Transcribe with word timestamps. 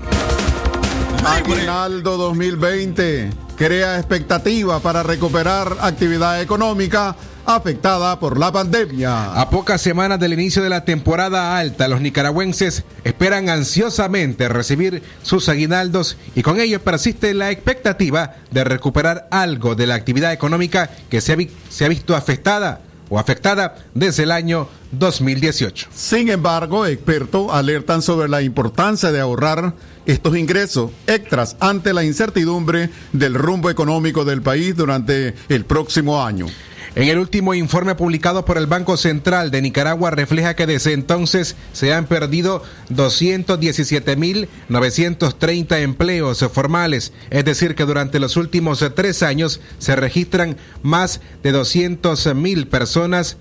Aguinaldo 1.25 2.15
2020 2.15 3.31
crea 3.57 3.97
expectativa 3.97 4.79
para 4.79 5.03
recuperar 5.03 5.75
actividad 5.81 6.41
económica 6.41 7.17
afectada 7.55 8.19
por 8.19 8.37
la 8.37 8.51
pandemia. 8.51 9.33
A 9.33 9.49
pocas 9.49 9.81
semanas 9.81 10.19
del 10.19 10.33
inicio 10.33 10.61
de 10.61 10.69
la 10.69 10.85
temporada 10.85 11.57
alta, 11.57 11.87
los 11.87 11.99
nicaragüenses 11.99 12.83
esperan 13.03 13.49
ansiosamente 13.49 14.47
recibir 14.47 15.01
sus 15.23 15.49
aguinaldos 15.49 16.17
y 16.35 16.43
con 16.43 16.59
ello 16.59 16.79
persiste 16.81 17.33
la 17.33 17.49
expectativa 17.49 18.35
de 18.51 18.63
recuperar 18.63 19.27
algo 19.31 19.75
de 19.75 19.87
la 19.87 19.95
actividad 19.95 20.31
económica 20.31 20.91
que 21.09 21.21
se 21.21 21.33
ha, 21.33 21.37
se 21.69 21.85
ha 21.85 21.89
visto 21.89 22.15
afectada 22.15 22.81
o 23.09 23.17
afectada 23.17 23.75
desde 23.95 24.23
el 24.23 24.31
año 24.31 24.67
2018. 24.91 25.87
Sin 25.91 26.29
embargo, 26.29 26.85
expertos 26.85 27.47
alertan 27.51 28.03
sobre 28.03 28.29
la 28.29 28.43
importancia 28.43 29.11
de 29.11 29.19
ahorrar 29.19 29.73
estos 30.05 30.37
ingresos 30.37 30.91
extras 31.07 31.57
ante 31.59 31.93
la 31.93 32.03
incertidumbre 32.03 32.91
del 33.11 33.33
rumbo 33.33 33.71
económico 33.71 34.23
del 34.23 34.43
país 34.43 34.75
durante 34.75 35.33
el 35.49 35.65
próximo 35.65 36.23
año. 36.23 36.45
En 36.95 37.07
el 37.07 37.19
último 37.19 37.53
informe 37.53 37.93
publicado 37.93 38.45
por 38.45 38.57
el 38.57 38.65
Banco 38.65 38.97
Central 38.97 39.51
de 39.51 39.61
Nicaragua 39.61 40.09
refleja 40.09 40.55
que 40.55 40.65
desde 40.65 40.93
entonces 40.93 41.55
se 41.71 41.93
han 41.93 42.07
perdido 42.07 42.63
217.930 42.89 45.81
empleos 45.81 46.43
formales, 46.51 47.13
es 47.29 47.45
decir, 47.45 47.75
que 47.75 47.85
durante 47.85 48.19
los 48.19 48.37
últimos 48.37 48.83
tres 48.95 49.21
años 49.21 49.61
se 49.77 49.95
registran 49.95 50.57
más 50.81 51.21
de 51.43 51.53
200.000 51.53 52.67
personas 52.67 53.37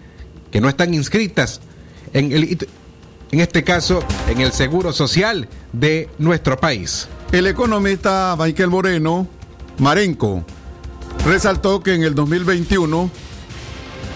que 0.51 0.61
no 0.61 0.69
están 0.69 0.93
inscritas 0.93 1.63
en, 2.13 2.33
el, 2.33 2.59
en 3.31 3.41
este 3.41 3.65
caso 3.65 4.05
en 4.29 4.41
el 4.41 4.53
Seguro 4.53 4.93
Social 4.93 5.49
de 5.73 6.09
nuestro 6.19 6.59
país. 6.59 7.09
El 7.33 7.47
economista 7.47 8.37
Michael 8.39 8.71
Moreno, 8.71 9.27
Marenco, 9.79 10.45
resaltó 11.27 11.83
que 11.83 11.95
en 11.95 12.03
el 12.03 12.15
2021 12.15 13.11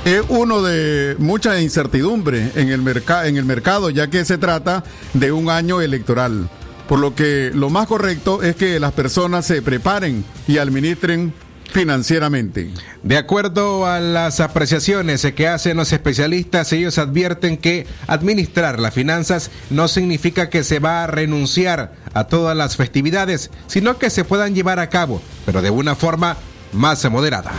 es 0.05 0.23
uno 0.29 0.63
de 0.63 1.17
mucha 1.19 1.61
incertidumbre 1.61 2.51
en 2.57 2.69
el, 2.69 2.87
en 3.25 3.37
el 3.37 3.45
mercado, 3.45 3.91
ya 3.91 4.09
que 4.09 4.25
se 4.25 4.39
trata 4.39 4.83
de 5.15 5.33
un 5.33 5.49
año 5.49 5.81
electoral. 5.81 6.49
Por 6.89 6.99
lo 6.99 7.15
que 7.15 7.53
lo 7.55 7.71
más 7.71 7.87
correcto 7.87 8.43
es 8.43 8.57
que 8.57 8.81
las 8.81 8.93
personas 8.93 9.47
se 9.47 9.63
preparen 9.63 10.25
y 10.49 10.59
administren 10.59 11.33
financieramente. 11.71 12.71
De 13.03 13.17
acuerdo 13.17 13.87
a 13.87 13.99
las 14.01 14.41
apreciaciones 14.41 15.27
que 15.35 15.49
hacen 15.49 15.77
los 15.77 15.93
especialistas, 15.93 16.73
ellos 16.73 16.99
advierten 16.99 17.57
que 17.57 17.87
administrar 18.09 18.79
las 18.79 18.93
finanzas 18.93 19.51
no 19.71 19.89
significa 19.89 20.51
que 20.51 20.65
se 20.65 20.81
va 20.81 21.05
a 21.05 21.07
renunciar 21.07 21.95
a 22.13 22.25
todas 22.25 22.57
las 22.57 22.77
festividades, 22.77 23.51
sino 23.69 23.99
que 23.99 24.11
se 24.11 24.25
puedan 24.25 24.55
llevar 24.55 24.81
a 24.81 24.91
cabo, 24.91 25.23
pero 25.47 25.63
de 25.63 25.71
una 25.71 25.95
forma 25.95 26.37
más 26.73 27.09
moderada. 27.11 27.53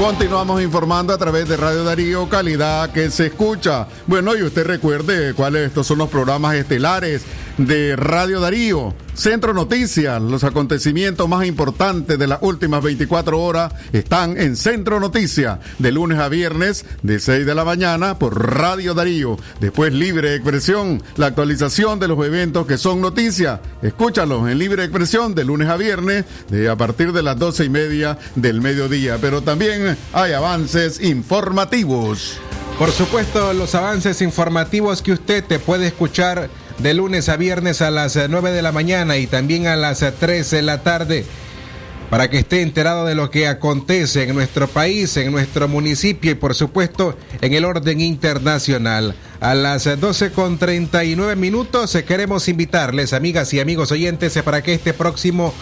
Continuamos 0.00 0.62
informando 0.62 1.12
a 1.12 1.18
través 1.18 1.46
de 1.46 1.58
Radio 1.58 1.84
Darío, 1.84 2.26
calidad 2.26 2.90
que 2.90 3.10
se 3.10 3.26
escucha. 3.26 3.86
Bueno, 4.06 4.34
y 4.34 4.42
usted 4.42 4.64
recuerde 4.66 5.34
cuáles 5.34 5.66
estos 5.66 5.86
son 5.86 5.98
los 5.98 6.08
programas 6.08 6.54
estelares 6.54 7.22
de 7.66 7.96
Radio 7.96 8.40
Darío. 8.40 8.94
Centro 9.14 9.52
Noticias, 9.52 10.20
los 10.22 10.44
acontecimientos 10.44 11.28
más 11.28 11.46
importantes 11.46 12.18
de 12.18 12.26
las 12.26 12.38
últimas 12.42 12.82
24 12.82 13.38
horas 13.38 13.72
están 13.92 14.38
en 14.38 14.56
Centro 14.56 14.98
Noticias, 14.98 15.58
de 15.78 15.92
lunes 15.92 16.18
a 16.18 16.28
viernes, 16.28 16.86
de 17.02 17.20
6 17.20 17.44
de 17.44 17.54
la 17.54 17.64
mañana 17.64 18.18
por 18.18 18.56
Radio 18.56 18.94
Darío. 18.94 19.36
Después 19.60 19.92
Libre 19.92 20.34
Expresión, 20.34 21.02
la 21.16 21.26
actualización 21.26 21.98
de 21.98 22.08
los 22.08 22.24
eventos 22.24 22.66
que 22.66 22.78
son 22.78 23.00
noticias. 23.00 23.60
Escúchalos 23.82 24.48
en 24.48 24.58
Libre 24.58 24.84
Expresión 24.84 25.34
de 25.34 25.44
lunes 25.44 25.68
a 25.68 25.76
viernes, 25.76 26.24
de 26.48 26.68
a 26.68 26.76
partir 26.76 27.12
de 27.12 27.22
las 27.22 27.38
12 27.38 27.64
y 27.64 27.68
media 27.68 28.18
del 28.36 28.60
mediodía. 28.60 29.18
Pero 29.20 29.42
también 29.42 29.96
hay 30.12 30.32
avances 30.32 31.00
informativos. 31.02 32.38
Por 32.78 32.90
supuesto, 32.92 33.52
los 33.52 33.74
avances 33.74 34.22
informativos 34.22 35.02
que 35.02 35.12
usted 35.12 35.44
te 35.44 35.58
puede 35.58 35.88
escuchar 35.88 36.48
de 36.82 36.94
lunes 36.94 37.28
a 37.28 37.36
viernes 37.36 37.82
a 37.82 37.90
las 37.90 38.18
9 38.28 38.52
de 38.52 38.62
la 38.62 38.72
mañana 38.72 39.18
y 39.18 39.26
también 39.26 39.66
a 39.66 39.76
las 39.76 40.04
3 40.18 40.50
de 40.50 40.62
la 40.62 40.82
tarde 40.82 41.26
para 42.08 42.28
que 42.28 42.38
esté 42.38 42.62
enterado 42.62 43.04
de 43.04 43.14
lo 43.14 43.30
que 43.30 43.46
acontece 43.46 44.24
en 44.24 44.34
nuestro 44.34 44.66
país, 44.66 45.16
en 45.16 45.30
nuestro 45.30 45.68
municipio 45.68 46.32
y 46.32 46.34
por 46.34 46.54
supuesto 46.54 47.16
en 47.40 47.52
el 47.52 47.64
orden 47.64 48.00
internacional. 48.00 49.14
A 49.40 49.54
las 49.54 49.84
12 50.00 50.32
con 50.32 50.58
39 50.58 51.36
minutos 51.36 51.96
queremos 52.06 52.48
invitarles, 52.48 53.12
amigas 53.12 53.52
y 53.52 53.60
amigos 53.60 53.92
oyentes, 53.92 54.40
para 54.42 54.62
que 54.62 54.74
este 54.74 54.92
próximo 54.92 55.54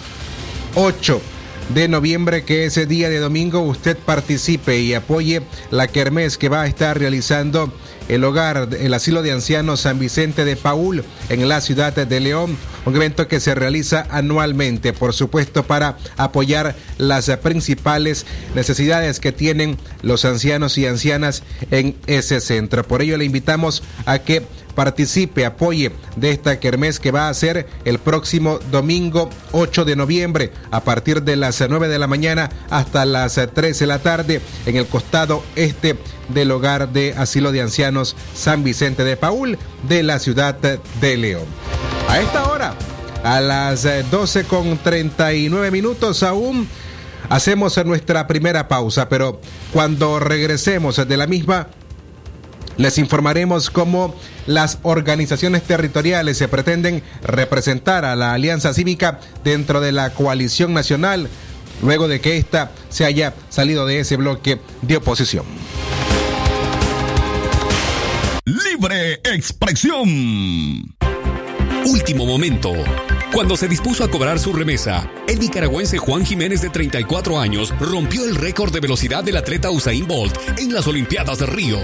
8 0.75 1.21
de 1.69 1.89
noviembre, 1.89 2.45
que 2.45 2.65
ese 2.65 2.87
día 2.87 3.09
de 3.09 3.19
domingo, 3.19 3.61
usted 3.61 3.97
participe 3.97 4.81
y 4.81 4.95
apoye 4.95 5.43
la 5.71 5.87
kermés 5.87 6.39
que 6.39 6.49
va 6.49 6.63
a 6.63 6.67
estar 6.67 6.99
realizando 6.99 7.73
el 8.09 8.25
hogar, 8.25 8.71
el 8.81 8.95
asilo 8.95 9.23
de 9.23 9.33
ancianos 9.33 9.81
San 9.81 9.99
Vicente 9.99 10.45
de 10.45 10.57
Paul 10.57 11.05
en 11.29 11.47
la 11.47 11.61
ciudad 11.61 11.95
de 11.95 12.21
León, 12.21 12.57
un 12.87 12.97
evento 12.97 13.29
que 13.29 13.39
se 13.39 13.55
realiza 13.55 14.07
anualmente, 14.11 14.95
por 14.95 15.13
supuesto, 15.13 15.65
para 15.65 15.99
apoyar 16.17 16.75
las 16.97 17.29
principales 17.43 18.25
necesidades 18.55 19.21
que 19.21 19.33
tienen 19.33 19.77
los 20.03 20.25
ancianos 20.25 20.79
y 20.79 20.87
ancianas 20.87 21.43
en 21.71 21.97
ese 22.07 22.41
centro. 22.41 22.83
Por 22.83 23.03
ello 23.03 23.19
le 23.19 23.27
invitamos 23.27 23.83
a 24.07 24.21
que 24.21 24.43
participe, 24.79 25.45
apoye 25.45 25.91
de 26.15 26.31
esta 26.31 26.61
kermés 26.61 27.01
que 27.01 27.11
va 27.11 27.29
a 27.29 27.35
ser 27.35 27.67
el 27.85 27.99
próximo 27.99 28.61
domingo 28.71 29.29
8 29.51 29.85
de 29.85 29.97
noviembre 29.97 30.53
a 30.71 30.85
partir 30.85 31.25
de 31.25 31.35
las 31.35 31.61
9 31.69 31.89
de 31.89 31.99
la 31.99 32.07
mañana 32.07 32.49
hasta 32.71 33.05
las 33.05 33.41
3 33.53 33.77
de 33.77 33.87
la 33.89 33.99
tarde 33.99 34.41
en 34.67 34.77
el 34.77 34.87
costado 34.87 35.43
este 35.57 35.97
del 36.29 36.53
hogar 36.53 36.93
de 36.93 37.13
asilo 37.19 37.51
de 37.51 37.61
ancianos 37.61 38.15
San 38.37 38.63
Vicente 38.63 39.03
de 39.03 39.17
Paul 39.17 39.59
de 39.89 40.05
la 40.05 40.21
ciudad 40.21 40.55
de 40.55 41.17
León. 41.17 41.47
A 42.09 42.21
esta 42.21 42.49
hora, 42.49 42.75
a 43.25 43.41
las 43.41 43.85
12 44.13 44.45
con 44.45 44.79
39 44.79 45.73
minutos 45.73 46.23
aún, 46.23 46.69
hacemos 47.29 47.85
nuestra 47.85 48.29
primera 48.29 48.69
pausa, 48.69 49.09
pero 49.09 49.41
cuando 49.73 50.21
regresemos 50.21 51.05
de 51.09 51.17
la 51.17 51.27
misma, 51.27 51.67
Les 52.79 52.97
informaremos 52.97 53.71
cómo 53.71 54.15
las 54.47 54.79
organizaciones 54.83 55.65
territoriales 55.65 56.39
se 56.39 56.47
pretenden 56.47 57.03
representar 57.23 58.05
a 58.05 58.15
la 58.15 58.33
Alianza 58.33 58.73
Cívica 58.73 59.19
dentro 59.43 59.81
de 59.81 59.91
la 59.91 60.11
coalición 60.11 60.73
nacional, 60.73 61.29
luego 61.83 62.07
de 62.07 62.21
que 62.21 62.37
ésta 62.37 62.71
se 62.89 63.05
haya 63.05 63.35
salido 63.49 63.85
de 63.85 63.99
ese 63.99 64.17
bloque 64.17 64.61
de 64.83 64.97
oposición. 64.97 65.45
Libre 68.45 69.15
expresión. 69.25 70.95
Último 71.85 72.27
momento. 72.27 72.73
Cuando 73.33 73.57
se 73.57 73.67
dispuso 73.67 74.05
a 74.05 74.11
cobrar 74.11 74.39
su 74.39 74.53
remesa, 74.53 75.11
el 75.27 75.41
nicaragüense 75.41 75.99
Juan 75.99 76.25
Jiménez 76.25 76.63
de 76.63 76.71
34 76.71 77.39
años 77.41 77.75
rompió 77.81 78.25
el 78.25 78.37
récord 78.37 78.73
de 78.73 78.81
velocidad 78.81 79.25
del 79.25 79.37
atleta 79.37 79.71
Usain 79.71 80.07
Bolt 80.07 80.37
en 80.59 80.73
las 80.73 80.87
Olimpiadas 80.87 81.39
de 81.39 81.47
Río. 81.47 81.79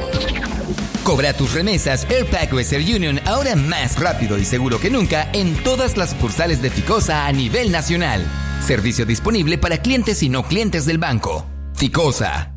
Cobra 1.04 1.34
tus 1.34 1.52
remesas 1.52 2.06
Airpack 2.08 2.54
Western 2.54 2.82
Union 2.82 3.20
ahora 3.26 3.54
más 3.54 4.00
rápido 4.00 4.38
y 4.38 4.44
seguro 4.46 4.80
que 4.80 4.88
nunca 4.88 5.28
en 5.34 5.54
todas 5.62 5.98
las 5.98 6.10
sucursales 6.10 6.62
de 6.62 6.70
Ficosa 6.70 7.26
a 7.26 7.32
nivel 7.32 7.70
nacional. 7.70 8.26
Servicio 8.66 9.04
disponible 9.04 9.58
para 9.58 9.76
clientes 9.76 10.22
y 10.22 10.30
no 10.30 10.44
clientes 10.44 10.86
del 10.86 10.96
banco. 10.96 11.44
Ficosa. 11.74 12.54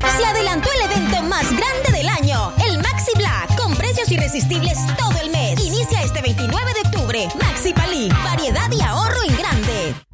Se 0.00 0.26
adelantó 0.26 0.68
el 0.72 0.90
evento 0.90 1.22
más 1.22 1.46
grande 1.48 1.92
del 1.92 2.08
año, 2.08 2.52
el 2.66 2.78
Maxi 2.78 3.12
Black, 3.16 3.56
con 3.56 3.76
precios 3.76 4.10
irresistibles 4.10 4.76
todo 4.98 5.20
el 5.20 5.30
mes. 5.30 5.60
Inicia 5.64 6.02
este 6.02 6.22
29 6.22 6.72
de 6.74 6.88
octubre. 6.88 7.28
Maxi 7.40 7.72
Palí, 7.72 8.08
variedad 8.24 8.68
y 8.72 8.82
ahorro 8.82 9.22
en. 9.28 9.39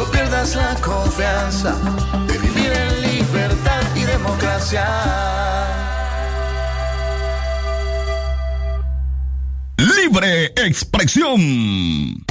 No 0.00 0.06
pierdas 0.06 0.56
la 0.56 0.74
confianza 0.76 1.76
de 2.26 2.38
vivir 2.38 2.72
en 2.72 3.02
libertad 3.02 3.82
y 3.94 4.04
democracia. 4.04 4.86
Libre 9.76 10.54
expresión. 10.56 12.24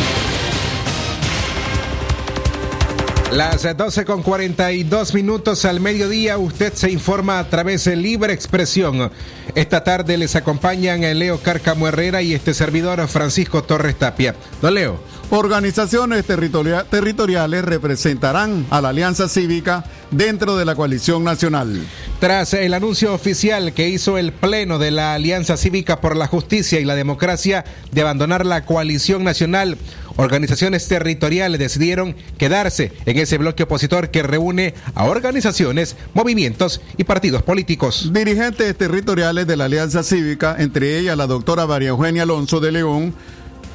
Las 3.31 3.77
12 3.77 4.03
con 4.03 4.23
42 4.23 5.13
minutos 5.13 5.63
al 5.65 5.79
mediodía, 5.79 6.39
usted 6.39 6.73
se 6.73 6.89
informa 6.89 7.37
a 7.37 7.47
través 7.49 7.85
de 7.85 7.95
Libre 7.95 8.33
Expresión. 8.33 9.11
Esta 9.53 9.83
tarde 9.83 10.17
les 10.17 10.35
acompañan 10.35 11.01
Leo 11.19 11.39
Carcamo 11.39 11.87
Herrera 11.87 12.23
y 12.23 12.33
este 12.33 12.55
servidor 12.55 13.07
Francisco 13.07 13.61
Torres 13.61 13.99
Tapia. 13.99 14.33
Don 14.59 14.73
Leo. 14.73 15.18
Organizaciones 15.31 16.25
territoria 16.25 16.85
territoriales 16.85 17.63
representarán 17.63 18.65
a 18.71 18.81
la 18.81 18.89
Alianza 18.89 19.29
Cívica 19.29 19.85
dentro 20.09 20.57
de 20.57 20.65
la 20.65 20.73
coalición 20.73 21.23
nacional. 21.23 21.85
Tras 22.19 22.55
el 22.55 22.73
anuncio 22.73 23.13
oficial 23.13 23.73
que 23.73 23.89
hizo 23.89 24.17
el 24.17 24.31
Pleno 24.31 24.79
de 24.79 24.89
la 24.89 25.13
Alianza 25.13 25.55
Cívica 25.55 26.01
por 26.01 26.15
la 26.15 26.25
Justicia 26.25 26.79
y 26.79 26.85
la 26.85 26.95
Democracia 26.95 27.63
de 27.91 28.01
abandonar 28.01 28.43
la 28.43 28.65
coalición 28.65 29.23
nacional, 29.23 29.77
organizaciones 30.17 30.87
territoriales 30.87 31.59
decidieron 31.59 32.15
quedarse 32.39 32.91
en 33.05 33.19
ese 33.19 33.37
bloque 33.37 33.63
opositor 33.63 34.09
que 34.09 34.23
reúne 34.23 34.73
a 34.95 35.03
organizaciones, 35.05 35.95
movimientos 36.15 36.81
y 36.97 37.03
partidos 37.03 37.43
políticos. 37.43 38.09
Dirigentes 38.11 38.75
territoriales 38.75 39.45
de 39.45 39.57
la 39.57 39.65
Alianza 39.65 40.01
Cívica, 40.01 40.55
entre 40.57 40.97
ellas 40.97 41.15
la 41.15 41.27
doctora 41.27 41.67
María 41.67 41.89
Eugenia 41.89 42.23
Alonso 42.23 42.59
de 42.59 42.71
León, 42.71 43.13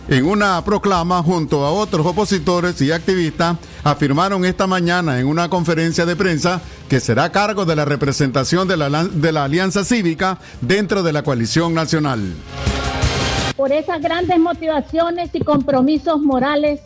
en 0.09 0.27
una 0.27 0.62
proclama 0.65 1.23
junto 1.23 1.65
a 1.65 1.71
otros 1.71 2.06
opositores 2.06 2.81
y 2.83 2.93
activistas, 2.93 3.56
afirmaron 3.83 4.45
esta 4.45 4.67
mañana 4.67 5.19
en 5.19 5.27
una 5.27 5.49
conferencia 5.49 6.05
de 6.05 6.17
prensa 6.17 6.61
que 6.89 7.01
será 7.01 7.33
cargo 7.33 7.65
de 7.65 7.77
la 7.77 7.85
representación 7.85 8.69
de 8.69 8.77
la, 8.77 9.05
de 9.05 9.33
la 9.33 9.45
Alianza 9.45 9.85
Cívica 9.85 10.39
dentro 10.61 11.03
de 11.03 11.12
la 11.12 11.23
coalición 11.23 11.75
nacional. 11.75 12.34
Por 13.56 13.73
esas 13.73 14.01
grandes 14.03 14.39
motivaciones 14.39 15.31
y 15.32 15.41
compromisos 15.41 16.20
morales, 16.20 16.81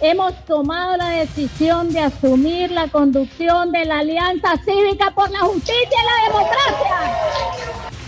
hemos 0.00 0.34
tomado 0.44 0.96
la 0.96 1.10
decisión 1.10 1.92
de 1.92 2.00
asumir 2.00 2.70
la 2.72 2.88
conducción 2.88 3.70
de 3.72 3.84
la 3.84 4.00
Alianza 4.00 4.54
Cívica 4.64 5.12
por 5.14 5.30
la 5.30 5.40
Justicia 5.40 5.86
y 5.86 6.04
la 6.04 6.32
Democracia. 6.32 6.96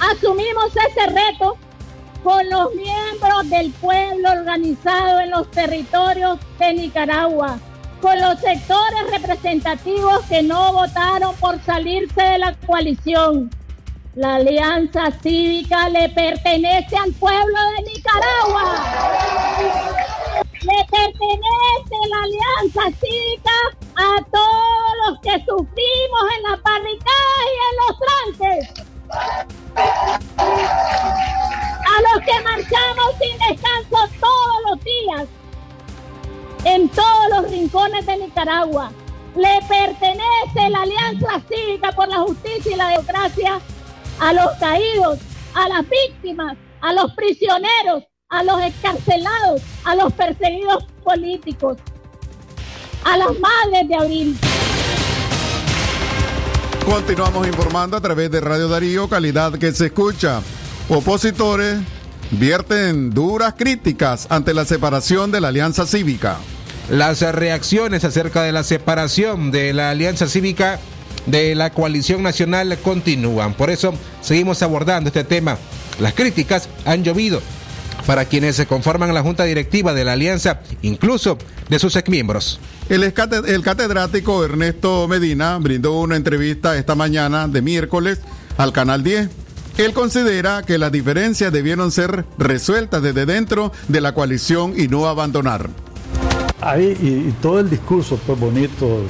Asumimos 0.01 0.67
ese 0.91 1.07
reto 1.07 1.57
con 2.23 2.49
los 2.49 2.75
miembros 2.75 3.51
del 3.51 3.73
pueblo 3.73 4.31
organizado 4.31 5.21
en 5.21 5.31
los 5.31 5.51
territorios 5.51 6.39
de 6.59 6.75
Nicaragua, 6.75 7.59
con 8.01 8.21
los 8.21 8.39
sectores 8.41 9.11
representativos 9.11 10.25
que 10.29 10.43
no 10.43 10.73
votaron 10.73 11.35
por 11.37 11.61
salirse 11.63 12.23
de 12.23 12.39
la 12.39 12.55
coalición. 12.67 13.51
La 14.15 14.37
alianza 14.37 15.11
cívica 15.23 15.89
le 15.89 16.09
pertenece 16.11 16.97
al 16.97 17.13
pueblo 17.13 17.59
de 17.77 17.83
Nicaragua. 17.91 18.75
Le 20.61 20.85
pertenece 20.91 21.97
la 22.11 22.23
alianza 22.23 22.99
cívica 23.01 23.57
a 23.97 24.23
todos 24.31 24.93
los 25.07 25.19
que 25.21 25.45
sufrimos 25.45 26.25
en 26.37 26.43
la 26.43 26.57
barricada 26.63 27.37
y 27.49 27.57
en 27.69 27.77
los 27.81 27.99
tranques 28.39 28.93
a 31.93 32.01
los 32.01 32.25
que 32.25 32.43
marchamos 32.43 33.15
sin 33.21 33.39
descanso 33.39 34.09
todos 34.19 34.71
los 34.71 34.85
días, 34.85 35.29
en 36.65 36.89
todos 36.89 37.29
los 37.31 37.51
rincones 37.51 38.07
de 38.07 38.17
Nicaragua. 38.17 38.91
Le 39.37 39.61
pertenece 39.69 40.71
la 40.71 40.83
Alianza 40.83 41.43
Cívica 41.49 41.93
por 41.93 42.09
la 42.09 42.19
Justicia 42.19 42.73
y 42.73 42.77
la 42.77 42.89
Democracia 42.89 43.61
a 44.21 44.33
los 44.33 44.51
caídos, 44.59 45.19
a 45.55 45.69
las 45.69 45.85
víctimas, 45.89 46.57
a 46.81 46.93
los 46.93 47.13
prisioneros, 47.15 48.05
a 48.29 48.43
los 48.45 48.63
escarcelados, 48.63 49.63
a 49.85 49.95
los 49.95 50.13
perseguidos 50.13 50.85
políticos, 51.05 51.79
a 53.05 53.17
las 53.17 53.39
madres 53.39 53.89
de 53.89 53.95
abril. 53.95 54.39
Continuamos 56.85 57.47
informando 57.47 57.97
a 57.97 58.01
través 58.01 58.31
de 58.31 58.41
Radio 58.41 58.69
Darío, 58.69 59.09
calidad 59.09 59.53
que 59.59 59.73
se 59.73 59.87
escucha. 59.87 60.43
Opositores 60.89 61.79
vierten 62.33 63.11
duras 63.11 63.55
críticas 63.57 64.27
ante 64.31 64.53
la 64.53 64.65
separación 64.65 65.31
de 65.31 65.41
la 65.41 65.49
Alianza 65.49 65.87
Cívica. 65.87 66.39
Las 66.91 67.21
reacciones 67.21 68.05
acerca 68.05 68.43
de 68.43 68.53
la 68.53 68.65
separación 68.65 69.53
de 69.53 69.73
la 69.73 69.91
Alianza 69.91 70.27
Cívica 70.29 70.81
de 71.27 71.55
la 71.55 71.71
coalición 71.71 72.23
nacional 72.23 72.77
continúan. 72.83 73.55
Por 73.55 73.71
eso 73.71 73.95
seguimos 74.21 74.61
abordando 74.63 75.09
este 75.09 75.23
tema. 75.23 75.57
Las 76.01 76.15
críticas 76.15 76.69
han 76.85 77.05
llovido 77.05 77.41
para 78.05 78.25
quienes 78.25 78.57
se 78.57 78.67
conforman 78.67 79.15
la 79.15 79.23
junta 79.23 79.45
directiva 79.45 79.95
de 79.95 80.05
la 80.05 80.15
alianza, 80.15 80.61
incluso 80.83 81.39
de 81.69 81.79
sus 81.79 81.95
exmiembros. 81.95 82.59
El, 82.89 83.05
el 83.05 83.63
catedrático 83.63 84.45
Ernesto 84.45 85.07
Medina 85.07 85.57
brindó 85.59 86.01
una 86.01 86.17
entrevista 86.17 86.77
esta 86.77 86.97
mañana 86.97 87.47
de 87.47 87.63
miércoles 87.63 88.19
al 88.59 88.73
Canal 88.73 89.05
10. 89.05 89.42
Él 89.77 89.93
considera 89.95 90.63
que 90.63 90.79
las 90.79 90.93
diferencias 90.93 91.53
debieron 91.53 91.91
ser 91.91 92.25
resueltas 92.39 93.03
desde 93.03 93.27
dentro 93.27 93.73
de 93.89 94.01
la 94.01 94.13
coalición 94.13 94.75
y 94.77 94.89
no 94.89 95.07
abandonar. 95.07 95.71
Ahí, 96.61 96.97
y, 97.01 97.33
todo 97.43 97.59
el 97.59 97.69
discurso 97.69 98.21
pues, 98.25 98.39
bonito 98.39 99.01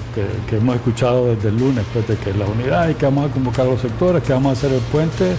que, 0.49 0.57
hemos 0.57 0.77
escuchado 0.77 1.35
desde 1.35 1.51
el 1.51 1.59
lunes, 1.59 1.85
pues, 1.93 2.09
de 2.09 2.17
que 2.17 2.33
la 2.33 2.47
unidad 2.47 2.89
y 2.89 2.95
que 2.95 3.05
vamos 3.05 3.31
a 3.31 3.33
convocar 3.33 3.67
a 3.67 3.71
los 3.71 3.81
sectores, 3.81 4.23
que 4.23 4.33
vamos 4.33 4.51
a 4.51 4.53
hacer 4.53 4.73
el 4.73 4.81
puente, 4.81 5.35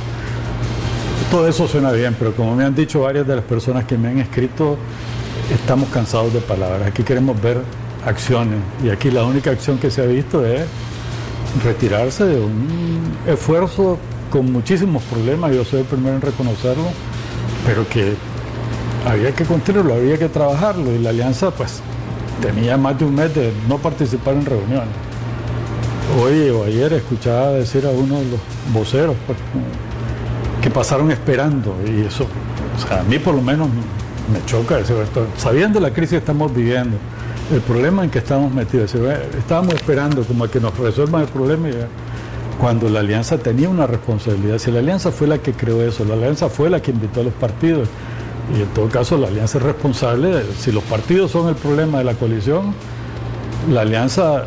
todo 1.32 1.48
eso 1.48 1.68
suena 1.68 1.92
bien, 1.92 2.16
pero 2.20 2.36
como 2.36 2.56
me 2.56 2.66
han 2.66 2.76
dicho 2.76 3.02
varias 3.02 3.26
de 3.26 3.38
las 3.38 3.46
personas 3.46 3.86
que 3.86 3.98
me 3.98 4.10
han 4.10 4.20
escrito, 4.20 4.78
estamos 5.52 5.90
cansados 5.90 6.32
de 6.34 6.42
palabras. 6.42 6.88
Aquí 6.88 7.02
queremos 7.02 7.42
ver 7.42 7.58
acciones 8.06 8.60
y 8.84 8.90
aquí 8.90 9.10
la 9.10 9.24
única 9.24 9.50
acción 9.50 9.80
que 9.80 9.90
se 9.90 10.04
ha 10.04 10.06
visto 10.06 10.46
es 10.46 10.62
retirarse 11.64 12.26
de 12.26 12.40
un 12.40 13.18
esfuerzo 13.26 13.98
con 14.34 14.52
muchísimos 14.52 15.04
problemas, 15.04 15.54
yo 15.54 15.64
soy 15.64 15.82
el 15.82 15.86
primero 15.86 16.16
en 16.16 16.22
reconocerlo, 16.22 16.86
pero 17.68 17.88
que 17.88 18.16
había 19.08 19.32
que 19.36 19.46
continuarlo, 19.46 19.94
había 19.94 20.18
que 20.18 20.28
trabajarlo 20.28 20.92
y 20.92 20.98
la 20.98 21.12
alianza 21.12 21.52
pues 21.52 21.82
tenía 22.42 22.76
más 22.76 22.98
de 22.98 23.06
un 23.06 23.14
mes 23.14 23.36
de 23.36 23.54
no 23.70 23.78
participar 23.78 24.34
en 24.34 24.44
reuniones. 24.48 24.96
Hoy 26.20 26.50
o 26.50 26.64
ayer 26.64 26.94
escuchaba 26.94 27.52
decir 27.52 27.86
a 27.86 27.92
uno 27.92 28.18
de 28.18 28.32
los 28.32 28.40
voceros 28.74 29.16
pues, 29.28 29.38
que 30.64 30.72
pasaron 30.72 31.12
esperando 31.12 31.76
y 31.86 32.02
eso, 32.02 32.24
o 32.24 32.88
sea, 32.88 33.02
a 33.02 33.04
mí 33.04 33.20
por 33.20 33.36
lo 33.36 33.42
menos 33.44 33.68
me 33.70 34.44
choca, 34.48 34.80
sabiendo 35.38 35.80
la 35.80 35.92
crisis 35.92 36.10
que 36.10 36.18
estamos 36.18 36.52
viviendo, 36.56 36.98
el 37.54 37.62
problema 37.62 38.04
en 38.04 38.10
que 38.10 38.18
estamos 38.18 38.52
metidos, 38.52 38.96
estábamos 39.38 39.76
esperando 39.76 40.24
como 40.24 40.46
a 40.46 40.50
que 40.50 40.60
nos 40.60 40.76
resuelvan 40.76 41.22
el 41.22 41.28
problema 41.28 41.70
y 41.70 41.74
cuando 42.60 42.90
la 42.90 43.02
alianza 43.02 43.38
tenía 43.38 43.70
una 43.70 43.88
responsabilidad, 43.88 44.58
si 44.58 44.72
la 44.72 44.80
alianza 44.80 45.12
fue 45.12 45.28
la 45.28 45.40
que 45.40 45.54
creó 45.54 45.82
eso, 45.82 46.06
la 46.06 46.14
alianza 46.14 46.50
fue 46.50 46.70
la 46.70 46.82
que 46.82 46.92
invitó 46.92 47.22
a 47.22 47.24
los 47.24 47.34
partidos, 47.34 47.90
y 48.58 48.62
en 48.62 48.68
todo 48.70 48.90
caso, 48.90 49.18
la 49.18 49.28
alianza 49.28 49.58
es 49.58 49.64
responsable. 49.64 50.44
Si 50.60 50.72
los 50.72 50.84
partidos 50.84 51.32
son 51.32 51.48
el 51.48 51.56
problema 51.56 52.00
de 52.00 52.04
la 52.04 52.14
coalición, 52.14 52.74
la 53.72 53.82
alianza 53.82 54.46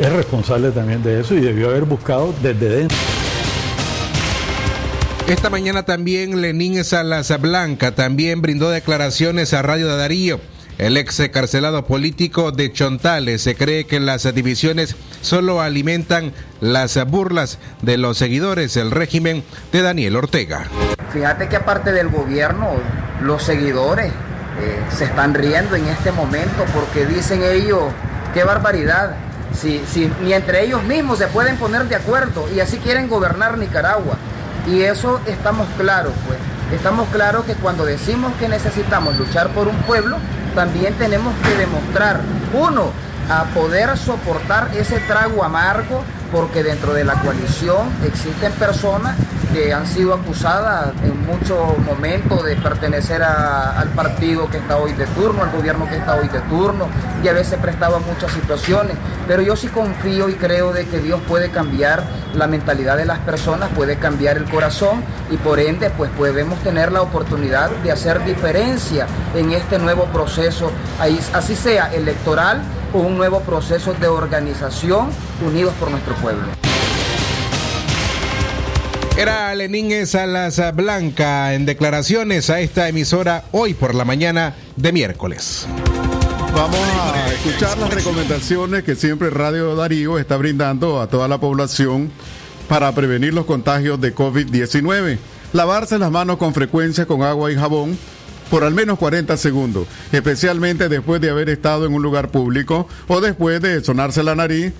es 0.00 0.12
responsable 0.12 0.70
también 0.70 1.02
de 1.02 1.20
eso 1.20 1.34
y 1.34 1.40
debió 1.40 1.68
haber 1.68 1.84
buscado 1.84 2.34
desde 2.42 2.68
dentro. 2.68 2.96
Esta 5.28 5.50
mañana 5.50 5.82
también 5.82 6.40
Lenín 6.40 6.82
Salas 6.84 7.40
Blanca 7.40 7.94
también 7.94 8.42
brindó 8.42 8.70
declaraciones 8.70 9.52
a 9.54 9.62
Radio 9.62 9.88
de 9.88 9.96
Darío. 9.96 10.40
El 10.78 10.98
ex 10.98 11.22
carcelado 11.32 11.86
político 11.86 12.52
de 12.52 12.70
Chontales 12.70 13.40
se 13.40 13.54
cree 13.54 13.86
que 13.86 13.98
las 13.98 14.34
divisiones 14.34 14.94
solo 15.22 15.62
alimentan 15.62 16.32
las 16.60 17.02
burlas 17.06 17.58
de 17.80 17.96
los 17.96 18.18
seguidores 18.18 18.74
del 18.74 18.90
régimen 18.90 19.42
de 19.72 19.80
Daniel 19.80 20.16
Ortega. 20.16 20.66
Fíjate 21.14 21.48
que 21.48 21.56
aparte 21.56 21.92
del 21.92 22.10
gobierno, 22.10 22.72
los 23.22 23.42
seguidores 23.42 24.08
eh, 24.08 24.80
se 24.94 25.04
están 25.04 25.32
riendo 25.32 25.76
en 25.76 25.86
este 25.86 26.12
momento 26.12 26.66
porque 26.74 27.06
dicen 27.06 27.42
ellos, 27.42 27.84
qué 28.34 28.44
barbaridad, 28.44 29.16
si, 29.58 29.80
si 29.90 30.10
ni 30.22 30.34
entre 30.34 30.62
ellos 30.62 30.82
mismos 30.82 31.18
se 31.18 31.26
pueden 31.28 31.56
poner 31.56 31.84
de 31.88 31.96
acuerdo 31.96 32.46
y 32.54 32.60
así 32.60 32.76
quieren 32.76 33.08
gobernar 33.08 33.56
Nicaragua. 33.56 34.18
Y 34.66 34.82
eso 34.82 35.20
estamos 35.26 35.68
claros, 35.78 36.12
pues. 36.26 36.38
Estamos 36.72 37.08
claros 37.10 37.44
que 37.44 37.54
cuando 37.54 37.84
decimos 37.84 38.32
que 38.40 38.48
necesitamos 38.48 39.16
luchar 39.16 39.50
por 39.50 39.68
un 39.68 39.76
pueblo, 39.82 40.18
también 40.56 40.94
tenemos 40.94 41.34
que 41.44 41.54
demostrar, 41.54 42.18
uno, 42.54 42.90
a 43.28 43.44
poder 43.54 43.96
soportar 43.98 44.70
ese 44.74 44.98
trago 45.00 45.44
amargo, 45.44 46.02
porque 46.30 46.62
dentro 46.62 46.92
de 46.94 47.04
la 47.04 47.14
coalición 47.14 47.88
existen 48.04 48.52
personas 48.52 49.16
que 49.52 49.72
han 49.72 49.86
sido 49.86 50.12
acusadas 50.14 50.92
en 51.02 51.24
muchos 51.24 51.78
momentos 51.78 52.44
de 52.44 52.56
pertenecer 52.56 53.22
al 53.22 53.88
partido 53.90 54.50
que 54.50 54.58
está 54.58 54.76
hoy 54.76 54.92
de 54.92 55.06
turno, 55.06 55.42
al 55.44 55.50
gobierno 55.50 55.88
que 55.88 55.96
está 55.96 56.16
hoy 56.16 56.28
de 56.28 56.40
turno, 56.40 56.88
y 57.22 57.28
a 57.28 57.32
veces 57.32 57.58
prestaba 57.60 57.98
muchas 58.00 58.32
situaciones. 58.32 58.96
Pero 59.26 59.42
yo 59.42 59.56
sí 59.56 59.68
confío 59.68 60.28
y 60.28 60.34
creo 60.34 60.72
de 60.72 60.86
que 60.86 60.98
Dios 60.98 61.20
puede 61.26 61.50
cambiar 61.50 62.02
la 62.34 62.46
mentalidad 62.46 62.96
de 62.96 63.06
las 63.06 63.18
personas, 63.20 63.70
puede 63.74 63.96
cambiar 63.96 64.36
el 64.36 64.44
corazón 64.44 65.02
y 65.30 65.36
por 65.36 65.58
ende 65.58 65.90
pues 65.90 66.10
podemos 66.10 66.58
tener 66.60 66.92
la 66.92 67.02
oportunidad 67.02 67.70
de 67.82 67.92
hacer 67.92 68.24
diferencia 68.24 69.06
en 69.34 69.52
este 69.52 69.78
nuevo 69.78 70.04
proceso, 70.06 70.70
así 71.32 71.56
sea 71.56 71.92
electoral 71.94 72.60
un 72.92 73.16
nuevo 73.16 73.40
proceso 73.40 73.94
de 73.94 74.08
organización 74.08 75.08
unidos 75.46 75.74
por 75.78 75.90
nuestro 75.90 76.14
pueblo. 76.16 76.44
Era 79.16 79.54
Lenín 79.54 80.06
Salas 80.06 80.60
Blanca 80.74 81.54
en 81.54 81.64
declaraciones 81.64 82.50
a 82.50 82.60
esta 82.60 82.88
emisora 82.88 83.44
hoy 83.52 83.72
por 83.72 83.94
la 83.94 84.04
mañana 84.04 84.54
de 84.76 84.92
miércoles. 84.92 85.66
Vamos 86.54 86.78
a 86.78 87.32
escuchar 87.32 87.78
las 87.78 87.94
recomendaciones 87.94 88.84
que 88.84 88.94
siempre 88.94 89.30
Radio 89.30 89.74
Darío 89.74 90.18
está 90.18 90.36
brindando 90.36 91.00
a 91.00 91.06
toda 91.06 91.28
la 91.28 91.38
población 91.38 92.10
para 92.68 92.92
prevenir 92.92 93.32
los 93.32 93.46
contagios 93.46 94.00
de 94.00 94.14
COVID-19. 94.14 95.18
Lavarse 95.52 95.98
las 95.98 96.10
manos 96.10 96.36
con 96.36 96.52
frecuencia 96.52 97.06
con 97.06 97.22
agua 97.22 97.50
y 97.50 97.56
jabón 97.56 97.98
por 98.50 98.64
al 98.64 98.74
menos 98.74 98.98
40 98.98 99.36
segundos, 99.36 99.86
especialmente 100.12 100.88
después 100.88 101.20
de 101.20 101.30
haber 101.30 101.50
estado 101.50 101.86
en 101.86 101.94
un 101.94 102.02
lugar 102.02 102.30
público 102.30 102.88
o 103.08 103.20
después 103.20 103.60
de 103.60 103.82
sonarse 103.82 104.22
la 104.22 104.34
nariz, 104.34 104.72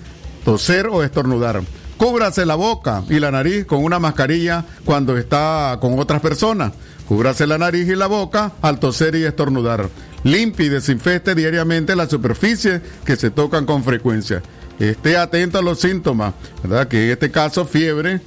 toser 0.45 0.87
o 0.87 1.03
estornudar. 1.03 1.61
Cúbrase 1.97 2.45
la 2.45 2.55
boca 2.55 3.03
y 3.09 3.19
la 3.19 3.31
nariz 3.31 3.65
con 3.65 3.83
una 3.83 3.97
mascarilla 3.97 4.65
cuando 4.85 5.17
está 5.17 5.77
con 5.81 5.97
otras 5.99 6.21
personas. 6.21 6.71
Cúbrase 7.07 7.47
la 7.47 7.57
nariz 7.57 7.87
y 7.87 7.95
la 7.95 8.07
boca 8.07 8.53
al 8.61 8.79
toser 8.79 9.15
y 9.15 9.23
estornudar. 9.23 9.89
Limpie 10.23 10.67
y 10.67 10.69
desinfecte 10.69 11.35
diariamente 11.35 11.95
las 11.95 12.09
superficies 12.09 12.81
que 13.03 13.15
se 13.15 13.31
tocan 13.31 13.65
con 13.65 13.83
frecuencia. 13.83 14.43
Esté 14.77 15.17
atento 15.17 15.57
a 15.57 15.61
los 15.63 15.79
síntomas, 15.79 16.33
¿verdad? 16.61 16.87
Que 16.87 17.05
en 17.05 17.11
este 17.11 17.31
caso 17.31 17.65
fiebre, 17.65 18.21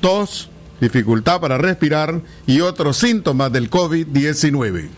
tos, 0.00 0.50
dificultad 0.82 1.40
para 1.40 1.58
respirar 1.58 2.20
y 2.44 2.60
otros 2.60 2.98
síntomas 2.98 3.52
del 3.52 3.70
COVID-19. 3.70 4.88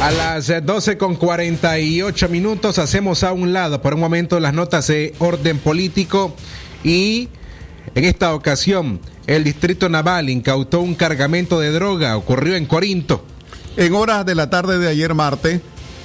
A 0.00 0.10
las 0.10 0.50
12 0.64 0.96
con 0.96 1.16
48 1.16 2.28
minutos 2.30 2.78
hacemos 2.78 3.22
a 3.22 3.32
un 3.32 3.52
lado 3.52 3.82
por 3.82 3.94
un 3.94 4.00
momento 4.00 4.40
las 4.40 4.54
notas 4.54 4.86
de 4.86 5.14
orden 5.18 5.58
político 5.58 6.34
y 6.82 7.28
en 7.94 8.04
esta 8.04 8.34
ocasión 8.34 8.98
el 9.26 9.44
Distrito 9.44 9.90
Naval 9.90 10.30
incautó 10.30 10.80
un 10.80 10.94
cargamento 10.94 11.60
de 11.60 11.72
droga, 11.72 12.16
ocurrió 12.16 12.56
en 12.56 12.64
Corinto. 12.64 13.24
En 13.76 13.94
horas 13.94 14.24
de 14.24 14.34
la 14.34 14.48
tarde 14.48 14.78
de 14.78 14.88
ayer 14.88 15.14
martes, 15.14 15.60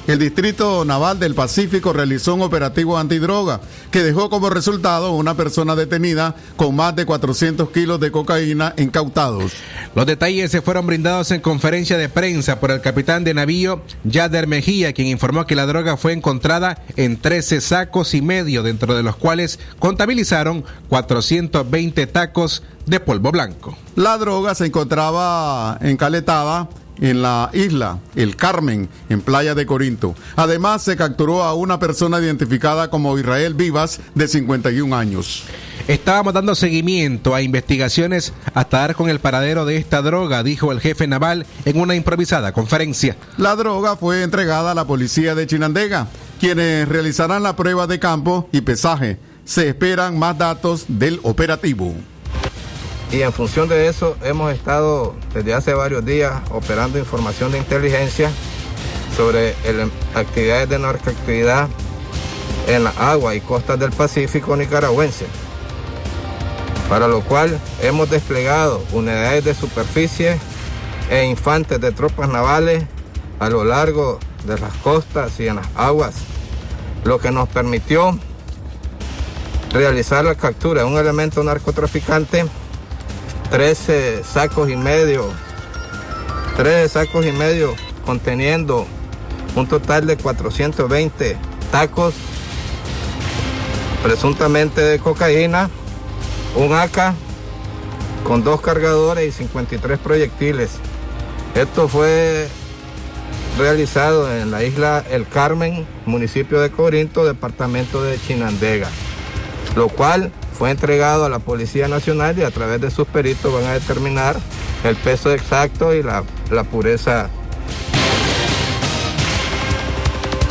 el 0.08 0.20
Distrito 0.20 0.86
Naval 0.86 1.20
del 1.20 1.36
Pacífico 1.36 1.92
realizó 1.92 2.36
un 2.36 2.42
operativo 2.42 2.98
antidroga 2.98 3.60
que 3.92 4.04
dejó 4.04 4.30
como 4.30 4.50
resultado 4.50 5.12
una 5.12 5.36
persona 5.36 5.76
detenida 5.76 6.34
con 6.56 6.76
más 6.76 6.96
de 6.96 7.06
400 7.06 7.70
kilos 7.72 8.00
de 8.00 8.12
cocaína 8.12 8.74
incautados. 8.78 9.52
Los 9.96 10.06
detalles 10.06 10.50
se 10.50 10.62
fueron 10.62 10.88
brindados 10.88 11.32
en 11.32 11.42
conferencia 11.42 11.98
de 11.98 12.08
prensa 12.08 12.60
por 12.60 12.72
el 12.72 12.80
capitán 12.80 13.26
de 13.26 13.34
navío 13.34 13.82
Yader 14.06 14.48
Mejía, 14.48 14.94
quien 14.94 15.08
informó 15.08 15.46
que 15.46 15.56
la 15.56 15.66
droga 15.66 15.98
fue 15.98 16.14
encontrada 16.14 16.82
en 16.96 17.18
13 17.18 17.60
sacos 17.60 18.14
y 18.14 18.22
medio, 18.22 18.64
dentro 18.64 18.96
de 18.96 19.04
los 19.04 19.18
cuales 19.18 19.60
contabilizaron 19.80 20.64
420 20.88 22.08
tacos 22.08 22.64
de 22.86 23.02
polvo 23.02 23.32
blanco. 23.32 23.78
La 23.96 24.18
droga 24.18 24.56
se 24.56 24.68
encontraba 24.68 25.78
encaletada 25.82 26.70
en 27.02 27.22
la 27.22 27.50
isla 27.54 28.00
El 28.16 28.36
Carmen, 28.36 28.90
en 29.10 29.22
Playa 29.22 29.56
de 29.56 29.66
Corinto. 29.66 30.16
Además, 30.36 30.84
se 30.84 30.96
capturó 30.96 31.44
a 31.44 31.54
una 31.54 31.80
persona 31.80 32.20
identificada 32.20 32.90
como 32.90 33.18
Israel 33.18 33.54
Vivas, 33.54 34.00
de 34.16 34.28
51 34.28 34.96
años. 34.96 35.44
Estábamos 35.88 36.34
dando 36.34 36.54
seguimiento 36.54 37.34
a 37.34 37.42
investigaciones 37.42 38.34
hasta 38.54 38.80
dar 38.80 38.96
con 38.96 39.10
el 39.10 39.20
paradero 39.20 39.66
de 39.66 39.78
esta 39.78 40.02
droga, 40.02 40.44
dijo 40.44 40.72
el 40.72 40.82
jefe 40.82 41.08
naval 41.08 41.46
en 41.64 41.80
una 41.80 41.96
improvisada 41.96 42.52
conferencia. 42.52 43.16
La 43.38 43.56
droga 43.56 43.96
fue 43.96 44.24
entregada 44.24 44.72
a 44.72 44.76
la 44.76 44.86
policía 44.86 45.34
de 45.34 45.48
Chinandega, 45.48 46.08
quienes 46.40 46.88
realizarán 46.90 47.44
la 47.44 47.56
prueba 47.56 47.88
de 47.88 48.00
campo 48.00 48.50
y 48.52 48.62
pesaje. 48.62 49.18
Se 49.46 49.70
esperan 49.70 50.20
más 50.20 50.38
datos 50.38 50.86
del 50.90 51.22
operativo 51.24 51.96
y 53.12 53.22
en 53.22 53.32
función 53.32 53.70
de 53.70 53.88
eso 53.88 54.18
hemos 54.24 54.54
estado 54.54 55.16
desde 55.34 55.54
hace 55.54 55.74
varios 55.74 56.04
días 56.06 56.34
operando 56.52 57.00
información 57.00 57.52
de 57.52 57.58
inteligencia 57.60 58.30
sobre 59.16 59.56
el- 59.66 59.92
actividades 60.14 60.70
de 60.70 60.80
narcoactividad 60.80 61.68
en 62.68 62.84
la 62.84 62.90
agua 63.00 63.34
y 63.34 63.40
costas 63.42 63.80
del 63.80 63.92
Pacífico 63.92 64.56
nicaragüense, 64.58 65.26
para 66.90 67.08
lo 67.08 67.22
cual 67.22 67.58
hemos 67.82 68.10
desplegado 68.10 68.84
unidades 68.92 69.46
de 69.46 69.56
superficie 69.56 70.38
e 71.10 71.24
infantes 71.26 71.80
de 71.80 71.92
tropas 71.94 72.28
navales 72.28 72.84
a 73.40 73.50
lo 73.50 73.64
largo 73.64 74.20
de 74.46 74.60
las 74.60 74.74
costas 74.84 75.40
y 75.40 75.48
en 75.48 75.56
las 75.58 75.68
aguas, 75.76 76.16
lo 77.06 77.20
que 77.20 77.32
nos 77.32 77.48
permitió 77.48 78.18
realizar 79.72 80.26
la 80.26 80.36
captura 80.36 80.82
de 80.82 80.88
un 80.88 80.98
elemento 80.98 81.42
narcotraficante, 81.44 82.46
13 83.50 84.24
sacos 84.24 84.70
y 84.70 84.76
medio, 84.76 85.32
13 86.58 86.90
sacos 86.90 87.26
y 87.26 87.32
medio 87.32 87.74
conteniendo 88.06 88.86
un 89.56 89.68
total 89.68 90.06
de 90.06 90.18
420 90.18 91.38
tacos 91.72 92.14
presuntamente 94.04 94.82
de 94.82 95.00
cocaína, 95.00 95.70
un 96.56 96.74
AK 96.74 97.14
con 98.24 98.44
dos 98.44 98.62
cargadores 98.62 99.28
y 99.28 99.32
53 99.32 99.98
proyectiles. 100.00 100.72
Esto 101.56 101.88
fue 101.88 102.48
realizado 103.58 104.32
en 104.32 104.52
la 104.52 104.64
isla 104.64 105.04
El 105.10 105.28
Carmen, 105.28 105.88
municipio 106.06 106.60
de 106.60 106.70
Corinto, 106.70 107.26
departamento 107.26 108.04
de 108.04 108.20
Chinandega, 108.20 108.90
lo 109.76 109.88
cual 109.88 110.32
fue 110.58 110.72
entregado 110.72 111.26
a 111.26 111.30
la 111.30 111.40
Policía 111.40 111.88
Nacional 111.88 112.38
y 112.40 112.44
a 112.44 112.52
través 112.52 112.82
de 112.82 112.90
sus 112.90 113.08
peritos 113.08 113.54
van 113.54 113.66
a 113.66 113.74
determinar 113.74 114.38
el 114.84 114.96
peso 114.96 115.32
exacto 115.32 115.94
y 115.94 116.02
la, 116.02 116.24
la 116.50 116.64
pureza 116.64 117.30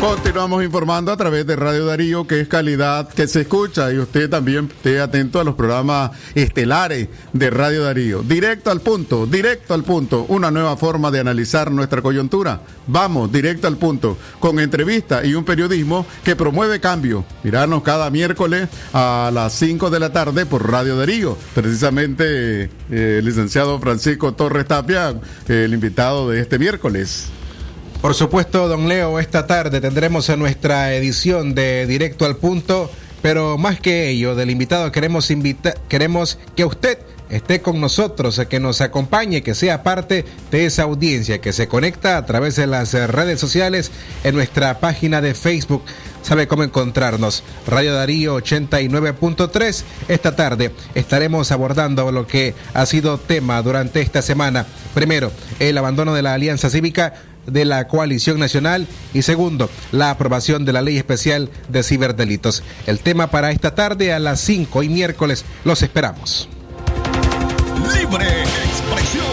Continuamos 0.00 0.62
informando 0.62 1.11
a 1.11 1.17
través 1.17 1.47
de 1.47 1.57
Radio 1.57 1.87
Darío, 1.87 2.26
que 2.26 2.41
es 2.41 2.49
calidad 2.49 3.09
que 3.09 3.26
se 3.26 3.41
escucha, 3.41 3.91
y 3.91 3.99
usted 3.99 4.29
también 4.29 4.71
esté 4.71 5.00
atento 5.00 5.41
a 5.41 5.45
los 5.45 5.55
programas 5.55 6.11
estelares 6.35 7.09
de 7.33 7.50
Radio 7.50 7.83
Darío. 7.83 8.23
Directo 8.23 8.71
al 8.71 8.83
punto, 8.83 9.26
directo 9.26 9.73
al 9.73 9.85
punto, 9.85 10.26
una 10.29 10.50
nueva 10.50 10.76
forma 10.76 11.11
de 11.11 11.21
analizar 11.21 11.71
nuestra 11.71 12.03
coyuntura. 12.03 12.61
Vamos, 12.87 13.33
directo 13.33 13.67
al 13.67 13.79
punto, 13.79 14.19
con 14.38 14.61
entrevista 14.61 15.25
y 15.25 15.35
un 15.35 15.45
periodismo 15.45 16.05
que 16.23 16.37
promueve 16.37 16.79
cambio. 16.79 17.25
Mirarnos 17.43 17.83
cada 17.83 18.11
miércoles 18.11 18.69
a 18.93 19.31
las 19.33 19.55
5 19.55 19.88
de 19.88 20.00
la 20.00 20.12
tarde 20.12 20.45
por 20.45 20.71
Radio 20.71 20.97
Darío. 20.97 21.38
Precisamente 21.55 22.65
eh, 22.65 22.69
el 22.91 23.25
licenciado 23.25 23.81
Francisco 23.81 24.35
Torres 24.35 24.67
Tapia, 24.67 25.15
el 25.49 25.73
invitado 25.73 26.29
de 26.29 26.41
este 26.41 26.59
miércoles. 26.59 27.31
Por 28.00 28.15
supuesto, 28.15 28.69
don 28.69 28.88
Leo, 28.88 29.19
esta 29.19 29.47
tarde 29.47 29.81
tendremos 29.81 30.29
en 30.29 30.38
nuestra 30.38 30.95
edición 30.95 31.55
de 31.55 31.87
Directo 31.87 32.25
al 32.25 32.37
Punto, 32.37 32.91
pero 33.23 33.59
más 33.59 33.81
que 33.81 34.11
ello, 34.11 34.35
del 34.35 34.50
invitado 34.50 34.93
queremos 34.93 35.31
invita 35.31 35.75
queremos 35.88 36.38
que 36.55 36.65
usted 36.65 36.99
esté 37.31 37.61
con 37.61 37.81
nosotros, 37.81 38.41
que 38.49 38.61
nos 38.61 38.81
acompañe, 38.81 39.43
que 39.43 39.55
sea 39.55 39.83
parte 39.83 40.25
de 40.50 40.67
esa 40.67 40.85
audiencia 40.85 41.41
que 41.41 41.53
se 41.53 41.69
conecta 41.69 42.17
a 42.17 42.26
través 42.26 42.57
de 42.57 42.67
las 42.67 42.95
eh, 42.95 43.07
redes 43.07 43.41
sociales 43.41 43.91
en 44.25 44.35
nuestra 44.35 44.79
página 44.79 45.21
de 45.21 45.35
Facebook. 45.35 45.83
Sabe 46.23 46.49
cómo 46.49 46.65
encontrarnos. 46.65 47.45
Radio 47.67 47.95
Darío 47.95 48.37
89.3. 48.38 49.85
Esta 50.09 50.35
tarde 50.37 50.73
estaremos 50.95 51.53
abordando 51.53 52.11
lo 52.11 52.26
que 52.26 52.55
ha 52.75 52.87
sido 52.87 53.19
tema 53.19 53.62
durante 53.62 54.00
esta 54.00 54.23
semana. 54.23 54.67
Primero, 54.95 55.31
el 55.61 55.79
abandono 55.79 56.15
de 56.15 56.23
la 56.23 56.35
Alianza 56.35 56.71
Cívica 56.71 57.15
de 57.47 57.65
la 57.65 57.87
coalición 57.88 58.38
nacional 58.38 58.87
y 59.15 59.23
segundo, 59.23 59.71
la 59.93 60.11
aprobación 60.11 60.65
de 60.65 60.73
la 60.73 60.83
ley 60.83 60.97
especial 60.97 61.50
de 61.69 61.83
ciberdelitos. 61.83 62.62
El 62.87 63.00
tema 63.00 63.29
para 63.29 63.50
esta 63.50 63.75
tarde 63.75 64.12
a 64.12 64.19
las 64.19 64.41
5 64.41 64.83
y 64.83 64.88
miércoles 64.88 65.45
los 65.65 65.83
esperamos. 65.83 66.49
Libre 67.95 68.43
expresión. 68.43 69.26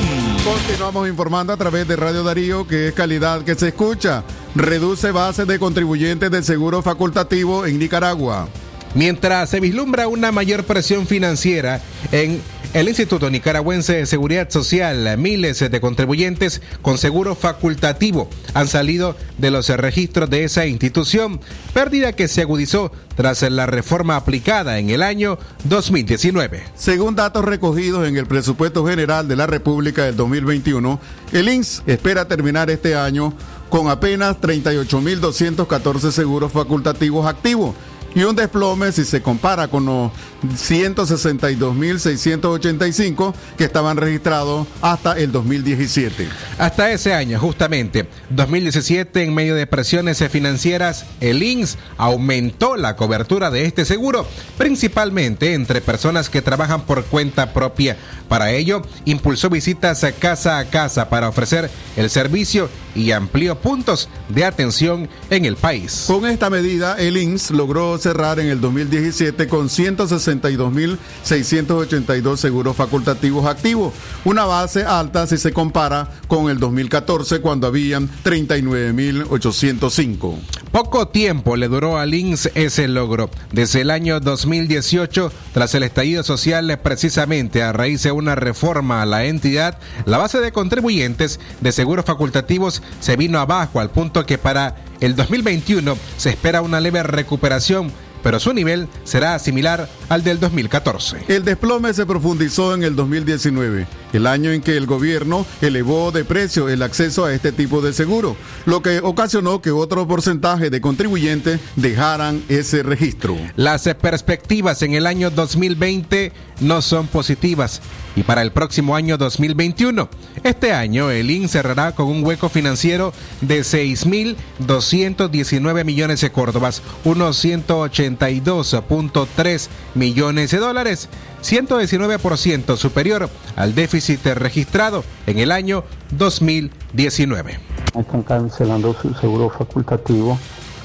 Continuamos 0.43 1.07
informando 1.07 1.53
a 1.53 1.57
través 1.57 1.87
de 1.87 1.96
Radio 1.96 2.24
Darío, 2.24 2.68
que 2.68 2.90
es 2.90 2.94
calidad 2.94 3.44
que 3.44 3.55
se 3.55 3.70
escucha. 3.70 4.24
Reduce 4.55 5.11
base 5.11 5.46
de 5.46 5.57
contribuyentes 5.57 6.29
del 6.29 6.44
seguro 6.44 6.81
facultativo 6.81 7.66
en 7.66 7.79
Nicaragua. 7.79 8.48
Mientras 8.96 9.50
se 9.50 9.60
vislumbra 9.60 10.08
una 10.08 10.32
mayor 10.32 10.66
presión 10.66 11.08
financiera 11.08 11.82
en 12.12 12.42
el 12.74 12.88
Instituto 12.88 13.29
Nicaragüense 13.29 13.94
de 13.94 14.06
Seguridad 14.06 14.50
Social, 14.50 15.18
miles 15.18 15.60
de 15.60 15.82
contribuyentes 15.82 16.62
con 16.82 16.98
seguro 16.98 17.36
facultativo 17.36 18.29
han 18.53 18.68
salido 18.68 19.16
de 19.38 19.51
los 19.51 19.70
registros 19.70 20.29
de 20.29 20.44
esa 20.44 20.66
institución, 20.66 21.40
pérdida 21.74 22.14
que 22.14 22.27
se 22.27 22.42
agudizó 22.42 22.92
tras 23.16 23.44
la 23.44 23.68
reforma 23.68 24.16
aplicada 24.16 24.79
en 24.79 24.90
el 24.90 25.03
año 25.03 25.38
2019. 25.66 26.64
Según 26.75 27.16
datos 27.16 27.46
recogidos 27.46 28.08
en 28.08 28.18
el 28.18 28.25
presupuesto 28.25 28.86
general 28.86 29.27
de 29.27 29.36
la 29.36 29.48
República 29.48 30.06
del 30.06 30.16
2021, 30.16 31.00
el 31.32 31.50
INS 31.50 31.84
espera 31.86 32.27
terminar 32.27 32.72
este 32.72 32.96
año 32.96 33.36
con 33.70 33.90
apenas 33.90 34.40
38.214 34.40 36.12
seguros 36.12 36.51
facultativos 36.51 37.27
activos 37.27 37.75
y 38.15 38.23
un 38.23 38.35
desplome 38.35 38.91
si 38.91 39.05
se 39.05 39.21
compara 39.21 39.67
con 39.67 39.85
los 39.85 40.11
162.685 40.43 43.33
que 43.57 43.63
estaban 43.63 43.95
registrados 43.97 44.67
hasta 44.81 45.13
el 45.13 45.31
2017. 45.31 46.27
Hasta 46.57 46.91
ese 46.91 47.13
año, 47.13 47.39
justamente, 47.39 48.07
2017, 48.29 49.23
en 49.23 49.33
medio 49.33 49.55
de 49.55 49.67
presiones 49.67 50.21
financieras, 50.29 51.05
el 51.21 51.41
INS 51.43 51.77
aumentó 51.97 52.75
la 52.77 52.95
cobertura 52.95 53.51
de 53.51 53.65
este 53.65 53.85
seguro, 53.85 54.25
principalmente 54.57 55.53
entre 55.53 55.81
personas 55.81 56.29
que 56.29 56.41
trabajan 56.41 56.81
por 56.81 57.05
cuenta 57.05 57.53
propia. 57.53 57.95
Para 58.27 58.51
ello, 58.51 58.81
impulsó 59.05 59.49
visitas 59.49 60.05
casa 60.19 60.57
a 60.57 60.65
casa 60.65 61.07
para 61.09 61.29
ofrecer 61.29 61.69
el 61.95 62.09
servicio 62.09 62.69
y 62.95 63.11
amplió 63.11 63.59
puntos 63.59 64.09
de 64.29 64.45
atención 64.45 65.09
en 65.29 65.45
el 65.45 65.55
país. 65.55 66.05
Con 66.07 66.25
esta 66.25 66.49
medida, 66.49 66.95
el 66.97 67.17
INS 67.17 67.51
logró 67.51 67.91
cerrar 68.03 68.39
en 68.39 68.48
el 68.48 68.59
2017 68.59 69.48
con 69.48 69.70
162.682 69.70 72.35
seguros 72.35 72.75
facultativos 72.75 73.46
activos, 73.46 73.94
una 74.25 74.44
base 74.46 74.83
alta 74.83 75.25
si 75.25 75.37
se 75.37 75.53
compara 75.53 76.09
con 76.27 76.50
el 76.50 76.59
2014 76.59 77.39
cuando 77.39 77.68
habían 77.68 78.09
39.805. 78.24 80.35
Poco 80.72 81.07
tiempo 81.07 81.55
le 81.55 81.70
duró 81.70 81.98
al 81.98 82.13
INS 82.13 82.51
ese 82.55 82.87
logro. 82.87 83.29
Desde 83.51 83.81
el 83.81 83.92
año 83.92 84.20
2018, 84.20 85.31
tras 85.53 85.75
el 85.75 85.83
estallido 85.83 86.24
social, 86.24 86.79
precisamente 86.83 87.61
a 87.63 87.72
raíz 87.72 88.03
de 88.03 88.11
una 88.11 88.35
reforma 88.35 89.01
a 89.01 89.05
la 89.05 89.24
entidad, 89.25 89.77
la 90.05 90.18
base 90.18 90.42
de 90.42 90.51
contribuyentes 90.51 91.39
de 91.61 91.72
seguros 91.72 92.03
facultativos 92.05 92.81
se 93.00 93.16
vino 93.16 93.39
abajo 93.39 93.79
al 93.79 93.92
punto 93.92 94.25
que 94.25 94.37
para 94.37 94.75
el 95.05 95.16
2021 95.16 95.98
se 96.18 96.29
espera 96.29 96.61
una 96.61 96.79
leve 96.79 97.03
recuperación 97.03 97.92
pero 98.24 98.39
su 98.39 98.53
nivel 98.53 98.87
será 99.03 99.37
similar 99.37 99.89
al 100.09 100.24
del 100.24 100.39
2014. 100.39 101.25
El 101.27 101.44
desplome 101.44 101.94
se 101.94 102.05
profundizó 102.05 102.74
en 102.74 102.83
el 102.83 102.96
2019, 102.96 103.85
el 104.13 104.27
año 104.27 104.51
en 104.51 104.61
que 104.61 104.77
el 104.77 104.87
gobierno 104.87 105.46
elevó 105.61 106.11
de 106.11 106.24
precio 106.24 106.70
el 106.70 106.81
acceso 106.81 107.25
a 107.25 107.33
este 107.33 107.51
tipo 107.51 107.81
de 107.81 107.94
seguro, 107.94 108.37
lo 108.66 108.81
que 108.81 109.00
ocasionó 109.00 109.61
que 109.61 109.72
otro 109.72 110.07
porcentaje 110.07 110.70
de 110.70 110.81
contribuyentes 110.81 111.59
dejaran 111.75 112.42
ese 112.48 112.81
registro. 112.81 113.35
Las 113.57 113.83
perspectivas 114.01 114.81
en 114.81 114.94
el 114.94 115.05
año 115.05 115.29
2020 115.29 116.31
no 116.61 116.81
son 116.81 117.07
positivas 117.07 117.81
y 118.15 118.23
para 118.23 118.41
el 118.41 118.51
próximo 118.51 118.95
año 118.95 119.17
2021. 119.17 120.09
Este 120.43 120.73
año 120.73 121.11
el 121.11 121.31
IN 121.31 121.47
cerrará 121.49 121.93
con 121.93 122.07
un 122.07 122.23
hueco 122.23 122.47
financiero 122.49 123.13
de 123.41 123.59
6.219 123.61 125.85
millones 125.85 126.21
de 126.21 126.31
córdobas, 126.31 126.81
unos 127.03 127.43
182.3 127.43 129.67
millones 129.95 130.51
de 130.51 130.57
dólares, 130.57 131.09
119% 131.43 132.77
superior 132.77 133.29
al 133.55 133.73
déficit 133.75 134.25
registrado 134.25 135.03
en 135.27 135.37
el 135.39 135.51
año 135.51 135.83
2019. 136.11 137.59
Están 137.99 138.23
cancelando 138.23 138.95
su 138.99 139.13
seguro 139.15 139.49
facultativo 139.49 140.39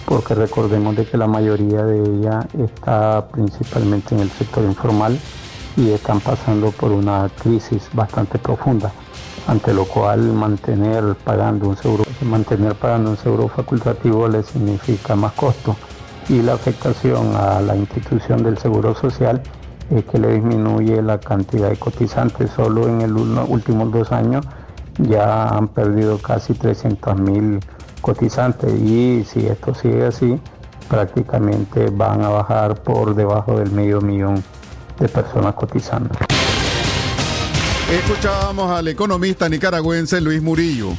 porque 0.05 0.35
recordemos 0.35 0.97
de 0.97 1.05
que 1.05 1.17
la 1.19 1.27
mayoría 1.27 1.85
de 1.85 2.01
ella 2.01 2.49
está 2.65 3.29
principalmente 3.29 4.15
en 4.15 4.23
el 4.23 4.31
sector 4.31 4.65
informal 4.65 5.19
y 5.77 5.91
están 5.91 6.21
pasando 6.21 6.71
por 6.71 6.93
una 6.93 7.29
crisis 7.43 7.89
bastante 7.93 8.39
profunda, 8.39 8.93
ante 9.47 9.73
lo 9.73 9.85
cual 9.85 10.21
mantener 10.33 11.15
pagando 11.25 11.69
un 11.69 11.77
seguro, 11.77 12.05
mantener 12.23 12.75
pagando 12.75 13.11
un 13.11 13.17
seguro 13.17 13.49
facultativo 13.49 14.29
les 14.29 14.47
significa 14.47 15.15
más 15.15 15.33
costo 15.33 15.77
y 16.29 16.43
la 16.43 16.55
afectación 16.55 17.35
a 17.35 17.61
la 17.61 17.77
institución 17.77 18.43
del 18.43 18.59
seguro 18.59 18.95
social 18.95 19.43
es 19.91 20.05
que 20.05 20.19
le 20.19 20.35
disminuye 20.35 21.01
la 21.03 21.19
cantidad 21.19 21.71
de 21.71 21.77
cotizantes. 21.77 22.51
Solo 22.51 22.87
en 22.87 23.15
los 23.15 23.49
últimos 23.49 23.91
dos 23.91 24.13
años 24.13 24.45
ya 24.99 25.49
han 25.49 25.69
perdido 25.69 26.19
casi 26.19 26.53
300 26.55 27.19
mil 27.19 27.61
cotizantes 28.03 28.73
y 28.75 29.25
si 29.25 29.47
esto 29.47 29.75
sigue 29.75 30.07
así, 30.07 30.39
prácticamente 30.89 31.91
van 31.91 32.23
a 32.23 32.29
bajar 32.29 32.83
por 32.83 33.15
debajo 33.15 33.59
del 33.59 33.71
medio 33.71 34.01
millón 34.01 34.43
de 34.99 35.09
personas 35.09 35.55
cotizando. 35.55 36.15
Escuchábamos 37.91 38.71
al 38.71 38.89
economista 38.89 39.49
nicaragüense 39.49 40.21
Luis 40.21 40.43
Murillo. 40.43 40.91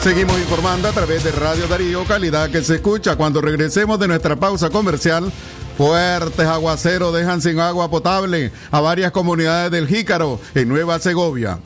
Seguimos 0.00 0.38
informando 0.38 0.88
a 0.88 0.92
través 0.92 1.24
de 1.24 1.32
Radio 1.32 1.66
Darío, 1.66 2.04
calidad 2.04 2.50
que 2.50 2.62
se 2.62 2.76
escucha. 2.76 3.16
Cuando 3.16 3.40
regresemos 3.40 3.98
de 3.98 4.08
nuestra 4.08 4.36
pausa 4.36 4.70
comercial, 4.70 5.30
fuertes 5.76 6.46
aguaceros 6.46 7.14
dejan 7.14 7.42
sin 7.42 7.60
agua 7.60 7.90
potable 7.90 8.50
a 8.70 8.80
varias 8.80 9.12
comunidades 9.12 9.70
del 9.70 9.86
Jícaro 9.86 10.40
en 10.54 10.68
Nueva 10.68 10.98
Segovia. 10.98 11.58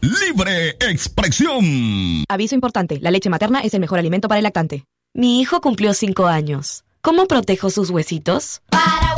Libre 0.00 0.76
expresión. 0.80 2.24
Aviso 2.28 2.54
importante, 2.54 2.98
la 3.00 3.10
leche 3.10 3.30
materna 3.30 3.60
es 3.60 3.74
el 3.74 3.80
mejor 3.80 3.98
alimento 3.98 4.28
para 4.28 4.38
el 4.38 4.44
lactante. 4.44 4.84
Mi 5.14 5.40
hijo 5.40 5.60
cumplió 5.62 5.94
5 5.94 6.26
años. 6.26 6.84
¿Cómo 7.00 7.26
protejo 7.26 7.70
sus 7.70 7.88
huesitos? 7.88 8.60
Para 8.68 9.15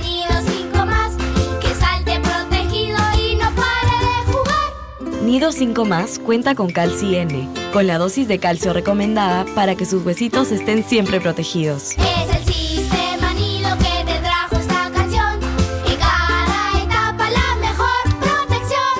nido 0.00 0.34
5 0.46 0.86
más. 0.86 1.12
Que 1.60 1.74
salte 1.74 2.20
protegido 2.20 2.98
y 3.18 3.36
no 3.36 3.50
pare 3.54 3.96
de 4.00 4.32
jugar. 4.32 5.22
Nido 5.22 5.52
5 5.52 5.84
más 5.84 6.18
cuenta 6.18 6.54
con 6.54 6.70
Calci 6.70 7.16
N, 7.16 7.48
con 7.72 7.86
la 7.86 7.98
dosis 7.98 8.28
de 8.28 8.38
calcio 8.38 8.72
recomendada 8.72 9.44
para 9.54 9.74
que 9.74 9.84
sus 9.86 10.04
huesitos 10.04 10.52
estén 10.52 10.84
siempre 10.84 11.20
protegidos. 11.20 11.92
Es 11.92 12.36
el 12.36 12.44
sistema 12.52 13.34
nido 13.34 13.76
que 13.78 14.04
te 14.04 14.18
trajo 14.20 14.56
esta 14.56 14.90
canción. 14.92 15.40
En 15.86 15.96
cada 15.98 16.82
etapa 16.82 17.30
la 17.30 17.56
mejor 17.60 18.02
protección. 18.20 18.94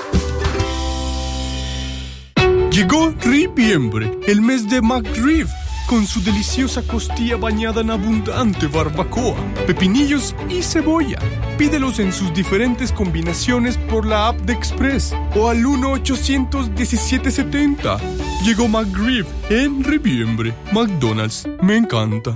Llegó 2.71 3.13
Ripiembre, 3.21 4.11
el 4.27 4.41
mes 4.41 4.67
de 4.69 4.81
McRib, 4.81 5.47
con 5.87 6.05
su 6.07 6.23
deliciosa 6.23 6.81
costilla 6.81 7.35
bañada 7.37 7.81
en 7.81 7.91
abundante 7.91 8.65
barbacoa, 8.67 9.35
pepinillos 9.67 10.33
y 10.49 10.61
cebolla. 10.61 11.19
Pídelos 11.57 11.99
en 11.99 12.13
sus 12.13 12.33
diferentes 12.33 12.91
combinaciones 12.91 13.77
por 13.77 14.05
la 14.05 14.27
app 14.29 14.39
de 14.41 14.53
Express 14.53 15.15
o 15.35 15.49
al 15.49 15.63
1-800-1770. 15.63 17.99
Llegó 18.43 18.67
McRib 18.67 19.25
en 19.49 19.83
Ripiembre. 19.83 20.53
McDonald's, 20.71 21.47
me 21.61 21.77
encanta. 21.77 22.35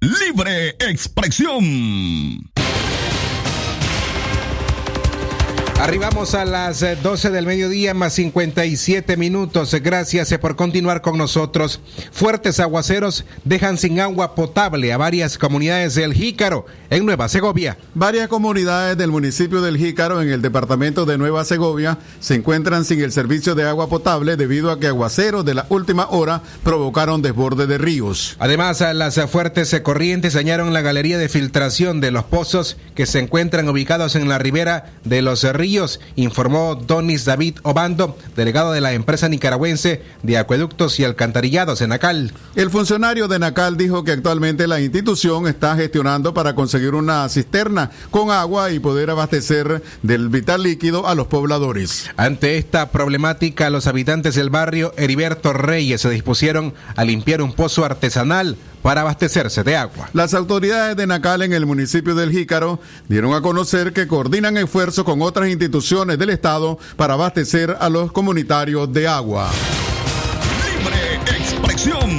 Libre 0.00 0.76
expresión. 0.78 2.50
Arribamos 5.80 6.34
a 6.34 6.44
las 6.44 6.82
eh, 6.82 6.98
12 7.02 7.30
del 7.30 7.46
mediodía 7.46 7.94
más 7.94 8.12
57 8.12 9.16
minutos. 9.16 9.74
Gracias 9.82 10.30
eh, 10.30 10.38
por 10.38 10.54
continuar 10.54 11.00
con 11.00 11.16
nosotros. 11.16 11.80
Fuertes 12.12 12.60
aguaceros 12.60 13.24
dejan 13.46 13.78
sin 13.78 13.98
agua 13.98 14.34
potable 14.34 14.92
a 14.92 14.98
varias 14.98 15.38
comunidades 15.38 15.94
del 15.94 16.12
Jícaro 16.12 16.66
en 16.90 17.06
Nueva 17.06 17.30
Segovia. 17.30 17.78
Varias 17.94 18.28
comunidades 18.28 18.98
del 18.98 19.10
municipio 19.10 19.62
del 19.62 19.78
Jícaro 19.78 20.20
en 20.20 20.28
el 20.28 20.42
departamento 20.42 21.06
de 21.06 21.16
Nueva 21.16 21.46
Segovia 21.46 21.96
se 22.20 22.34
encuentran 22.34 22.84
sin 22.84 23.00
el 23.00 23.10
servicio 23.10 23.54
de 23.54 23.66
agua 23.66 23.88
potable 23.88 24.36
debido 24.36 24.70
a 24.70 24.78
que 24.78 24.88
aguaceros 24.88 25.46
de 25.46 25.54
la 25.54 25.66
última 25.70 26.08
hora 26.10 26.42
provocaron 26.62 27.22
desborde 27.22 27.66
de 27.66 27.78
ríos. 27.78 28.36
Además, 28.38 28.82
eh, 28.82 28.92
las 28.92 29.18
fuertes 29.30 29.72
eh, 29.72 29.82
corrientes 29.82 30.34
dañaron 30.34 30.74
la 30.74 30.82
galería 30.82 31.16
de 31.16 31.30
filtración 31.30 32.02
de 32.02 32.10
los 32.10 32.24
pozos 32.24 32.76
que 32.94 33.06
se 33.06 33.20
encuentran 33.20 33.66
ubicados 33.66 34.14
en 34.14 34.28
la 34.28 34.38
ribera 34.38 34.92
de 35.04 35.22
los 35.22 35.42
eh, 35.44 35.54
ríos, 35.70 36.00
informó 36.16 36.74
Donis 36.74 37.24
David 37.24 37.58
Obando, 37.62 38.18
delegado 38.34 38.72
de 38.72 38.80
la 38.80 38.92
empresa 38.92 39.28
nicaragüense 39.28 40.02
de 40.24 40.36
acueductos 40.36 40.98
y 40.98 41.04
alcantarillados 41.04 41.80
en 41.80 41.90
Nacal. 41.90 42.32
El 42.56 42.70
funcionario 42.70 43.28
de 43.28 43.38
Nacal 43.38 43.76
dijo 43.76 44.02
que 44.02 44.10
actualmente 44.10 44.66
la 44.66 44.80
institución 44.80 45.46
está 45.46 45.76
gestionando 45.76 46.34
para 46.34 46.56
conseguir 46.56 46.96
una 46.96 47.28
cisterna 47.28 47.92
con 48.10 48.32
agua 48.32 48.72
y 48.72 48.80
poder 48.80 49.10
abastecer 49.10 49.80
del 50.02 50.28
vital 50.28 50.64
líquido 50.64 51.06
a 51.06 51.14
los 51.14 51.28
pobladores. 51.28 52.10
Ante 52.16 52.58
esta 52.58 52.90
problemática, 52.90 53.70
los 53.70 53.86
habitantes 53.86 54.34
del 54.34 54.50
barrio 54.50 54.92
Heriberto 54.96 55.52
Reyes 55.52 56.00
se 56.00 56.10
dispusieron 56.10 56.74
a 56.96 57.04
limpiar 57.04 57.42
un 57.42 57.52
pozo 57.52 57.84
artesanal 57.84 58.56
para 58.82 59.02
abastecerse 59.02 59.62
de 59.62 59.76
agua. 59.76 60.08
Las 60.12 60.34
autoridades 60.34 60.96
de 60.96 61.06
Nacal 61.06 61.42
en 61.42 61.52
el 61.52 61.66
municipio 61.66 62.14
del 62.14 62.30
Jícaro 62.30 62.80
dieron 63.08 63.34
a 63.34 63.42
conocer 63.42 63.92
que 63.92 64.06
coordinan 64.06 64.56
esfuerzos 64.56 65.04
con 65.04 65.22
otras 65.22 65.48
instituciones 65.48 65.59
del 65.68 66.30
Estado 66.30 66.78
para 66.96 67.14
abastecer 67.14 67.76
a 67.78 67.90
los 67.90 68.12
comunitarios 68.12 68.90
de 68.92 69.06
agua. 69.06 69.50
Libre 70.78 71.14
expresión. 71.36 72.10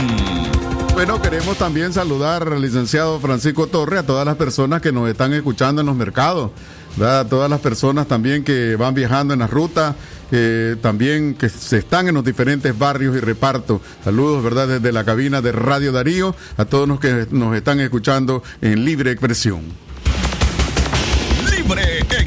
Bueno, 0.93 1.19
queremos 1.19 1.57
también 1.57 1.91
saludar 1.91 2.47
al 2.47 2.61
licenciado 2.61 3.19
Francisco 3.19 3.65
Torre, 3.65 3.97
a 3.97 4.03
todas 4.05 4.25
las 4.25 4.35
personas 4.35 4.81
que 4.81 4.91
nos 4.91 5.09
están 5.09 5.33
escuchando 5.33 5.81
en 5.81 5.87
los 5.87 5.95
mercados, 5.95 6.51
¿verdad? 6.97 7.21
a 7.21 7.27
todas 7.27 7.49
las 7.49 7.59
personas 7.61 8.07
también 8.07 8.43
que 8.43 8.75
van 8.75 8.93
viajando 8.93 9.33
en 9.33 9.39
las 9.39 9.49
rutas, 9.49 9.95
eh, 10.31 10.75
también 10.81 11.33
que 11.33 11.49
se 11.49 11.79
están 11.79 12.07
en 12.09 12.15
los 12.15 12.23
diferentes 12.23 12.77
barrios 12.77 13.15
y 13.15 13.19
repartos. 13.19 13.81
Saludos, 14.03 14.43
¿verdad? 14.43 14.67
Desde 14.67 14.91
la 14.91 15.03
cabina 15.03 15.41
de 15.41 15.51
Radio 15.51 15.91
Darío, 15.91 16.35
a 16.57 16.65
todos 16.65 16.87
los 16.87 16.99
que 16.99 17.25
nos 17.31 17.55
están 17.55 17.79
escuchando 17.79 18.43
en 18.61 18.85
libre 18.85 19.11
expresión. 19.11 19.90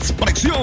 Expresión. 0.04 0.60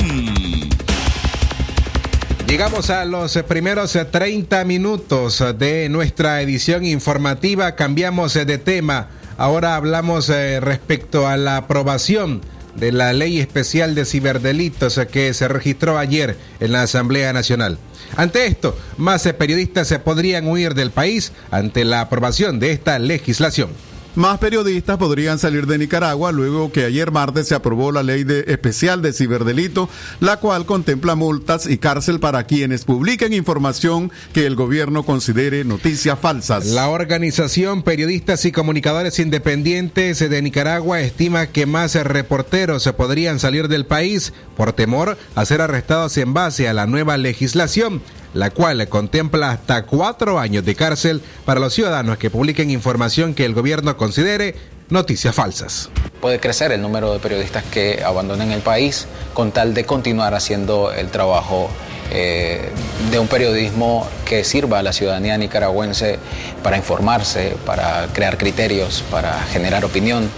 Llegamos 2.48 2.92
a 2.92 3.06
los 3.06 3.36
primeros 3.48 3.98
30 4.12 4.64
minutos 4.66 5.44
de 5.58 5.90
nuestra 5.90 6.44
edición 6.44 6.86
informativa. 6.86 7.76
Cambiamos 7.76 8.36
de 8.36 8.58
tema. 8.60 9.08
Ahora 9.38 9.76
hablamos 9.76 10.30
eh, 10.30 10.60
respecto 10.60 11.28
a 11.28 11.38
la 11.38 11.58
aprobación 11.58 12.42
de 12.76 12.92
la 12.92 13.14
ley 13.14 13.40
especial 13.40 13.96
de 13.96 14.06
ciberdelitos 14.06 15.00
que 15.12 15.34
se 15.34 15.48
registró 15.48 15.98
ayer 15.98 16.38
en 16.60 16.72
la 16.72 16.84
Asamblea 16.84 17.34
Nacional. 17.34 17.80
Ante 18.18 18.46
esto, 18.46 18.78
más 18.98 19.24
periodistas 19.24 19.88
se 19.88 19.98
podrían 19.98 20.48
huir 20.48 20.76
del 20.76 20.92
país 20.92 21.32
ante 21.50 21.84
la 21.84 22.02
aprobación 22.02 22.60
de 22.60 22.74
esta 22.74 23.00
legislación. 23.00 23.72
Más 24.16 24.40
periodistas 24.40 24.98
podrían 24.98 25.40
salir 25.40 25.68
de 25.68 25.78
Nicaragua 25.78 26.34
luego 26.34 26.70
que 26.70 26.84
ayer 26.84 27.12
martes 27.12 27.48
se 27.48 27.56
aprobó 27.56 27.94
la 27.94 28.04
ley 28.04 28.26
de 28.26 28.44
especial 28.48 29.02
de 29.02 29.14
ciberdelito, 29.14 29.88
la 30.20 30.36
cual 30.36 30.66
contempla 30.66 31.16
multas 31.16 31.66
y 31.66 31.78
cárcel 31.78 32.20
para 32.20 32.44
quienes 32.44 32.84
publiquen 32.84 33.32
información 33.32 34.12
que 34.34 34.46
el 34.46 34.56
gobierno 34.56 35.04
considere 35.04 35.64
noticias 35.64 36.20
falsas. 36.20 36.66
La 36.66 36.90
organización 36.90 37.84
Periodistas 37.84 38.44
y 38.44 38.52
Comunicadores 38.52 39.18
Independientes 39.18 40.20
de 40.20 40.42
Nicaragua 40.42 41.00
estima 41.00 41.48
que 41.48 41.66
más 41.66 41.96
reporteros 41.96 42.92
podrían 42.98 43.40
salir 43.40 43.70
del 43.70 43.86
país 43.86 44.34
por 44.58 44.74
temor 44.74 45.18
a 45.36 45.46
ser 45.46 45.62
arrestados 45.62 46.18
en 46.18 46.34
base 46.34 46.68
a 46.68 46.74
la 46.74 46.86
nueva 46.86 47.16
legislación 47.16 48.02
la 48.34 48.50
cual 48.50 48.88
contempla 48.88 49.52
hasta 49.52 49.84
cuatro 49.84 50.40
años 50.40 50.66
de 50.66 50.76
cárcel 50.76 51.22
para 51.46 51.60
los 51.60 51.74
ciudadanos 51.74 52.18
que 52.18 52.30
publiquen 52.30 52.70
información 52.70 53.34
que 53.34 53.46
el 53.46 53.54
gobierno 53.54 53.98
considere 53.98 54.56
noticias 54.90 55.34
falsas. 55.34 55.90
Puede 56.20 56.40
crecer 56.40 56.72
el 56.72 56.82
número 56.82 57.14
de 57.14 57.20
periodistas 57.20 57.64
que 57.64 58.04
abandonen 58.06 58.52
el 58.52 58.62
país 58.62 59.08
con 59.34 59.52
tal 59.52 59.74
de 59.74 59.86
continuar 59.86 60.36
haciendo 60.36 60.92
el 60.92 61.10
trabajo 61.10 61.70
eh, 62.14 62.70
de 63.10 63.20
un 63.20 63.28
periodismo 63.28 64.06
que 64.26 64.44
sirva 64.44 64.80
a 64.80 64.84
la 64.84 64.92
ciudadanía 64.92 65.38
nicaragüense 65.38 66.20
para 66.62 66.76
informarse, 66.76 67.56
para 67.66 68.08
crear 68.14 68.38
criterios, 68.38 69.04
para 69.10 69.42
generar 69.44 69.86
opinión. 69.86 70.30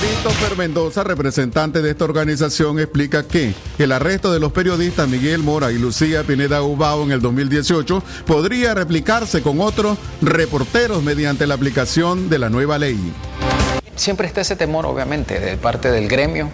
Christopher 0.00 0.56
Mendoza, 0.56 1.02
representante 1.02 1.82
de 1.82 1.90
esta 1.90 2.04
organización, 2.04 2.78
explica 2.78 3.26
que 3.26 3.52
el 3.80 3.90
arresto 3.90 4.32
de 4.32 4.38
los 4.38 4.52
periodistas 4.52 5.08
Miguel 5.08 5.42
Mora 5.42 5.72
y 5.72 5.78
Lucía 5.78 6.22
Pineda 6.22 6.62
Ubao 6.62 7.02
en 7.02 7.10
el 7.10 7.20
2018 7.20 8.04
podría 8.24 8.74
replicarse 8.74 9.42
con 9.42 9.60
otros 9.60 9.98
reporteros 10.22 11.02
mediante 11.02 11.48
la 11.48 11.54
aplicación 11.54 12.28
de 12.28 12.38
la 12.38 12.48
nueva 12.48 12.78
ley. 12.78 13.12
Siempre 13.96 14.28
está 14.28 14.42
ese 14.42 14.54
temor, 14.54 14.86
obviamente, 14.86 15.40
de 15.40 15.56
parte 15.56 15.90
del 15.90 16.06
gremio, 16.06 16.48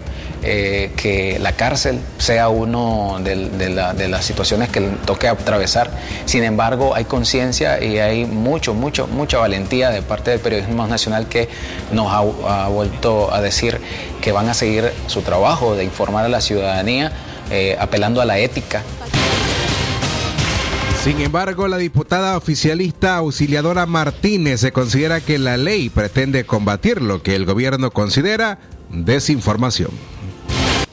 eh, 0.47 0.91
que 0.95 1.39
la 1.39 1.53
cárcel 1.53 1.99
sea 2.19 2.49
uno 2.49 3.17
de, 3.23 3.49
de, 3.49 3.69
la, 3.69 3.95
de, 3.95 4.07
las 4.07 4.25
situaciones 4.25 4.69
que 4.69 4.79
toque 5.03 5.27
atravesar. 5.27 5.89
Sin 6.25 6.43
embargo, 6.43 6.93
hay 6.93 7.05
conciencia 7.05 7.83
y 7.83 7.97
hay 7.97 8.25
mucho, 8.25 8.75
mucho, 8.75 9.07
mucha 9.07 9.39
valentía 9.39 9.89
de 9.89 10.03
parte 10.03 10.29
del 10.29 10.39
periodismo 10.39 10.85
nacional 10.85 11.27
que 11.27 11.49
nos 11.91 12.11
ha, 12.11 12.65
ha, 12.65 12.67
vuelto 12.67 13.33
a 13.33 13.41
decir 13.41 13.81
que 14.21 14.31
van 14.31 14.47
a 14.47 14.53
seguir 14.53 14.91
su 15.07 15.23
trabajo 15.23 15.75
de 15.75 15.83
informar 15.83 16.25
a 16.25 16.29
la 16.29 16.41
ciudadanía, 16.41 17.11
eh, 17.49 17.75
apelando 17.79 18.21
a 18.21 18.25
la 18.25 18.37
ética. 18.37 18.83
Sin 21.03 21.21
embargo, 21.21 21.67
la 21.67 21.77
diputada 21.77 22.37
oficialista 22.37 23.15
auxiliadora 23.17 23.87
Martínez 23.87 24.61
se 24.61 24.71
considera 24.71 25.21
que 25.21 25.39
la 25.39 25.57
ley 25.57 25.89
pretende 25.89 26.45
combatir 26.45 27.01
lo 27.01 27.23
que 27.23 27.35
el 27.35 27.45
gobierno 27.45 27.89
considera 27.89 28.59
desinformación. 28.91 30.14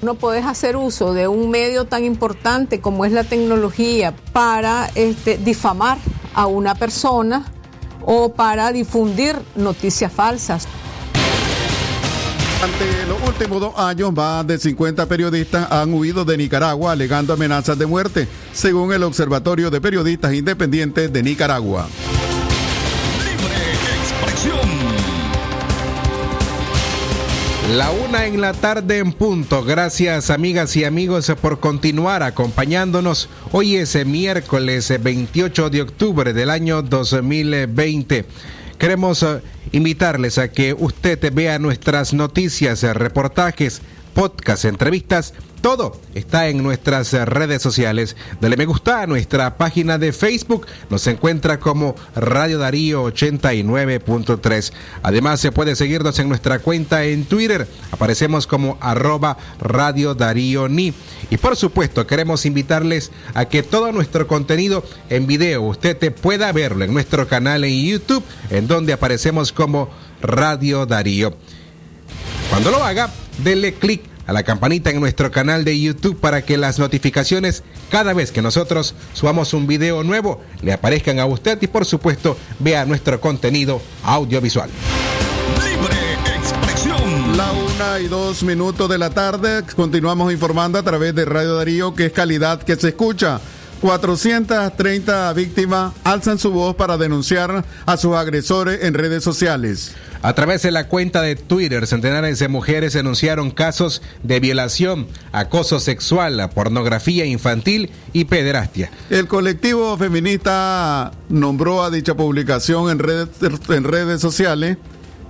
No 0.03 0.17
puedes 0.17 0.45
hacer 0.45 0.75
uso 0.77 1.15
de 1.15 1.29
un 1.29 1.49
medio 1.49 1.85
tan 1.85 2.05
importante 2.05 2.81
como 2.81 3.05
es 3.05 3.13
la 3.13 3.23
tecnología 3.23 4.13
para 4.33 4.91
este, 4.97 5.39
difamar 5.39 5.97
a 6.35 6.47
una 6.47 6.75
persona 6.75 7.45
o 8.05 8.33
para 8.33 8.73
difundir 8.73 9.37
noticias 9.55 10.13
falsas. 10.13 10.67
Durante 12.57 13.07
los 13.07 13.29
últimos 13.29 13.61
dos 13.61 13.79
años, 13.79 14.13
más 14.13 14.45
de 14.45 14.59
50 14.59 15.07
periodistas 15.07 15.71
han 15.71 15.95
huido 15.95 16.25
de 16.25 16.37
Nicaragua 16.37 16.91
alegando 16.91 17.33
amenazas 17.33 17.79
de 17.79 17.87
muerte, 17.87 18.27
según 18.53 18.93
el 18.93 19.05
Observatorio 19.05 19.71
de 19.71 19.81
Periodistas 19.81 20.35
Independientes 20.35 21.13
de 21.13 21.23
Nicaragua. 21.23 21.87
La 27.71 27.91
una 27.93 28.27
en 28.27 28.41
la 28.41 28.53
tarde 28.53 28.99
en 28.99 29.13
punto. 29.13 29.63
Gracias 29.65 30.31
amigas 30.31 30.77
y 30.77 30.85
amigos 30.85 31.33
por 31.41 31.61
continuar 31.61 32.23
acompañándonos. 32.25 33.29
Hoy 33.53 33.77
es 33.77 34.05
miércoles 34.05 34.93
28 35.01 35.71
de 35.71 35.83
octubre 35.83 36.33
del 36.33 36.51
año 36.51 36.83
2020. 36.83 38.27
Queremos 38.79 39.25
invitarles 39.71 40.39
a 40.39 40.51
que 40.51 40.75
usted 40.75 41.33
vea 41.33 41.61
nuestras 41.61 42.13
noticias, 42.13 42.83
reportajes, 42.83 43.81
podcasts, 44.13 44.65
entrevistas. 44.65 45.33
Todo 45.63 45.93
está 46.17 46.49
en 46.49 46.61
nuestras 46.61 47.13
redes 47.13 47.63
sociales. 47.63 48.17
Dale 48.41 48.57
me 48.57 48.67
gusta 48.67 49.01
a 49.01 49.07
nuestra 49.07 49.57
página 49.57 49.97
de 49.97 50.13
Facebook. 50.13 50.67
Nos 50.91 51.07
encuentra 51.07 51.61
como 51.61 51.95
Radio 52.17 52.59
Darío 52.59 53.05
89.3. 53.05 54.73
Además, 55.05 55.39
se 55.39 55.53
puede 55.53 55.77
seguirnos 55.77 56.19
en 56.19 56.29
nuestra 56.29 56.59
cuenta 56.59 57.05
en 57.05 57.25
Twitter. 57.27 57.69
Aparecemos 57.93 58.49
como 58.49 58.77
arroba 58.81 59.39
Radio 59.61 60.17
Darío 60.17 60.69
Ni. 60.69 60.95
Y 61.31 61.37
por 61.37 61.55
supuesto, 61.55 62.09
queremos 62.09 62.45
invitarles 62.45 63.13
a 63.35 63.45
que 63.45 63.63
todo 63.63 63.93
nuestro 63.93 64.27
contenido 64.27 64.83
en 65.11 65.29
video 65.29 65.63
usted 65.63 65.97
te 65.97 66.11
pueda 66.11 66.51
verlo 66.51 66.85
en 66.85 66.93
nuestro 66.93 67.29
canal 67.29 67.63
en 67.63 67.87
YouTube, 67.87 68.25
en 68.51 68.67
donde 68.67 68.93
aparecemos 68.93 69.53
como 69.53 69.91
Radio 70.21 70.87
Darío. 70.87 71.37
Cuando 72.51 72.73
lo 72.73 72.83
haga, 72.83 73.11
dele 73.45 73.75
clic 73.75 74.12
a 74.27 74.33
la 74.33 74.43
campanita 74.43 74.91
en 74.91 75.01
nuestro 75.01 75.31
canal 75.31 75.65
de 75.65 75.81
YouTube 75.81 76.19
para 76.19 76.43
que 76.43 76.57
las 76.57 76.79
notificaciones 76.79 77.63
cada 77.91 78.13
vez 78.13 78.33
que 78.33 78.43
nosotros 78.43 78.95
subamos 79.13 79.55
un 79.55 79.67
video 79.67 80.05
nuevo 80.05 80.41
le 80.63 80.73
aparezcan 80.73 81.19
a 81.19 81.27
usted 81.27 81.59
y 81.61 81.67
por 81.67 81.85
supuesto 81.85 82.37
vea 82.59 82.85
nuestro 82.85 83.21
contenido 83.21 83.81
audiovisual. 84.05 84.71
Libre 85.65 85.97
expresión. 86.37 87.37
La 87.37 87.53
una 87.53 88.01
y 88.01 88.09
dos 88.09 88.43
minutos 88.43 88.89
de 88.89 88.99
la 88.99 89.11
tarde 89.11 89.63
continuamos 89.75 90.33
informando 90.33 90.79
a 90.79 90.83
través 90.83 91.15
de 91.15 91.25
Radio 91.25 91.57
Darío 91.57 91.95
que 91.95 92.07
es 92.07 92.13
calidad 92.13 92.63
que 92.63 92.77
se 92.77 92.89
escucha. 92.89 93.41
430 93.83 95.33
víctimas 95.33 95.93
alzan 96.05 96.39
su 96.39 96.53
voz 96.53 96.77
para 96.77 96.97
denunciar 96.97 97.65
a 97.85 97.97
sus 97.97 98.15
agresores 98.15 98.85
en 98.85 98.95
redes 98.95 99.25
sociales. 99.25 99.93
A 100.23 100.35
través 100.35 100.63
de 100.63 100.71
la 100.71 100.87
cuenta 100.89 101.21
de 101.21 101.35
Twitter, 101.37 101.87
centenares 101.87 102.39
de 102.39 102.49
mujeres 102.49 102.93
denunciaron 102.93 103.51
casos 103.51 104.03
de 104.23 104.39
violación, 104.39 105.09
acoso 105.33 105.81
sexual, 105.81 106.49
pornografía 106.55 107.25
infantil 107.25 107.91
y 108.13 108.27
pederastia. 108.27 108.91
El 109.11 109.27
colectivo 109.27 109.99
feminista 109.99 111.11
nombró 111.29 111.83
a 111.83 111.91
dicha 111.91 112.15
publicación 112.15 112.91
en 112.91 113.01
redes, 113.01 113.29
en 113.69 113.85
redes 113.85 114.21
sociales 114.21 114.79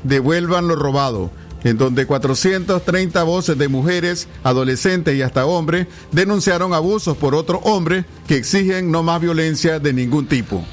Devuelvan 0.05 0.69
lo 0.69 0.77
robado 0.77 1.31
en 1.65 1.79
donde 1.79 2.07
430 2.07 3.23
voces 3.23 3.57
de 3.57 3.69
mujeres, 3.69 4.27
adolescentes 4.43 5.15
y 5.15 5.23
hasta 5.23 5.47
hombres 5.47 5.87
denunciaron 6.11 6.75
abusos 6.75 7.17
por 7.17 7.37
otros 7.37 7.61
hombres 7.63 8.05
que 8.27 8.37
exigen 8.37 8.91
no 8.91 9.05
más 9.05 9.21
violencia 9.21 9.79
de 9.79 9.93
ningún 9.93 10.27
tipo. 10.27 10.65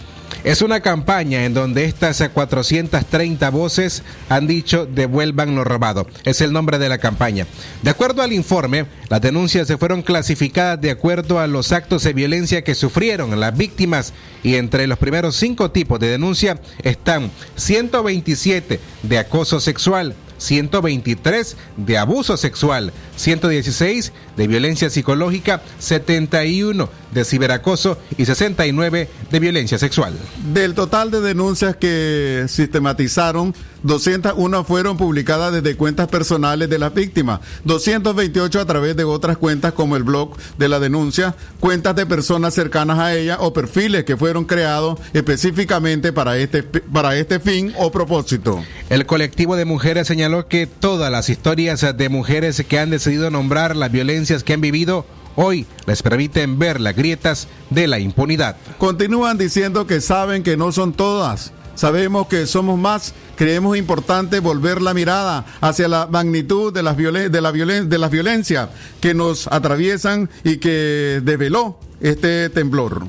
Es 0.45 0.61
una 0.61 0.79
campaña 0.79 1.43
en 1.43 1.53
donde 1.53 1.83
estas 1.83 2.23
430 2.33 3.49
voces 3.49 4.03
han 4.29 4.47
dicho 4.47 4.85
devuelvan 4.85 5.53
lo 5.53 5.65
robado. 5.65 6.07
Es 6.23 6.39
el 6.39 6.53
nombre 6.53 6.79
de 6.79 6.87
la 6.87 6.97
campaña. 6.97 7.45
De 7.83 7.89
acuerdo 7.89 8.21
al 8.21 8.31
informe, 8.31 8.85
las 9.09 9.21
denuncias 9.21 9.67
se 9.67 9.77
fueron 9.77 10.01
clasificadas 10.01 10.79
de 10.79 10.91
acuerdo 10.91 11.39
a 11.39 11.47
los 11.47 11.73
actos 11.73 12.03
de 12.03 12.13
violencia 12.13 12.63
que 12.63 12.73
sufrieron 12.73 13.37
las 13.37 13.57
víctimas 13.57 14.13
y 14.41 14.55
entre 14.55 14.87
los 14.87 14.97
primeros 14.97 15.35
cinco 15.35 15.71
tipos 15.71 15.99
de 15.99 16.07
denuncia 16.07 16.61
están 16.83 17.31
127 17.57 18.79
de 19.03 19.17
acoso 19.17 19.59
sexual, 19.59 20.15
123 20.39 21.55
de 21.77 21.97
abuso 21.97 22.35
sexual, 22.35 22.91
116 23.15 24.11
de 24.35 24.47
violencia 24.47 24.89
psicológica, 24.89 25.61
71 25.77 26.89
de 27.11 27.25
ciberacoso 27.25 27.97
y 28.17 28.25
69 28.25 29.09
de 29.31 29.39
violencia 29.39 29.77
sexual. 29.77 30.13
Del 30.53 30.73
total 30.73 31.11
de 31.11 31.21
denuncias 31.21 31.75
que 31.75 32.45
sistematizaron, 32.47 33.53
201 33.83 34.63
fueron 34.63 34.97
publicadas 34.97 35.53
desde 35.53 35.75
cuentas 35.75 36.07
personales 36.07 36.69
de 36.69 36.79
las 36.79 36.93
víctimas, 36.93 37.39
228 37.63 38.59
a 38.59 38.65
través 38.65 38.95
de 38.95 39.03
otras 39.03 39.37
cuentas 39.37 39.73
como 39.73 39.95
el 39.95 40.03
blog 40.03 40.35
de 40.57 40.69
la 40.69 40.79
denuncia, 40.79 41.35
cuentas 41.59 41.95
de 41.95 42.05
personas 42.05 42.53
cercanas 42.53 42.99
a 42.99 43.15
ella 43.15 43.37
o 43.39 43.53
perfiles 43.53 44.03
que 44.03 44.17
fueron 44.17 44.45
creados 44.45 44.99
específicamente 45.13 46.13
para 46.13 46.37
este, 46.37 46.63
para 46.63 47.15
este 47.17 47.39
fin 47.39 47.73
o 47.77 47.91
propósito. 47.91 48.63
El 48.89 49.05
colectivo 49.05 49.55
de 49.55 49.65
mujeres 49.65 50.07
señaló 50.07 50.28
que 50.47 50.67
todas 50.67 51.11
las 51.11 51.29
historias 51.29 51.85
de 51.95 52.09
mujeres 52.09 52.63
que 52.67 52.79
han 52.79 52.89
decidido 52.89 53.29
nombrar 53.31 53.75
las 53.75 53.91
violencias 53.91 54.43
que 54.43 54.53
han 54.53 54.61
vivido 54.61 55.05
hoy 55.35 55.65
les 55.85 56.03
permiten 56.03 56.59
ver 56.59 56.79
las 56.79 56.95
grietas 56.95 57.47
de 57.69 57.87
la 57.87 57.99
impunidad. 57.99 58.57
Continúan 58.77 59.37
diciendo 59.37 59.87
que 59.87 60.01
saben 60.01 60.43
que 60.43 60.57
no 60.57 60.71
son 60.71 60.93
todas. 60.93 61.51
Sabemos 61.75 62.27
que 62.27 62.45
somos 62.45 62.77
más, 62.77 63.13
creemos 63.37 63.77
importante 63.77 64.41
volver 64.41 64.81
la 64.81 64.93
mirada 64.93 65.45
hacia 65.61 65.87
la 65.87 66.07
magnitud 66.07 66.73
de 66.73 66.83
las, 66.83 66.97
de 66.97 67.41
la, 67.41 67.51
violen 67.51 67.87
de 67.87 67.97
las 67.97 68.11
violencias 68.11 68.69
que 68.99 69.13
nos 69.13 69.47
atraviesan 69.47 70.29
y 70.43 70.57
que 70.57 71.21
develó 71.23 71.79
este 72.01 72.49
temblor. 72.49 73.07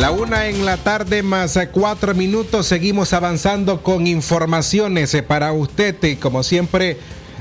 La 0.00 0.12
una 0.12 0.46
en 0.46 0.64
la 0.64 0.78
tarde 0.78 1.22
más 1.22 1.58
cuatro 1.70 2.14
minutos. 2.14 2.64
Seguimos 2.64 3.12
avanzando 3.12 3.82
con 3.82 4.06
informaciones 4.06 5.12
eh, 5.12 5.22
para 5.22 5.52
usted 5.52 5.94
y 6.02 6.16
como 6.16 6.42
siempre 6.42 6.96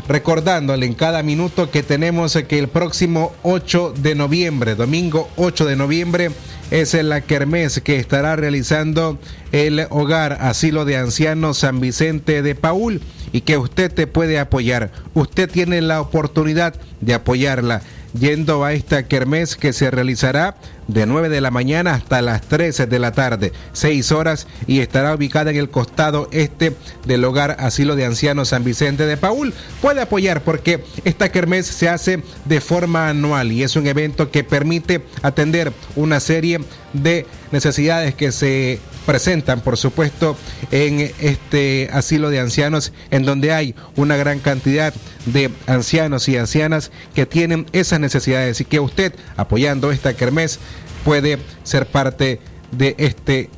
recordándole 0.10 0.86
en 0.86 0.94
cada 0.94 1.24
minuto 1.24 1.72
que 1.72 1.84
tenemos 1.84 2.36
eh, 2.36 2.48
que 2.48 2.60
el 2.60 2.68
próximo 2.68 3.32
8 3.44 3.94
de 4.00 4.14
noviembre, 4.14 4.76
domingo 4.76 5.30
8 5.38 5.68
de 5.68 5.78
noviembre, 5.78 6.32
es 6.70 6.94
la 6.96 7.22
kermés 7.22 7.80
que 7.80 7.96
estará 7.96 8.36
realizando 8.36 9.20
el 9.54 9.88
hogar 9.90 10.34
asilo 10.42 10.84
de 10.84 10.98
ancianos 10.98 11.60
San 11.60 11.80
Vicente 11.80 12.42
de 12.42 12.56
Paul 12.56 13.00
y 13.32 13.40
que 13.40 13.58
usted 13.58 13.90
te 13.90 14.06
puede 14.06 14.38
apoyar. 14.38 14.92
Usted 15.14 15.50
tiene 15.50 15.80
la 15.80 16.02
oportunidad 16.02 16.76
de 17.00 17.14
apoyarla 17.14 17.84
yendo 18.14 18.64
a 18.64 18.74
esta 18.74 19.08
kermés 19.08 19.56
que 19.56 19.74
se 19.74 19.92
realizará 19.92 20.56
de 20.88 21.06
9 21.06 21.30
de 21.30 21.42
la 21.42 21.52
mañana 21.52 21.94
hasta 21.94 22.22
las 22.22 22.42
13 22.42 22.88
de 22.88 23.00
la 23.00 23.12
tarde, 23.12 23.54
6 23.74 24.12
horas 24.12 24.48
y 24.66 24.80
estará 24.80 25.14
ubicada 25.14 25.52
en 25.52 25.58
el 25.58 25.70
costado 25.70 26.28
este 26.32 26.76
del 27.06 27.24
hogar 27.24 27.58
asilo 27.60 27.96
de 27.96 28.06
ancianos 28.06 28.50
San 28.50 28.64
Vicente 28.64 29.06
de 29.06 29.18
Paul. 29.18 29.54
Puede 29.82 30.02
apoyar 30.02 30.42
porque 30.42 30.84
esta 31.06 31.32
kermés 31.32 31.68
se 31.68 31.90
hace 31.90 32.24
de 32.46 32.62
forma 32.62 33.10
anual 33.10 33.52
y 33.52 33.64
es 33.64 33.76
un 33.76 33.88
evento 33.88 34.32
que 34.32 34.44
permite 34.44 35.04
atender 35.22 35.72
una 35.96 36.20
serie 36.20 36.60
de 36.94 37.28
necesidades 37.52 38.16
que 38.16 38.32
se 38.32 38.80
presentan, 39.10 39.62
por 39.62 39.76
supuesto, 39.76 40.38
en 40.70 41.12
este 41.20 41.90
asilo 41.92 42.30
de 42.30 42.40
ancianos, 42.40 42.94
en 43.10 43.26
donde 43.26 43.52
hay 43.52 43.74
una 43.96 44.16
gran 44.18 44.38
cantidad 44.38 44.94
de 45.26 45.50
ancianos 45.66 46.30
y 46.30 46.38
ancianas 46.38 46.92
que 47.16 47.26
tienen 47.26 47.66
esas 47.74 48.00
necesidades 48.00 48.62
y 48.62 48.66
que 48.66 48.80
usted, 48.80 49.16
apoyando 49.36 49.92
esta 49.92 50.14
kermés, 50.14 50.60
puede 51.04 51.40
ser 51.64 51.88
parte 51.88 52.40
de 52.72 52.94
este 53.00 53.50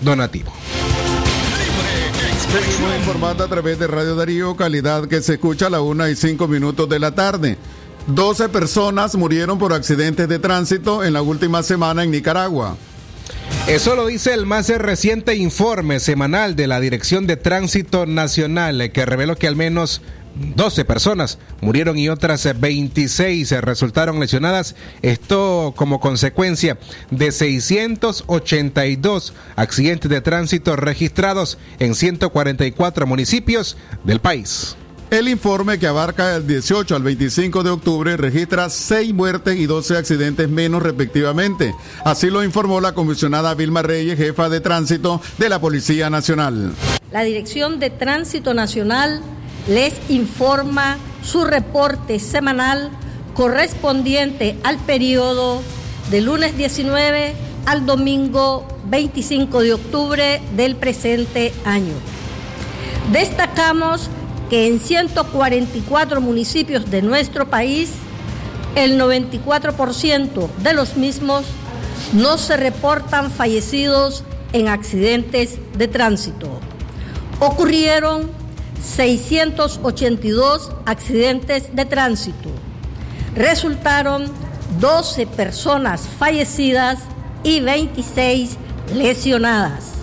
donativo. 0.00 0.50
Seguimos 2.50 2.96
informando 2.96 3.44
a 3.44 3.48
través 3.48 3.78
de 3.78 3.86
Radio 3.86 4.16
Darío, 4.16 4.56
calidad 4.56 5.06
que 5.06 5.20
se 5.20 5.34
escucha 5.34 5.66
a 5.66 5.70
la 5.70 5.82
una 5.82 6.08
y 6.08 6.16
cinco 6.16 6.48
minutos 6.48 6.88
de 6.88 6.98
la 6.98 7.14
tarde. 7.14 7.58
12 8.06 8.48
personas 8.48 9.16
murieron 9.16 9.58
por 9.58 9.74
accidentes 9.74 10.30
de 10.30 10.38
tránsito 10.38 11.04
en 11.04 11.12
la 11.12 11.20
última 11.20 11.62
semana 11.62 12.04
en 12.04 12.10
Nicaragua. 12.10 12.78
Eso 13.66 13.96
lo 13.96 14.06
dice 14.06 14.34
el 14.34 14.44
más 14.44 14.68
reciente 14.68 15.36
informe 15.36 16.00
semanal 16.00 16.54
de 16.54 16.66
la 16.66 16.80
Dirección 16.80 17.26
de 17.26 17.36
Tránsito 17.36 18.04
Nacional, 18.04 18.90
que 18.92 19.06
reveló 19.06 19.36
que 19.36 19.48
al 19.48 19.56
menos 19.56 20.02
12 20.34 20.84
personas 20.84 21.38
murieron 21.60 21.96
y 21.98 22.08
otras 22.08 22.48
26 22.60 23.50
resultaron 23.62 24.20
lesionadas. 24.20 24.76
Esto 25.02 25.74
como 25.76 26.00
consecuencia 26.00 26.78
de 27.10 27.32
682 27.32 29.34
accidentes 29.56 30.10
de 30.10 30.20
tránsito 30.20 30.76
registrados 30.76 31.58
en 31.78 31.94
144 31.94 33.06
municipios 33.06 33.78
del 34.04 34.20
país. 34.20 34.76
El 35.14 35.28
informe 35.28 35.78
que 35.78 35.86
abarca 35.86 36.30
del 36.30 36.44
18 36.44 36.96
al 36.96 37.04
25 37.04 37.62
de 37.62 37.70
octubre 37.70 38.16
registra 38.16 38.68
6 38.68 39.14
muertes 39.14 39.56
y 39.56 39.66
12 39.66 39.96
accidentes 39.96 40.48
menos 40.48 40.82
respectivamente. 40.82 41.72
Así 42.04 42.30
lo 42.30 42.42
informó 42.42 42.80
la 42.80 42.94
comisionada 42.94 43.54
Vilma 43.54 43.82
Reyes, 43.82 44.18
jefa 44.18 44.48
de 44.48 44.60
tránsito 44.60 45.20
de 45.38 45.48
la 45.48 45.60
Policía 45.60 46.10
Nacional. 46.10 46.72
La 47.12 47.22
Dirección 47.22 47.78
de 47.78 47.90
Tránsito 47.90 48.54
Nacional 48.54 49.20
les 49.68 49.94
informa 50.08 50.96
su 51.22 51.44
reporte 51.44 52.18
semanal 52.18 52.90
correspondiente 53.34 54.58
al 54.64 54.78
periodo 54.78 55.62
de 56.10 56.22
lunes 56.22 56.56
19 56.56 57.36
al 57.66 57.86
domingo 57.86 58.66
25 58.86 59.60
de 59.60 59.74
octubre 59.74 60.42
del 60.56 60.74
presente 60.74 61.54
año. 61.64 61.94
Destacamos 63.12 64.10
en 64.54 64.78
144 64.78 66.20
municipios 66.20 66.88
de 66.88 67.02
nuestro 67.02 67.50
país, 67.50 67.90
el 68.76 69.00
94% 69.00 70.48
de 70.62 70.72
los 70.72 70.96
mismos 70.96 71.44
no 72.12 72.38
se 72.38 72.56
reportan 72.56 73.32
fallecidos 73.32 74.22
en 74.52 74.68
accidentes 74.68 75.58
de 75.76 75.88
tránsito. 75.88 76.60
Ocurrieron 77.40 78.30
682 78.80 80.70
accidentes 80.86 81.74
de 81.74 81.84
tránsito. 81.84 82.50
Resultaron 83.34 84.30
12 84.78 85.26
personas 85.26 86.02
fallecidas 86.18 87.00
y 87.42 87.58
26 87.58 88.56
lesionadas. 88.94 89.93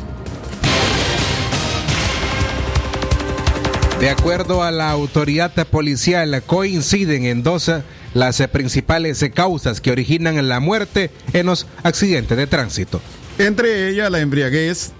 De 4.01 4.09
acuerdo 4.09 4.63
a 4.63 4.71
la 4.71 4.89
autoridad 4.89 5.53
policial, 5.67 6.41
coinciden 6.47 7.25
en 7.25 7.43
dos 7.43 7.69
las 8.15 8.41
principales 8.51 9.23
causas 9.31 9.79
que 9.79 9.91
originan 9.91 10.49
la 10.49 10.59
muerte 10.59 11.11
en 11.33 11.45
los 11.45 11.67
accidentes 11.83 12.35
de 12.35 12.47
tránsito. 12.47 12.99
Entre 13.37 13.89
ellas 13.89 14.09
la 14.09 14.19
embriaguez 14.19 14.93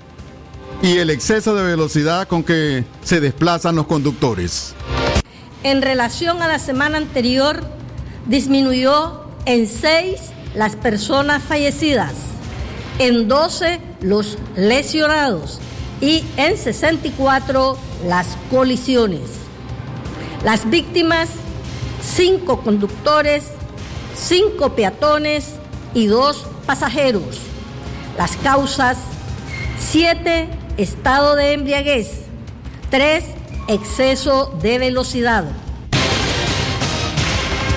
y 0.83 0.99
el 0.99 1.09
exceso 1.09 1.55
de 1.55 1.63
velocidad 1.63 2.27
con 2.27 2.43
que 2.43 2.83
se 3.03 3.19
desplazan 3.19 3.75
los 3.75 3.87
conductores. 3.87 4.75
En 5.63 5.81
relación 5.81 6.43
a 6.43 6.47
la 6.47 6.59
semana 6.59 6.99
anterior, 6.99 7.63
disminuyó 8.27 9.23
en 9.47 9.67
6 9.67 10.21
las 10.53 10.75
personas 10.75 11.41
fallecidas, 11.41 12.13
en 12.99 13.27
12 13.27 13.79
los 14.01 14.37
lesionados 14.55 15.59
y 16.01 16.25
en 16.35 16.57
64 16.57 17.77
las 18.07 18.27
colisiones. 18.49 19.21
Las 20.43 20.69
víctimas, 20.69 21.29
5 22.03 22.61
conductores, 22.61 23.43
5 24.15 24.75
peatones 24.75 25.53
y 25.93 26.07
2 26.07 26.47
pasajeros. 26.65 27.39
Las 28.17 28.35
causas, 28.37 28.97
7 29.79 30.49
estado 30.77 31.35
de 31.35 31.53
embriaguez, 31.53 32.09
3 32.89 33.23
exceso 33.67 34.57
de 34.61 34.79
velocidad. 34.79 35.45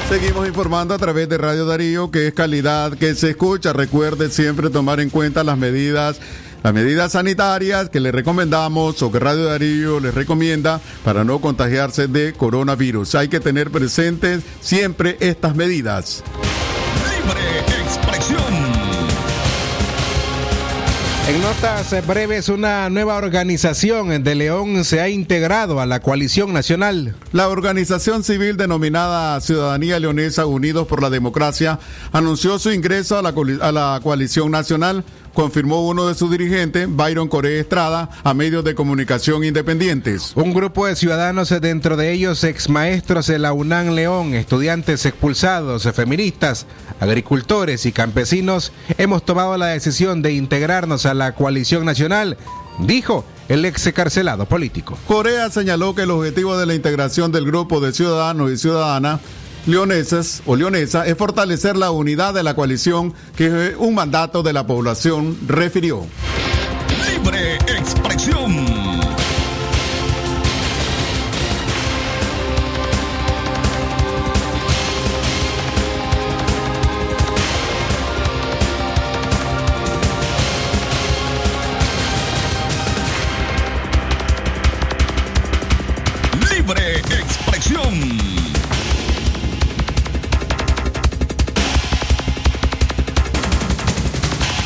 Seguimos 0.08 0.46
informando 0.46 0.94
a 0.94 0.98
través 0.98 1.28
de 1.28 1.38
Radio 1.38 1.66
Darío 1.66 2.10
que 2.10 2.28
es 2.28 2.34
calidad 2.34 2.92
que 2.92 3.14
se 3.14 3.30
escucha. 3.30 3.72
Recuerde 3.72 4.30
siempre 4.30 4.70
tomar 4.70 5.00
en 5.00 5.10
cuenta 5.10 5.44
las 5.44 5.56
medidas 5.56 6.20
las 6.64 6.72
medidas 6.72 7.12
sanitarias 7.12 7.90
que 7.90 8.00
le 8.00 8.10
recomendamos 8.10 9.02
o 9.02 9.12
que 9.12 9.20
Radio 9.20 9.44
Darío 9.44 10.00
les 10.00 10.14
recomienda 10.14 10.80
para 11.04 11.22
no 11.22 11.38
contagiarse 11.38 12.08
de 12.08 12.32
coronavirus. 12.32 13.16
Hay 13.16 13.28
que 13.28 13.38
tener 13.38 13.70
presentes 13.70 14.42
siempre 14.62 15.18
estas 15.20 15.54
medidas. 15.54 16.24
Libre 17.22 17.82
expresión. 17.82 18.74
En 21.26 21.40
notas 21.40 22.06
breves, 22.06 22.50
una 22.50 22.90
nueva 22.90 23.16
organización 23.16 24.22
de 24.22 24.34
León 24.34 24.84
se 24.84 25.00
ha 25.00 25.08
integrado 25.08 25.80
a 25.80 25.86
la 25.86 26.00
coalición 26.00 26.52
nacional. 26.52 27.14
La 27.32 27.48
organización 27.48 28.22
civil 28.22 28.58
denominada 28.58 29.40
Ciudadanía 29.40 29.98
Leonesa 29.98 30.44
Unidos 30.44 30.86
por 30.86 31.00
la 31.00 31.08
Democracia 31.08 31.78
anunció 32.12 32.58
su 32.58 32.72
ingreso 32.72 33.18
a 33.18 33.22
la, 33.22 33.34
a 33.62 33.72
la 33.72 34.00
coalición 34.02 34.50
nacional 34.50 35.02
confirmó 35.34 35.86
uno 35.86 36.06
de 36.06 36.14
sus 36.14 36.30
dirigentes, 36.30 36.88
Byron 36.88 37.28
Correa 37.28 37.60
Estrada, 37.60 38.08
a 38.22 38.32
medios 38.32 38.64
de 38.64 38.74
comunicación 38.74 39.44
independientes. 39.44 40.32
Un 40.34 40.54
grupo 40.54 40.86
de 40.86 40.96
ciudadanos, 40.96 41.50
dentro 41.60 41.96
de 41.96 42.12
ellos 42.12 42.42
ex 42.44 42.70
maestros 42.70 43.26
de 43.26 43.38
la 43.38 43.52
UNAM 43.52 43.90
León, 43.90 44.32
estudiantes 44.34 45.04
expulsados, 45.04 45.82
feministas, 45.92 46.66
agricultores 47.00 47.84
y 47.84 47.92
campesinos, 47.92 48.72
hemos 48.96 49.24
tomado 49.24 49.58
la 49.58 49.66
decisión 49.66 50.22
de 50.22 50.32
integrarnos 50.32 51.04
a 51.04 51.14
la 51.14 51.34
coalición 51.34 51.84
nacional, 51.84 52.38
dijo 52.78 53.24
el 53.48 53.64
ex 53.64 53.92
carcelado 53.92 54.46
político. 54.46 54.96
Corea 55.06 55.50
señaló 55.50 55.94
que 55.94 56.02
el 56.02 56.10
objetivo 56.10 56.56
de 56.56 56.66
la 56.66 56.74
integración 56.74 57.32
del 57.32 57.44
grupo 57.44 57.80
de 57.80 57.92
ciudadanos 57.92 58.50
y 58.50 58.56
ciudadanas 58.56 59.20
leonesas 59.66 60.42
o 60.46 60.56
leonesa 60.56 61.06
es 61.06 61.16
fortalecer 61.16 61.76
la 61.76 61.90
unidad 61.90 62.34
de 62.34 62.42
la 62.42 62.54
coalición 62.54 63.14
que 63.36 63.74
un 63.78 63.94
mandato 63.94 64.42
de 64.42 64.52
la 64.52 64.66
población 64.66 65.36
refirió. 65.46 66.06
Libre 67.10 67.56
expresión. 67.56 68.73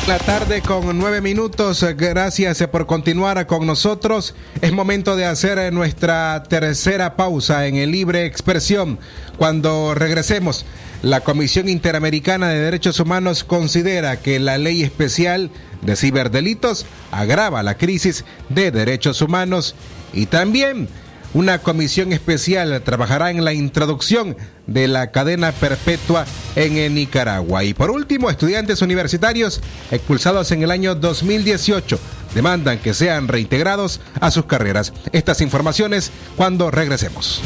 La 0.09 0.17
tarde 0.17 0.63
con 0.63 0.97
nueve 0.97 1.21
minutos. 1.21 1.85
Gracias 1.95 2.65
por 2.69 2.87
continuar 2.87 3.45
con 3.45 3.67
nosotros. 3.67 4.33
Es 4.59 4.71
momento 4.71 5.15
de 5.15 5.25
hacer 5.25 5.71
nuestra 5.71 6.41
tercera 6.49 7.15
pausa 7.15 7.67
en 7.67 7.75
el 7.75 7.91
libre 7.91 8.25
expresión. 8.25 8.97
Cuando 9.37 9.93
regresemos, 9.93 10.65
la 11.03 11.21
Comisión 11.21 11.69
Interamericana 11.69 12.49
de 12.49 12.59
Derechos 12.59 12.99
Humanos 12.99 13.43
considera 13.43 14.19
que 14.19 14.39
la 14.39 14.57
ley 14.57 14.81
especial 14.81 15.51
de 15.83 15.95
ciberdelitos 15.95 16.87
agrava 17.11 17.61
la 17.61 17.77
crisis 17.77 18.25
de 18.49 18.71
derechos 18.71 19.21
humanos 19.21 19.75
y 20.11 20.25
también 20.25 20.89
una 21.33 21.59
comisión 21.59 22.13
especial 22.13 22.81
trabajará 22.83 23.31
en 23.31 23.43
la 23.43 23.53
introducción 23.53 24.35
de 24.67 24.87
la 24.87 25.11
cadena 25.11 25.51
perpetua 25.51 26.25
en 26.55 26.93
Nicaragua. 26.93 27.63
Y 27.63 27.73
por 27.73 27.91
último, 27.91 28.29
estudiantes 28.29 28.81
universitarios 28.81 29.61
expulsados 29.91 30.51
en 30.51 30.63
el 30.63 30.71
año 30.71 30.95
2018 30.95 31.99
demandan 32.33 32.79
que 32.79 32.93
sean 32.93 33.27
reintegrados 33.27 33.99
a 34.19 34.31
sus 34.31 34.45
carreras. 34.45 34.93
Estas 35.11 35.41
informaciones 35.41 36.11
cuando 36.35 36.71
regresemos. 36.71 37.41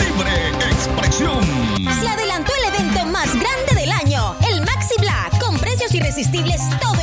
Libre 0.00 0.48
expresión. 0.70 1.44
Se 2.00 2.08
adelantó 2.08 2.52
el 2.54 2.74
evento 2.74 3.06
más 3.06 3.28
grande 3.28 3.74
del 3.74 3.92
año, 3.92 4.36
el 4.50 4.60
Maxi 4.60 4.94
Black, 4.98 5.38
con 5.40 5.58
precios 5.58 5.94
irresistibles 5.94 6.60
todo 6.80 6.97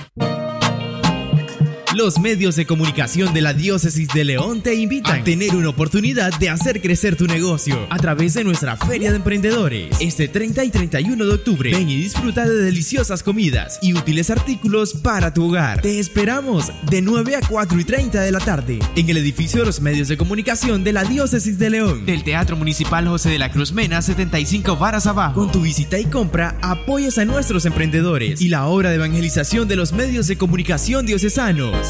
thank 0.00 0.38
you 0.38 0.49
Los 2.02 2.18
medios 2.18 2.56
de 2.56 2.64
comunicación 2.64 3.34
de 3.34 3.42
la 3.42 3.52
Diócesis 3.52 4.08
de 4.08 4.24
León 4.24 4.62
te 4.62 4.74
invitan 4.74 5.20
a 5.20 5.22
tener 5.22 5.54
una 5.54 5.68
oportunidad 5.68 6.32
de 6.38 6.48
hacer 6.48 6.80
crecer 6.80 7.14
tu 7.14 7.26
negocio 7.26 7.76
a 7.90 7.98
través 7.98 8.32
de 8.32 8.42
nuestra 8.42 8.74
Feria 8.78 9.10
de 9.10 9.16
Emprendedores. 9.16 9.94
Este 10.00 10.26
30 10.26 10.64
y 10.64 10.70
31 10.70 11.26
de 11.26 11.34
octubre, 11.34 11.70
ven 11.70 11.90
y 11.90 11.96
disfruta 11.96 12.48
de 12.48 12.54
deliciosas 12.54 13.22
comidas 13.22 13.78
y 13.82 13.92
útiles 13.92 14.30
artículos 14.30 14.94
para 14.94 15.34
tu 15.34 15.48
hogar. 15.48 15.82
Te 15.82 15.98
esperamos 15.98 16.72
de 16.88 17.02
9 17.02 17.36
a 17.36 17.40
4 17.46 17.78
y 17.78 17.84
30 17.84 18.22
de 18.22 18.32
la 18.32 18.40
tarde 18.40 18.78
en 18.96 19.10
el 19.10 19.18
edificio 19.18 19.60
de 19.60 19.66
los 19.66 19.82
medios 19.82 20.08
de 20.08 20.16
comunicación 20.16 20.82
de 20.82 20.94
la 20.94 21.04
Diócesis 21.04 21.58
de 21.58 21.68
León, 21.68 22.06
del 22.06 22.24
Teatro 22.24 22.56
Municipal 22.56 23.06
José 23.08 23.28
de 23.28 23.38
la 23.38 23.52
Cruz 23.52 23.72
Mena, 23.72 24.00
75 24.00 24.74
varas 24.78 25.06
abajo. 25.06 25.34
Con 25.34 25.52
tu 25.52 25.60
visita 25.60 25.98
y 25.98 26.06
compra, 26.06 26.56
apoyas 26.62 27.18
a 27.18 27.26
nuestros 27.26 27.66
emprendedores 27.66 28.40
y 28.40 28.48
la 28.48 28.64
obra 28.68 28.88
de 28.88 28.96
evangelización 28.96 29.68
de 29.68 29.76
los 29.76 29.92
medios 29.92 30.28
de 30.28 30.38
comunicación 30.38 31.04
diocesanos. 31.04 31.89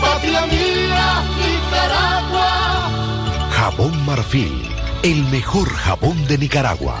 Patria 0.00 0.46
mía, 0.46 1.24
Nicaragua. 1.38 2.90
Jabón 3.50 4.06
Marfil, 4.06 4.68
el 5.02 5.24
mejor 5.24 5.68
jabón 5.68 6.26
de 6.26 6.38
Nicaragua. 6.38 7.00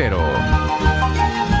cero. 0.01 1.60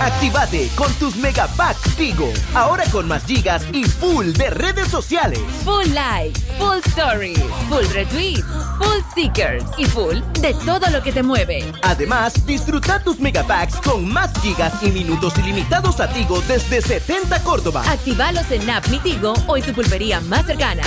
Actívate 0.00 0.68
con 0.74 0.92
tus 0.94 1.16
megapacks 1.16 1.96
Tigo. 1.96 2.32
Ahora 2.54 2.84
con 2.90 3.08
más 3.08 3.24
gigas 3.24 3.64
y 3.72 3.84
full 3.84 4.32
de 4.32 4.50
redes 4.50 4.88
sociales. 4.88 5.40
Full 5.64 5.92
like, 5.92 6.38
full 6.58 6.78
story, 6.86 7.34
full 7.68 7.84
retweet, 7.92 8.42
full 8.78 9.00
stickers 9.10 9.64
y 9.78 9.86
full 9.86 10.20
de 10.40 10.54
todo 10.64 10.90
lo 10.90 11.02
que 11.02 11.12
te 11.12 11.22
mueve. 11.22 11.72
Además, 11.82 12.44
disfruta 12.46 13.02
tus 13.02 13.18
megapacks 13.18 13.76
con 13.76 14.10
más 14.12 14.30
gigas 14.40 14.72
y 14.82 14.90
minutos 14.90 15.36
ilimitados 15.38 16.00
a 16.00 16.08
Tigo 16.08 16.40
desde 16.42 16.80
70 16.82 17.42
Córdoba. 17.42 17.82
Actívalos 17.86 18.50
en 18.50 18.68
App 18.70 18.86
Mi 18.88 18.98
Tigo 18.98 19.34
o 19.46 19.56
en 19.56 19.64
tu 19.64 19.72
pulpería 19.72 20.20
más 20.20 20.46
cercana. 20.46 20.82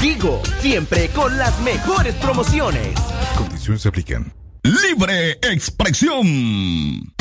Tigo, 0.00 0.42
siempre 0.60 1.08
con 1.08 1.36
las 1.38 1.58
mejores 1.60 2.14
promociones. 2.16 2.94
Condiciones 3.36 3.82
se 3.82 3.88
aplican. 3.88 4.34
Libre 4.62 5.38
expresión. 5.42 7.13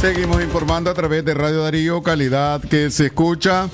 Seguimos 0.00 0.42
informando 0.42 0.88
a 0.88 0.94
través 0.94 1.22
de 1.26 1.34
Radio 1.34 1.62
Darío, 1.62 2.02
calidad 2.02 2.62
que 2.62 2.90
se 2.90 3.06
escucha. 3.06 3.68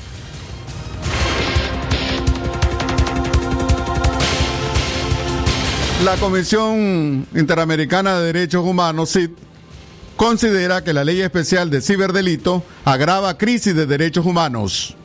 La 6.05 6.17
Comisión 6.17 7.29
Interamericana 7.33 8.19
de 8.19 8.33
Derechos 8.33 8.65
Humanos, 8.65 9.11
CID, 9.11 9.31
considera 10.17 10.83
que 10.83 10.93
la 10.93 11.05
ley 11.05 11.21
especial 11.21 11.71
de 11.71 11.81
ciberdelito 11.81 12.65
agrava 12.85 13.39
crisis 13.39 13.77
de 13.77 13.87
derechos 13.87 14.27
humanos. 14.27 14.97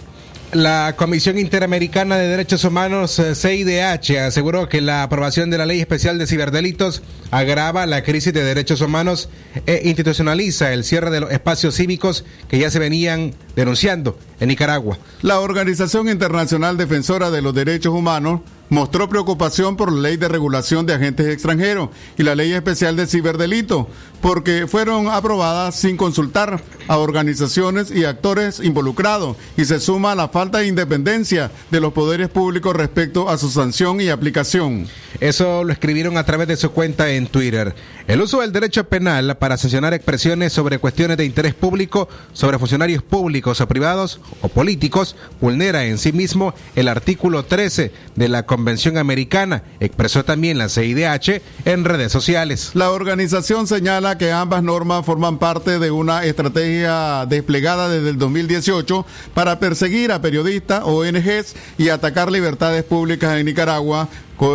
La 0.53 0.95
Comisión 0.97 1.37
Interamericana 1.37 2.17
de 2.17 2.27
Derechos 2.27 2.65
Humanos, 2.65 3.17
eh, 3.19 3.35
CIDH, 3.35 4.19
aseguró 4.19 4.67
que 4.67 4.81
la 4.81 5.01
aprobación 5.01 5.49
de 5.49 5.57
la 5.57 5.65
Ley 5.65 5.79
Especial 5.79 6.17
de 6.17 6.27
Ciberdelitos 6.27 7.03
agrava 7.31 7.85
la 7.85 8.03
crisis 8.03 8.33
de 8.33 8.43
derechos 8.43 8.81
humanos 8.81 9.29
e 9.65 9.83
institucionaliza 9.85 10.73
el 10.73 10.83
cierre 10.83 11.09
de 11.09 11.21
los 11.21 11.31
espacios 11.31 11.75
cívicos 11.75 12.25
que 12.49 12.59
ya 12.59 12.69
se 12.69 12.79
venían 12.79 13.33
denunciando 13.55 14.19
en 14.41 14.49
Nicaragua. 14.49 14.97
La 15.21 15.39
Organización 15.39 16.09
Internacional 16.09 16.75
Defensora 16.75 17.31
de 17.31 17.41
los 17.41 17.55
Derechos 17.55 17.93
Humanos 17.93 18.41
mostró 18.71 19.09
preocupación 19.09 19.75
por 19.75 19.91
la 19.91 19.99
ley 19.99 20.15
de 20.15 20.29
regulación 20.29 20.85
de 20.85 20.93
agentes 20.93 21.27
extranjeros 21.27 21.89
y 22.17 22.23
la 22.23 22.35
ley 22.35 22.53
especial 22.53 22.95
de 22.95 23.05
ciberdelito, 23.05 23.89
porque 24.21 24.65
fueron 24.65 25.09
aprobadas 25.09 25.75
sin 25.75 25.97
consultar 25.97 26.63
a 26.87 26.97
organizaciones 26.97 27.91
y 27.91 28.05
actores 28.05 28.61
involucrados 28.61 29.35
y 29.57 29.65
se 29.65 29.81
suma 29.81 30.13
a 30.13 30.15
la 30.15 30.29
falta 30.29 30.59
de 30.59 30.67
independencia 30.67 31.51
de 31.69 31.81
los 31.81 31.91
poderes 31.91 32.29
públicos 32.29 32.73
respecto 32.73 33.27
a 33.27 33.37
su 33.37 33.49
sanción 33.49 33.99
y 33.99 34.07
aplicación. 34.07 34.87
Eso 35.19 35.65
lo 35.65 35.73
escribieron 35.73 36.17
a 36.17 36.23
través 36.25 36.47
de 36.47 36.55
su 36.55 36.71
cuenta 36.71 37.11
en 37.11 37.27
Twitter. 37.27 37.75
El 38.07 38.21
uso 38.21 38.39
del 38.39 38.53
derecho 38.53 38.85
penal 38.85 39.37
para 39.37 39.57
sesionar 39.57 39.93
expresiones 39.93 40.53
sobre 40.53 40.79
cuestiones 40.79 41.17
de 41.17 41.25
interés 41.25 41.53
público 41.53 42.07
sobre 42.31 42.57
funcionarios 42.57 43.03
públicos 43.03 43.59
o 43.59 43.67
privados 43.67 44.21
o 44.41 44.47
políticos 44.47 45.17
vulnera 45.41 45.83
en 45.85 45.97
sí 45.97 46.13
mismo 46.13 46.53
el 46.77 46.87
artículo 46.87 47.43
13 47.43 47.91
de 48.15 48.29
la 48.29 48.45
Convención 48.45 48.60
Americana, 48.97 49.63
expresó 49.79 50.23
también 50.23 50.57
la 50.57 50.69
CIDH 50.69 51.41
en 51.65 51.85
redes 51.85 52.11
sociales. 52.11 52.71
La 52.73 52.91
organización 52.91 53.67
señala 53.67 54.17
que 54.17 54.31
ambas 54.31 54.63
normas 54.63 55.05
forman 55.05 55.37
parte 55.37 55.79
de 55.79 55.91
una 55.91 56.25
estrategia 56.25 57.25
desplegada 57.25 57.89
desde 57.89 58.09
el 58.09 58.17
2018 58.17 59.05
para 59.33 59.59
perseguir 59.59 60.11
a 60.11 60.21
periodistas, 60.21 60.83
ONGs 60.83 61.55
y 61.77 61.89
atacar 61.89 62.31
libertades 62.31 62.83
públicas 62.83 63.37
en 63.37 63.45
Nicaragua, 63.45 64.09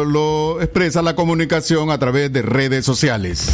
lo 0.05 0.61
expresa 0.61 1.01
la 1.01 1.15
comunicación 1.15 1.91
a 1.91 1.99
través 1.99 2.33
de 2.33 2.43
redes 2.43 2.85
sociales. 2.85 3.47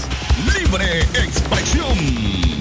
Libre 0.59 1.01
expresión. 1.01 1.92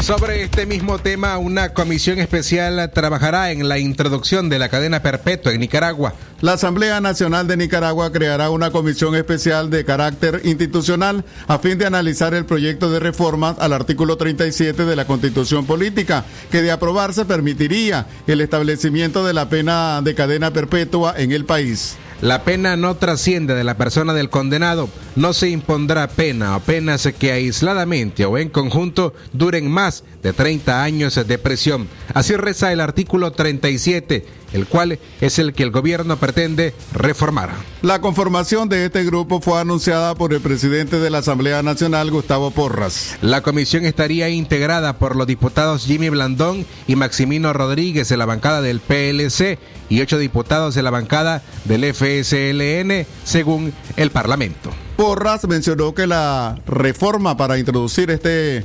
Sobre 0.02 0.41
este 0.41 0.66
mismo 0.66 0.97
tema, 0.97 1.38
una 1.38 1.74
comisión 1.74 2.18
especial 2.18 2.91
trabajará 2.91 3.52
en 3.52 3.70
la 3.70 3.78
introducción 3.78 4.49
de 4.49 4.58
la 4.58 4.68
cadena 4.68 5.04
perpetua 5.04 5.54
en 5.54 5.60
Nicaragua. 5.60 6.16
La 6.41 6.54
Asamblea 6.54 6.99
Nacional 7.02 7.47
de 7.47 7.56
Nicaragua 7.56 8.12
creará 8.12 8.49
una 8.49 8.72
comisión 8.72 9.16
especial 9.16 9.70
de 9.70 9.86
carácter 9.86 10.41
institucional 10.43 11.24
a 11.47 11.60
fin 11.60 11.78
de 11.78 11.86
analizar 11.86 12.34
el 12.34 12.45
proyecto 12.45 12.89
de 12.89 12.99
reformas 12.99 13.58
al 13.60 13.74
artículo 13.74 14.18
37 14.18 14.86
de 14.86 14.95
la 14.95 15.06
Constitución 15.06 15.68
Política, 15.68 16.26
que 16.49 16.64
de 16.64 16.72
aprobarse 16.72 17.26
permitiría 17.26 18.08
el 18.26 18.41
establecimiento 18.41 19.24
de 19.24 19.34
la 19.34 19.49
pena 19.49 20.02
de 20.02 20.16
cadena 20.16 20.52
perpetua 20.52 21.14
en 21.16 21.32
el 21.32 21.45
país. 21.45 21.95
La 22.22 22.44
pena 22.44 22.78
no 22.78 22.96
trasciende 22.96 23.56
de 23.56 23.64
la 23.64 23.78
persona 23.78 24.14
del 24.14 24.30
condenado. 24.30 24.90
No 25.16 25.34
se 25.34 25.50
impondrá 25.50 26.08
pena 26.08 26.56
o 26.56 26.60
penas 26.60 27.10
que 27.18 27.32
aisladamente 27.32 28.26
o 28.26 28.38
en 28.38 28.50
conjunto 28.50 29.16
duren 29.34 29.70
más 29.72 30.04
de 30.22 30.32
30 30.32 30.84
años 30.84 31.16
de 31.16 31.38
prisión. 31.40 31.88
Así 32.14 32.36
reza 32.36 32.72
el 32.72 32.80
artículo 32.80 33.32
37, 33.32 34.24
el 34.54 34.68
cual 34.68 34.99
es 35.20 35.39
el 35.39 35.54
que 35.54 35.64
el 35.64 35.72
gobierno 35.72 36.18
pretende 36.18 36.74
reformar. 36.93 37.52
La 37.82 38.02
conformación 38.02 38.70
de 38.70 38.86
este 38.86 39.04
grupo 39.04 39.41
fue 39.41 39.60
anunciada 39.60 40.16
por 40.16 40.34
el 40.34 40.41
presidente 40.41 40.99
de 40.99 41.10
la 41.10 41.20
Asamblea 41.20 41.64
Nacional, 41.64 42.12
Gustavo 42.12 42.52
Porras. 42.52 43.18
La 43.22 43.41
comisión 43.41 43.86
estaría 43.86 44.30
integrada 44.30 44.97
por 44.97 45.16
los 45.16 45.28
diputados 45.28 45.86
Jimmy 45.86 46.10
Blandón 46.10 46.66
y 46.88 46.95
Maximino 46.95 47.54
Rodríguez 47.54 48.10
de 48.10 48.18
la 48.18 48.26
bancada 48.26 48.62
del 48.62 48.80
PLC 48.80 49.60
y 49.89 50.02
ocho 50.02 50.18
diputados 50.18 50.76
de 50.76 50.84
la 50.84 50.89
bancada 50.89 51.41
del 51.66 51.84
FSLN, 51.93 53.06
según 53.24 53.74
el 53.97 54.12
Parlamento. 54.12 54.70
Porras 54.95 55.47
mencionó 55.47 55.93
que 55.95 56.08
la 56.08 56.60
reforma 56.68 57.36
para 57.36 57.58
introducir 57.58 58.12
este, 58.12 58.64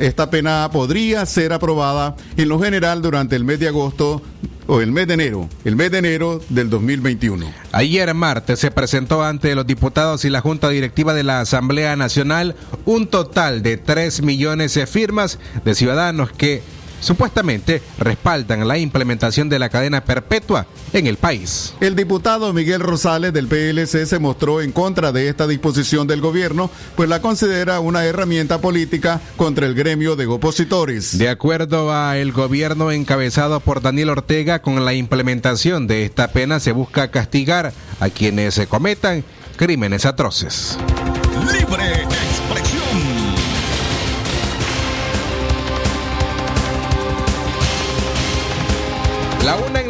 esta 0.00 0.30
pena 0.30 0.68
podría 0.72 1.24
ser 1.26 1.52
aprobada 1.52 2.16
en 2.36 2.48
lo 2.48 2.60
general 2.60 3.02
durante 3.02 3.36
el 3.36 3.44
mes 3.44 3.60
de 3.60 3.68
agosto 3.68 4.22
o 4.66 4.80
el 4.80 4.90
mes 4.90 5.06
de 5.06 5.14
enero, 5.14 5.48
el 5.64 5.76
mes 5.76 5.90
de 5.90 5.98
enero 5.98 6.40
del 6.48 6.68
2021. 6.70 7.46
Ayer 7.72 8.12
martes 8.14 8.58
se 8.58 8.70
presentó 8.70 9.22
ante 9.22 9.54
los 9.54 9.66
diputados 9.66 10.24
y 10.24 10.30
la 10.30 10.40
Junta 10.40 10.68
Directiva 10.68 11.14
de 11.14 11.22
la 11.22 11.40
Asamblea 11.40 11.94
Nacional 11.94 12.56
un 12.84 13.06
total 13.06 13.62
de 13.62 13.76
3 13.76 14.22
millones 14.22 14.74
de 14.74 14.86
firmas 14.86 15.38
de 15.64 15.74
ciudadanos 15.74 16.32
que 16.32 16.62
supuestamente 17.00 17.82
respaldan 17.98 18.66
la 18.66 18.78
implementación 18.78 19.48
de 19.48 19.58
la 19.58 19.68
cadena 19.68 20.04
perpetua 20.04 20.66
en 20.92 21.06
el 21.06 21.16
país. 21.16 21.74
El 21.80 21.96
diputado 21.96 22.52
Miguel 22.52 22.80
Rosales 22.80 23.32
del 23.32 23.48
PLC 23.48 24.06
se 24.06 24.18
mostró 24.18 24.60
en 24.60 24.72
contra 24.72 25.12
de 25.12 25.28
esta 25.28 25.46
disposición 25.46 26.06
del 26.06 26.20
gobierno, 26.20 26.70
pues 26.96 27.08
la 27.08 27.20
considera 27.20 27.80
una 27.80 28.04
herramienta 28.04 28.60
política 28.60 29.20
contra 29.36 29.66
el 29.66 29.74
gremio 29.74 30.16
de 30.16 30.26
opositores. 30.26 31.18
De 31.18 31.28
acuerdo 31.28 31.92
a 31.92 32.16
el 32.16 32.32
gobierno 32.32 32.90
encabezado 32.90 33.60
por 33.60 33.82
Daniel 33.82 34.10
Ortega, 34.10 34.60
con 34.60 34.84
la 34.84 34.94
implementación 34.94 35.86
de 35.86 36.04
esta 36.04 36.28
pena 36.28 36.60
se 36.60 36.72
busca 36.72 37.10
castigar 37.10 37.72
a 38.00 38.08
quienes 38.10 38.54
se 38.54 38.66
cometan 38.66 39.24
crímenes 39.56 40.04
atroces. 40.04 40.76
Libre 41.52 42.06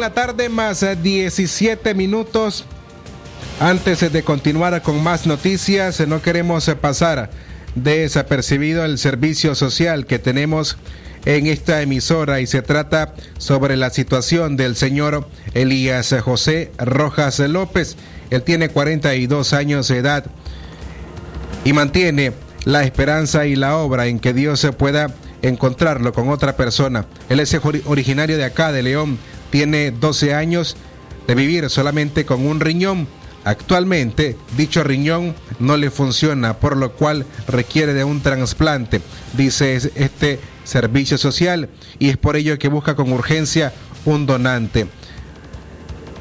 La 0.07 0.13
tarde 0.13 0.47
más 0.47 0.83
eh, 0.83 0.95
17 0.95 1.93
minutos. 1.93 2.63
Antes 3.59 4.09
de 4.09 4.23
continuar 4.23 4.81
con 4.81 5.03
más 5.03 5.27
noticias, 5.27 5.99
eh, 5.99 6.07
no 6.07 6.21
queremos 6.21 6.65
eh, 6.69 6.77
pasar 6.77 7.29
desapercibido 7.75 8.85
el 8.85 8.99
servicio 8.99 9.53
social 9.53 10.05
que 10.05 10.17
tenemos 10.17 10.77
en 11.25 11.47
esta 11.47 11.81
emisora 11.81 12.39
y 12.39 12.47
se 12.47 12.61
trata 12.61 13.15
sobre 13.37 13.75
la 13.75 13.89
situación 13.89 14.55
del 14.55 14.77
señor 14.77 15.27
Elías 15.53 16.15
José 16.23 16.71
Rojas 16.77 17.39
López. 17.39 17.97
Él 18.29 18.43
tiene 18.43 18.69
42 18.69 19.51
años 19.51 19.89
de 19.89 19.97
edad 19.97 20.23
y 21.65 21.73
mantiene 21.73 22.31
la 22.63 22.83
esperanza 22.83 23.45
y 23.45 23.57
la 23.57 23.75
obra 23.75 24.05
en 24.07 24.19
que 24.19 24.31
Dios 24.33 24.61
se 24.61 24.71
pueda 24.71 25.13
encontrarlo 25.41 26.13
con 26.13 26.29
otra 26.29 26.55
persona. 26.55 27.05
Él 27.27 27.41
es 27.41 27.53
ori- 27.55 27.81
originario 27.85 28.37
de 28.37 28.45
acá, 28.45 28.71
de 28.71 28.83
León, 28.83 29.19
tiene 29.49 29.91
12 29.91 30.33
años 30.33 30.75
de 31.27 31.35
vivir 31.35 31.69
solamente 31.69 32.25
con 32.25 32.45
un 32.45 32.59
riñón. 32.59 33.07
Actualmente 33.43 34.35
dicho 34.57 34.83
riñón 34.83 35.33
no 35.59 35.77
le 35.77 35.89
funciona, 35.89 36.57
por 36.57 36.75
lo 36.75 36.91
cual 36.93 37.25
requiere 37.47 37.93
de 37.93 38.03
un 38.03 38.21
trasplante, 38.21 39.01
dice 39.33 39.75
es- 39.75 39.91
este 39.95 40.39
servicio 40.65 41.17
social, 41.17 41.69
y 41.97 42.09
es 42.09 42.17
por 42.17 42.35
ello 42.35 42.59
que 42.59 42.67
busca 42.67 42.95
con 42.95 43.11
urgencia 43.13 43.71
un 44.03 44.25
donante. 44.25 44.87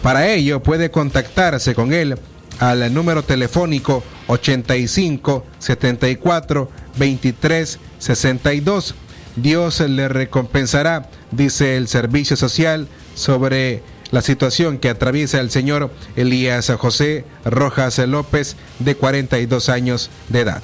Para 0.03 0.29
ello 0.29 0.63
puede 0.63 0.91
contactarse 0.93 1.75
con 1.75 1.93
él 1.93 2.17
al 2.61 2.95
número 2.95 3.25
telefónico 3.25 4.05
85 4.29 5.45
74 5.59 6.71
23 6.97 7.79
62. 7.99 8.95
Dios 9.37 9.81
le 9.81 10.09
recompensará, 10.09 11.09
dice 11.31 11.77
el 11.77 11.89
servicio 11.89 12.37
social, 12.37 12.89
sobre 13.15 13.83
la 14.11 14.23
situación 14.23 14.79
que 14.79 14.89
atraviesa 14.89 15.41
el 15.41 15.51
señor 15.51 15.91
Elías 16.17 16.71
José 16.79 17.25
Rojas 17.45 17.99
López, 17.99 18.57
de 18.79 18.95
42 18.97 19.69
años 19.69 20.11
de 20.29 20.41
edad. 20.41 20.63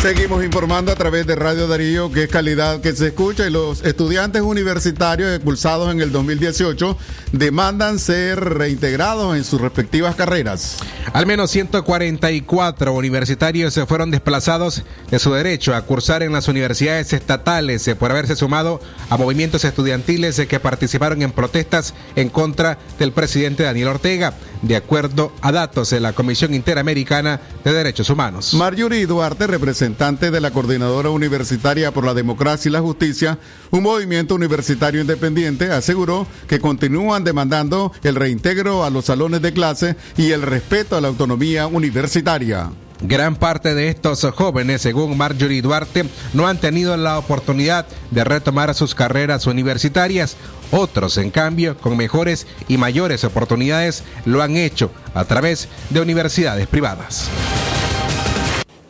Seguimos 0.00 0.44
informando 0.44 0.92
a 0.92 0.94
través 0.94 1.26
de 1.26 1.34
Radio 1.34 1.66
Darío, 1.66 2.12
que 2.12 2.24
es 2.24 2.28
calidad 2.28 2.80
que 2.80 2.94
se 2.94 3.08
escucha, 3.08 3.46
y 3.46 3.50
los 3.50 3.82
estudiantes 3.82 4.42
universitarios 4.42 5.34
expulsados 5.34 5.90
en 5.90 6.00
el 6.00 6.12
2018 6.12 6.96
demandan 7.32 7.98
ser 7.98 8.38
reintegrados 8.38 9.36
en 9.36 9.42
sus 9.42 9.60
respectivas 9.60 10.14
carreras. 10.14 10.78
Al 11.12 11.26
menos 11.26 11.50
144 11.50 12.92
universitarios 12.92 13.74
se 13.74 13.86
fueron 13.86 14.10
desplazados 14.10 14.82
de 15.10 15.18
su 15.18 15.32
derecho 15.32 15.74
a 15.74 15.82
cursar 15.82 16.22
en 16.22 16.32
las 16.32 16.46
universidades 16.46 17.12
estatales 17.12 17.88
eh, 17.88 17.96
por 17.96 18.10
haberse 18.10 18.36
sumado 18.36 18.80
a 19.10 19.16
movimientos 19.16 19.64
estudiantiles 19.64 20.38
eh, 20.38 20.46
que 20.46 20.60
participaron 20.60 21.22
en 21.22 21.32
protestas 21.32 21.94
en 22.14 22.28
contra 22.28 22.78
del 22.98 23.12
presidente 23.12 23.62
Daniel 23.64 23.88
Ortega, 23.88 24.34
de 24.62 24.76
acuerdo 24.76 25.32
a 25.40 25.52
datos 25.52 25.90
de 25.90 26.00
la 26.00 26.12
Comisión 26.12 26.54
Interamericana 26.54 27.40
de 27.64 27.72
Derechos 27.72 28.10
Humanos. 28.10 28.54
Marjorie 28.54 29.06
Duarte, 29.06 29.46
representante 29.86 30.32
de 30.32 30.40
la 30.40 30.50
Coordinadora 30.50 31.10
Universitaria 31.10 31.92
por 31.92 32.04
la 32.04 32.12
Democracia 32.12 32.68
y 32.68 32.72
la 32.72 32.80
Justicia, 32.80 33.38
un 33.70 33.84
movimiento 33.84 34.34
universitario 34.34 35.00
independiente, 35.00 35.70
aseguró 35.70 36.26
que 36.48 36.58
continúan 36.58 37.22
demandando 37.22 37.92
el 38.02 38.16
reintegro 38.16 38.82
a 38.82 38.90
los 38.90 39.04
salones 39.04 39.42
de 39.42 39.52
clase 39.52 39.94
y 40.16 40.32
el 40.32 40.42
respeto 40.42 40.96
a 40.96 41.00
la 41.00 41.06
autonomía 41.06 41.68
universitaria. 41.68 42.70
Gran 43.00 43.36
parte 43.36 43.76
de 43.76 43.88
estos 43.88 44.26
jóvenes, 44.34 44.82
según 44.82 45.16
Marjorie 45.16 45.62
Duarte, 45.62 46.04
no 46.32 46.48
han 46.48 46.58
tenido 46.58 46.96
la 46.96 47.18
oportunidad 47.18 47.86
de 48.10 48.24
retomar 48.24 48.74
sus 48.74 48.92
carreras 48.92 49.46
universitarias. 49.46 50.36
Otros, 50.72 51.16
en 51.16 51.30
cambio, 51.30 51.76
con 51.78 51.96
mejores 51.96 52.48
y 52.66 52.76
mayores 52.76 53.22
oportunidades, 53.22 54.02
lo 54.24 54.42
han 54.42 54.56
hecho 54.56 54.90
a 55.14 55.24
través 55.26 55.68
de 55.90 56.00
universidades 56.00 56.66
privadas. 56.66 57.30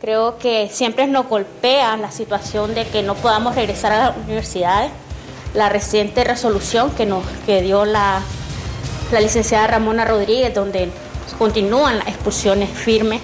Creo 0.06 0.38
que 0.38 0.68
siempre 0.72 1.08
nos 1.08 1.26
golpea 1.26 1.96
la 1.96 2.12
situación 2.12 2.76
de 2.76 2.86
que 2.86 3.02
no 3.02 3.16
podamos 3.16 3.56
regresar 3.56 3.90
a 3.90 3.98
las 4.10 4.16
universidades. 4.16 4.92
La 5.52 5.68
reciente 5.68 6.22
resolución 6.22 6.92
que 6.92 7.04
nos 7.06 7.24
que 7.44 7.60
dio 7.60 7.84
la, 7.84 8.22
la 9.10 9.20
licenciada 9.20 9.66
Ramona 9.66 10.04
Rodríguez, 10.04 10.54
donde 10.54 10.90
continúan 11.40 11.98
las 11.98 12.06
expulsiones 12.06 12.70
firmes, 12.70 13.20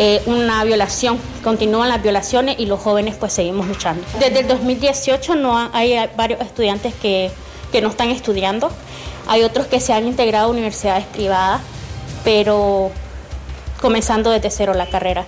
eh, 0.00 0.20
una 0.26 0.64
violación, 0.64 1.16
continúan 1.44 1.90
las 1.90 2.02
violaciones 2.02 2.58
y 2.58 2.66
los 2.66 2.80
jóvenes 2.80 3.14
pues 3.14 3.32
seguimos 3.32 3.68
luchando. 3.68 4.02
Desde 4.18 4.40
el 4.40 4.48
2018 4.48 5.36
no 5.36 5.56
ha- 5.56 5.70
hay 5.72 5.94
varios 6.16 6.40
estudiantes 6.40 6.92
que, 6.94 7.30
que 7.70 7.80
no 7.80 7.88
están 7.90 8.08
estudiando, 8.10 8.68
hay 9.28 9.44
otros 9.44 9.68
que 9.68 9.78
se 9.78 9.92
han 9.92 10.08
integrado 10.08 10.46
a 10.48 10.50
universidades 10.50 11.04
privadas, 11.04 11.60
pero 12.24 12.90
comenzando 13.80 14.32
desde 14.32 14.50
cero 14.50 14.74
la 14.74 14.86
carrera. 14.86 15.24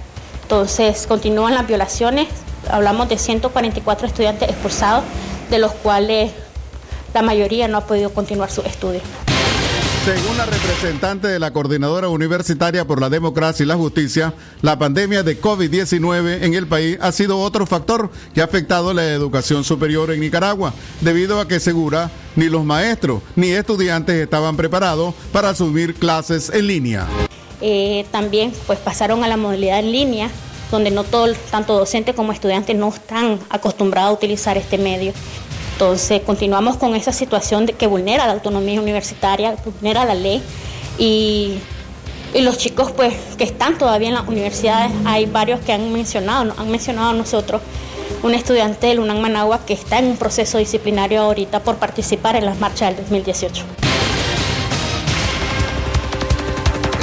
Entonces 0.51 1.07
continúan 1.07 1.55
las 1.55 1.67
violaciones, 1.67 2.27
hablamos 2.71 3.07
de 3.11 3.19
144 3.19 4.07
estudiantes 4.07 4.49
expulsados, 4.49 5.05
de 5.51 5.59
los 5.59 5.73
cuales 5.73 6.33
la 7.13 7.21
mayoría 7.21 7.69
no 7.69 7.77
ha 7.77 7.87
podido 7.87 8.09
continuar 8.15 8.51
sus 8.51 8.65
estudios. 8.65 9.03
Según 10.07 10.39
la 10.39 10.47
representante 10.47 11.29
de 11.29 11.39
la 11.39 11.51
Coordinadora 11.51 12.09
Universitaria 12.09 12.87
por 12.87 12.99
la 12.99 13.11
Democracia 13.11 13.63
y 13.63 13.67
la 13.67 13.77
Justicia, 13.77 14.33
la 14.63 14.79
pandemia 14.79 15.23
de 15.23 15.39
COVID-19 15.39 16.43
en 16.43 16.55
el 16.55 16.67
país 16.67 16.97
ha 17.03 17.13
sido 17.13 17.39
otro 17.41 17.67
factor 17.67 18.11
que 18.33 18.41
ha 18.41 18.45
afectado 18.45 18.95
la 18.95 19.05
educación 19.05 19.65
superior 19.65 20.11
en 20.13 20.21
Nicaragua, 20.21 20.73
debido 21.03 21.41
a 21.41 21.47
que 21.47 21.61
segura 21.61 22.11
ni 22.37 22.49
los 22.49 22.65
maestros 22.65 23.21
ni 23.37 23.51
estudiantes 23.51 24.17
estaban 24.17 24.57
preparados 24.57 25.15
para 25.31 25.51
asumir 25.51 25.95
clases 25.95 26.49
en 26.49 26.67
línea. 26.67 27.07
Eh, 27.61 28.07
también 28.11 28.53
pues 28.67 28.79
pasaron 28.79 29.25
a 29.25 29.29
la 29.29 29.37
modalidad 29.37 29.81
en 29.81 29.93
línea, 29.93 30.31
donde 30.71 30.91
no 30.91 31.05
todo, 31.05 31.33
tanto 31.51 31.77
docentes 31.77 32.15
como 32.15 32.33
estudiantes 32.33 32.77
no 32.77 32.89
están 32.89 33.39
acostumbrados 33.51 34.11
a 34.11 34.13
utilizar 34.13 34.57
este 34.57 34.79
medio. 34.79 35.13
Entonces 35.73 36.23
continuamos 36.23 36.77
con 36.77 36.95
esa 36.95 37.13
situación 37.13 37.67
que 37.67 37.87
vulnera 37.87 38.27
la 38.27 38.33
autonomía 38.33 38.81
universitaria, 38.81 39.57
vulnera 39.65 40.05
la 40.05 40.15
ley 40.15 40.43
y, 40.99 41.59
y 42.35 42.41
los 42.41 42.59
chicos 42.59 42.91
pues 42.93 43.15
que 43.37 43.45
están 43.45 43.79
todavía 43.79 44.09
en 44.09 44.15
las 44.15 44.27
universidades, 44.27 44.93
hay 45.05 45.27
varios 45.27 45.61
que 45.61 45.73
han 45.73 45.93
mencionado, 45.93 46.53
han 46.57 46.71
mencionado 46.71 47.11
a 47.11 47.15
nosotros, 47.15 47.63
un 48.23 48.35
estudiante 48.35 48.89
del 48.89 48.99
UNAM 48.99 49.21
Managua 49.21 49.61
que 49.65 49.75
está 49.75 49.99
en 49.99 50.07
un 50.07 50.17
proceso 50.17 50.59
disciplinario 50.59 51.23
ahorita 51.23 51.61
por 51.61 51.77
participar 51.77 52.35
en 52.37 52.45
las 52.45 52.59
marchas 52.59 52.89
del 52.89 53.05
2018. 53.05 53.88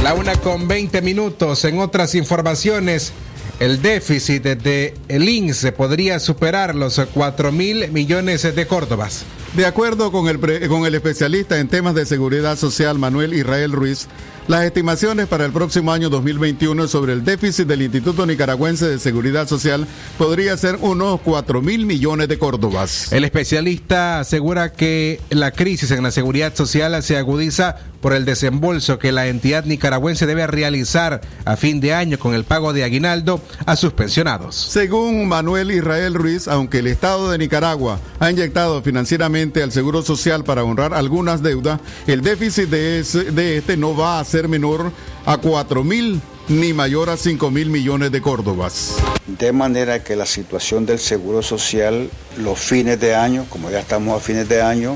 La 0.06 0.14
una 0.14 0.36
con 0.36 0.68
20 0.68 1.02
minutos. 1.02 1.66
En 1.66 1.80
otras 1.80 2.14
informaciones, 2.14 3.12
el 3.60 3.82
déficit 3.82 4.44
de 4.44 4.94
el 5.08 5.28
INSE 5.28 5.72
podría 5.72 6.20
superar 6.20 6.76
los 6.76 7.02
4 7.12 7.52
mil 7.52 7.92
millones 7.92 8.44
de 8.44 8.68
córdobas. 8.68 9.26
De 9.56 9.66
acuerdo 9.66 10.12
con 10.12 10.28
el, 10.28 10.38
pre- 10.38 10.68
con 10.68 10.86
el 10.86 10.96
especialista 10.96 11.58
en 11.60 11.70
temas 11.70 11.96
de 11.96 12.06
seguridad 12.06 12.58
social 12.58 13.00
Manuel 13.00 13.34
Israel 13.34 13.72
Ruiz, 13.72 14.08
las 14.50 14.64
estimaciones 14.66 15.28
para 15.28 15.46
el 15.46 15.52
próximo 15.54 15.92
año 15.94 16.10
2021 16.10 16.88
sobre 16.90 17.14
el 17.14 17.24
déficit 17.24 17.66
del 17.66 17.82
Instituto 17.82 18.26
Nicaragüense 18.26 18.86
de 18.88 19.00
Seguridad 19.00 19.48
Social 19.48 19.88
podría 20.20 20.56
ser 20.58 20.78
unos 20.82 21.20
4 21.22 21.62
mil 21.64 21.86
millones 21.88 22.28
de 22.28 22.38
córdobas. 22.38 23.12
El 23.12 23.24
especialista 23.24 24.20
asegura 24.20 24.72
que 24.74 25.20
la 25.30 25.50
crisis 25.52 25.90
en 25.92 26.04
la 26.04 26.12
seguridad 26.12 26.54
social 26.54 27.02
se 27.02 27.18
agudiza 27.18 27.78
por 28.02 28.14
el 28.14 28.24
desembolso 28.26 29.00
que 29.00 29.12
la 29.12 29.26
entidad 29.26 29.66
nicaragüense 29.66 30.28
debe 30.28 30.46
realizar 30.46 31.22
a 31.44 31.56
fin 31.58 31.80
de 31.80 31.96
año 31.96 32.20
con 32.20 32.36
el 32.36 32.44
pago 32.44 32.72
de 32.72 32.84
aguinaldo 32.84 33.42
a 33.66 33.76
sus 33.76 33.94
pensionados. 33.94 34.56
Según 34.56 35.28
Manuel 35.28 35.72
Israel 35.72 36.14
Ruiz, 36.14 36.48
aunque 36.48 36.80
el 36.80 36.88
Estado 36.88 37.32
de 37.32 37.40
Nicaragua 37.40 38.00
ha 38.20 38.30
inyectado 38.30 38.84
financieramente 38.84 39.45
al 39.62 39.72
Seguro 39.72 40.02
Social 40.02 40.44
para 40.44 40.64
honrar 40.64 40.94
algunas 40.94 41.42
deudas, 41.44 41.80
el 42.08 42.22
déficit 42.22 42.70
de, 42.70 43.00
este 43.00 43.78
no 43.78 43.96
va 43.96 44.20
a 44.20 44.26
ser 44.26 44.48
menor 44.48 44.92
a 45.26 45.38
4 45.38 45.84
mil 45.84 46.22
ni 46.48 46.74
mayor 46.74 47.10
a 47.10 47.18
5 47.18 47.52
mil 47.52 47.70
millones 47.70 48.12
de 48.12 48.22
córdobas. 48.22 48.96
De 49.26 49.52
manera 49.52 50.04
que 50.04 50.16
la 50.16 50.26
situación 50.26 50.86
del 50.86 51.00
Seguro 51.00 51.42
Social, 51.42 52.10
los 52.38 52.60
fines 52.60 53.00
de 53.00 53.16
año, 53.16 53.46
como 53.50 53.70
ya 53.70 53.80
estamos 53.80 54.18
a 54.18 54.24
fines 54.24 54.50
de 54.50 54.62
año, 54.62 54.96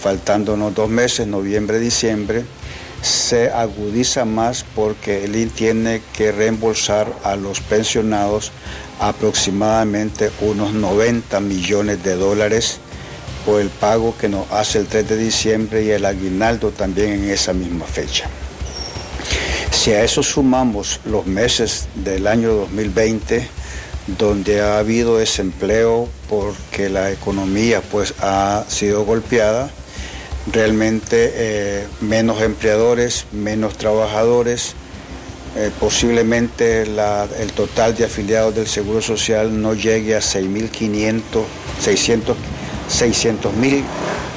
faltándonos 0.00 0.74
dos 0.74 0.90
meses, 0.90 1.26
noviembre, 1.26 1.78
diciembre, 1.78 2.44
se 3.02 3.50
agudiza 3.50 4.24
más 4.24 4.64
porque 4.74 5.24
el 5.24 5.36
IN 5.36 5.50
tiene 5.50 6.02
que 6.12 6.30
reembolsar 6.32 7.12
a 7.24 7.36
los 7.36 7.60
pensionados 7.60 8.52
aproximadamente 9.00 10.30
unos 10.40 10.72
90 10.72 11.40
millones 11.40 12.02
de 12.04 12.16
dólares 12.16 12.80
por 13.44 13.60
el 13.60 13.68
pago 13.68 14.16
que 14.16 14.28
nos 14.28 14.50
hace 14.50 14.78
el 14.78 14.86
3 14.86 15.08
de 15.08 15.16
diciembre 15.16 15.84
y 15.84 15.90
el 15.90 16.04
aguinaldo 16.04 16.70
también 16.70 17.12
en 17.12 17.30
esa 17.30 17.52
misma 17.52 17.86
fecha. 17.86 18.28
Si 19.70 19.92
a 19.92 20.04
eso 20.04 20.22
sumamos 20.22 21.00
los 21.04 21.26
meses 21.26 21.88
del 21.94 22.26
año 22.26 22.52
2020, 22.52 23.48
donde 24.18 24.60
ha 24.60 24.78
habido 24.78 25.18
desempleo 25.18 26.08
porque 26.28 26.88
la 26.88 27.10
economía 27.10 27.80
pues 27.80 28.14
ha 28.20 28.64
sido 28.68 29.04
golpeada, 29.04 29.70
realmente 30.52 31.32
eh, 31.34 31.86
menos 32.00 32.42
empleadores, 32.42 33.26
menos 33.32 33.76
trabajadores, 33.76 34.74
eh, 35.54 35.70
posiblemente 35.78 36.82
el 36.82 37.52
total 37.54 37.94
de 37.94 38.06
afiliados 38.06 38.54
del 38.54 38.66
Seguro 38.66 39.02
Social 39.02 39.60
no 39.60 39.74
llegue 39.74 40.16
a 40.16 40.20
6.500, 40.20 41.22
600, 41.80 42.36
600 42.92 43.54
mil 43.54 43.84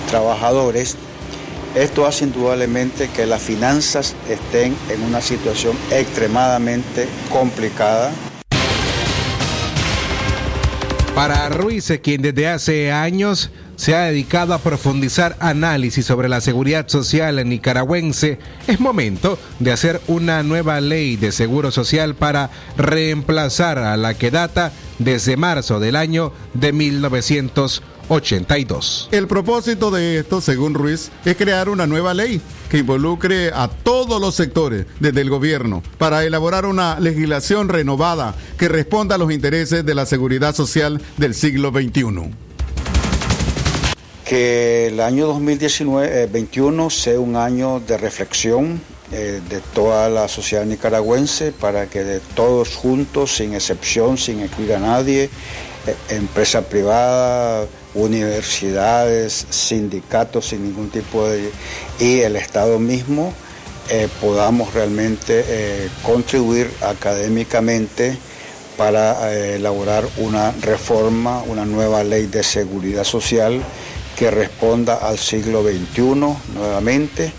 trabajadores. 0.09 0.95
Esto 1.75 2.05
hace 2.05 2.23
indudablemente 2.23 3.09
que 3.09 3.25
las 3.25 3.41
finanzas 3.41 4.15
estén 4.29 4.75
en 4.89 5.03
una 5.03 5.19
situación 5.21 5.75
extremadamente 5.91 7.07
complicada. 7.29 8.11
Para 11.13 11.49
Ruiz, 11.49 11.91
quien 12.01 12.21
desde 12.21 12.47
hace 12.47 12.91
años 12.91 13.49
se 13.75 13.95
ha 13.95 14.03
dedicado 14.03 14.53
a 14.53 14.59
profundizar 14.59 15.35
análisis 15.39 16.05
sobre 16.05 16.29
la 16.29 16.41
seguridad 16.41 16.87
social 16.87 17.47
nicaragüense, 17.47 18.39
es 18.67 18.79
momento 18.79 19.37
de 19.59 19.71
hacer 19.71 20.01
una 20.07 20.43
nueva 20.43 20.79
ley 20.81 21.15
de 21.15 21.31
seguro 21.31 21.71
social 21.71 22.15
para 22.15 22.49
reemplazar 22.77 23.79
a 23.79 23.97
la 23.97 24.13
que 24.13 24.31
data 24.31 24.71
desde 24.99 25.37
marzo 25.37 25.79
del 25.79 25.95
año 25.95 26.31
de 26.53 26.73
1982. 28.09 29.09
El 29.11 29.27
propósito 29.27 29.91
de 29.91 30.19
esto, 30.19 30.41
según 30.41 30.73
Ruiz, 30.73 31.11
es 31.23 31.35
crear 31.35 31.69
una 31.69 31.87
nueva 31.87 32.13
ley 32.13 32.41
que 32.69 32.77
involucre 32.79 33.51
a 33.53 33.67
todos 33.67 34.21
los 34.21 34.35
sectores 34.35 34.85
desde 34.99 35.21
el 35.21 35.29
gobierno 35.29 35.81
para 35.97 36.23
elaborar 36.23 36.65
una 36.65 36.99
legislación 36.99 37.69
renovada 37.69 38.35
que 38.57 38.67
responda 38.67 39.15
a 39.15 39.17
los 39.17 39.31
intereses 39.31 39.85
de 39.85 39.95
la 39.95 40.05
seguridad 40.05 40.55
social 40.55 41.01
del 41.17 41.33
siglo 41.33 41.71
XXI. 41.71 42.31
que 44.25 44.87
el 44.87 45.01
año 45.01 45.27
2021 45.27 46.89
sea 46.89 47.19
un 47.19 47.35
año 47.35 47.79
de 47.79 47.95
reflexión 47.95 48.81
eh, 49.11 49.39
de 49.47 49.59
toda 49.75 50.09
la 50.09 50.27
sociedad 50.27 50.65
nicaragüense 50.65 51.51
para 51.51 51.87
que 51.87 52.03
de 52.03 52.19
todos 52.33 52.75
juntos, 52.75 53.35
sin 53.35 53.53
excepción, 53.53 54.17
sin 54.17 54.39
excluir 54.39 54.73
a 54.73 54.79
nadie, 54.79 55.29
eh, 55.85 55.95
empresa 56.09 56.63
privada, 56.63 57.67
universidades, 57.95 59.47
sindicatos 59.49 60.47
sin 60.47 60.63
ningún 60.63 60.89
tipo 60.89 61.27
de... 61.27 61.51
y 61.99 62.19
el 62.19 62.35
Estado 62.35 62.77
mismo, 62.77 63.33
eh, 63.89 64.07
podamos 64.21 64.73
realmente 64.73 65.43
eh, 65.47 65.89
contribuir 66.03 66.69
académicamente 66.81 68.17
para 68.77 69.33
eh, 69.33 69.55
elaborar 69.55 70.05
una 70.17 70.51
reforma, 70.51 71.43
una 71.43 71.65
nueva 71.65 72.03
ley 72.03 72.25
de 72.27 72.43
seguridad 72.43 73.03
social 73.03 73.61
que 74.17 74.31
responda 74.31 74.95
al 74.95 75.17
siglo 75.17 75.63
XXI 75.63 76.01
nuevamente. 76.55 77.31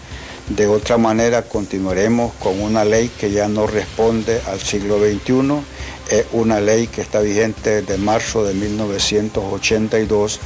De 0.48 0.68
otra 0.68 0.96
manera 0.96 1.42
continuaremos 1.42 2.32
con 2.34 2.60
una 2.60 2.84
ley 2.84 3.10
que 3.18 3.32
ya 3.32 3.48
no 3.48 3.66
responde 3.66 4.40
al 4.46 4.60
siglo 4.60 4.98
XXI, 4.98 5.32
es 6.10 6.26
una 6.32 6.60
ley 6.60 6.86
que 6.86 7.00
está 7.00 7.20
vigente 7.20 7.82
desde 7.82 7.98
marzo 7.98 8.44
de 8.44 8.54
1982 8.54 10.40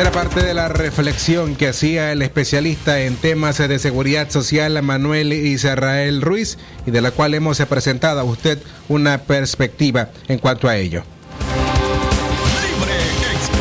Era 0.00 0.12
parte 0.12 0.42
de 0.42 0.54
la 0.54 0.68
reflexión 0.68 1.56
que 1.56 1.68
hacía 1.68 2.10
el 2.10 2.22
especialista 2.22 3.00
en 3.00 3.16
temas 3.16 3.58
de 3.58 3.78
seguridad 3.78 4.30
social 4.30 4.82
Manuel 4.82 5.30
Israel 5.34 6.22
Ruiz 6.22 6.56
y 6.86 6.90
de 6.90 7.02
la 7.02 7.10
cual 7.10 7.34
hemos 7.34 7.58
presentado 7.66 8.18
a 8.20 8.24
usted 8.24 8.58
una 8.88 9.18
perspectiva 9.18 10.08
en 10.26 10.38
cuanto 10.38 10.70
a 10.70 10.78
ello. 10.78 11.02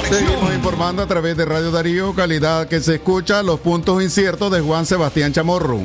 Seguimos 0.10 0.54
informando 0.56 1.04
a 1.04 1.08
través 1.08 1.36
de 1.36 1.44
Radio 1.44 1.72
Darío, 1.72 2.16
calidad 2.16 2.70
que 2.70 2.80
se 2.80 2.96
escucha, 2.96 3.44
los 3.44 3.60
puntos 3.60 4.02
inciertos 4.02 4.50
de 4.50 4.62
Juan 4.62 4.86
Sebastián 4.86 5.34
Chamorro. 5.34 5.82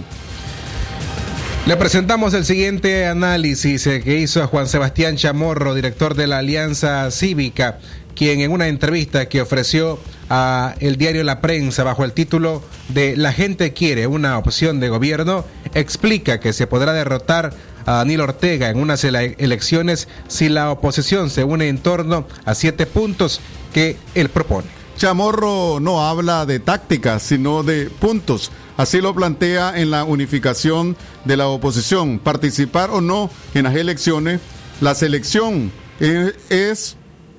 Le 1.67 1.77
presentamos 1.79 2.35
el 2.35 2.45
siguiente 2.45 3.07
análisis 3.07 3.87
eh, 3.87 4.03
que 4.03 4.19
hizo 4.19 4.47
Juan 4.49 4.69
Sebastián 4.69 5.17
Chamorro, 5.17 5.75
director 5.75 6.15
de 6.15 6.27
la 6.27 6.39
Alianza 6.39 7.11
Cívica, 7.11 7.79
quien 8.15 8.41
en 8.43 8.53
una 8.53 8.69
entrevista 8.69 9.29
que 9.31 9.41
ofreció 9.41 9.99
a 10.29 10.75
el 10.81 10.97
diario 10.97 11.25
La 11.25 11.41
Prensa 11.41 11.83
bajo 11.83 12.05
el 12.05 12.13
título 12.13 12.63
de 12.91 13.17
La 13.17 13.33
gente 13.33 13.73
quiere 13.73 14.07
una 14.07 14.37
opción 14.37 14.79
de 14.79 14.91
gobierno, 14.91 15.47
explica 15.75 16.39
que 16.39 16.53
se 16.53 16.67
podrá 16.67 16.93
derrotar 16.93 17.55
a 17.87 17.93
Daniel 17.95 18.21
Ortega 18.23 18.69
en 18.69 18.79
unas 18.79 19.03
ele- 19.03 19.35
elecciones 19.39 20.07
si 20.29 20.51
la 20.51 20.71
oposición 20.71 21.31
se 21.31 21.45
une 21.45 21.69
en 21.69 21.79
torno 21.79 22.27
a 22.45 22.55
siete 22.55 22.85
puntos 22.85 23.41
que 23.73 23.97
él 24.15 24.29
propone. 24.29 24.74
Chamorro 24.97 25.81
no 25.81 26.07
habla 26.07 26.47
de 26.47 26.61
tácticas, 26.61 27.23
sino 27.23 27.63
de 27.63 27.91
puntos. 27.91 28.51
Así 28.77 29.01
lo 29.01 29.15
plantea 29.15 29.79
en 29.79 29.91
la 29.91 30.05
unificación 30.05 30.97
de 31.25 31.37
la 31.37 31.49
oposición. 31.49 32.19
Participar 32.19 32.91
o 32.91 33.01
no 33.01 33.31
en 33.55 33.65
las 33.65 33.75
elecciones, 33.75 34.41
la 34.81 34.95
selección 34.95 35.73
es, 36.01 36.35
es 36.49 36.97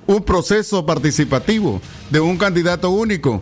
un 0.08 0.24
proceso 0.24 0.86
participativo 0.86 1.82
de 2.10 2.20
un 2.20 2.38
candidato 2.38 2.90
único. 2.90 3.42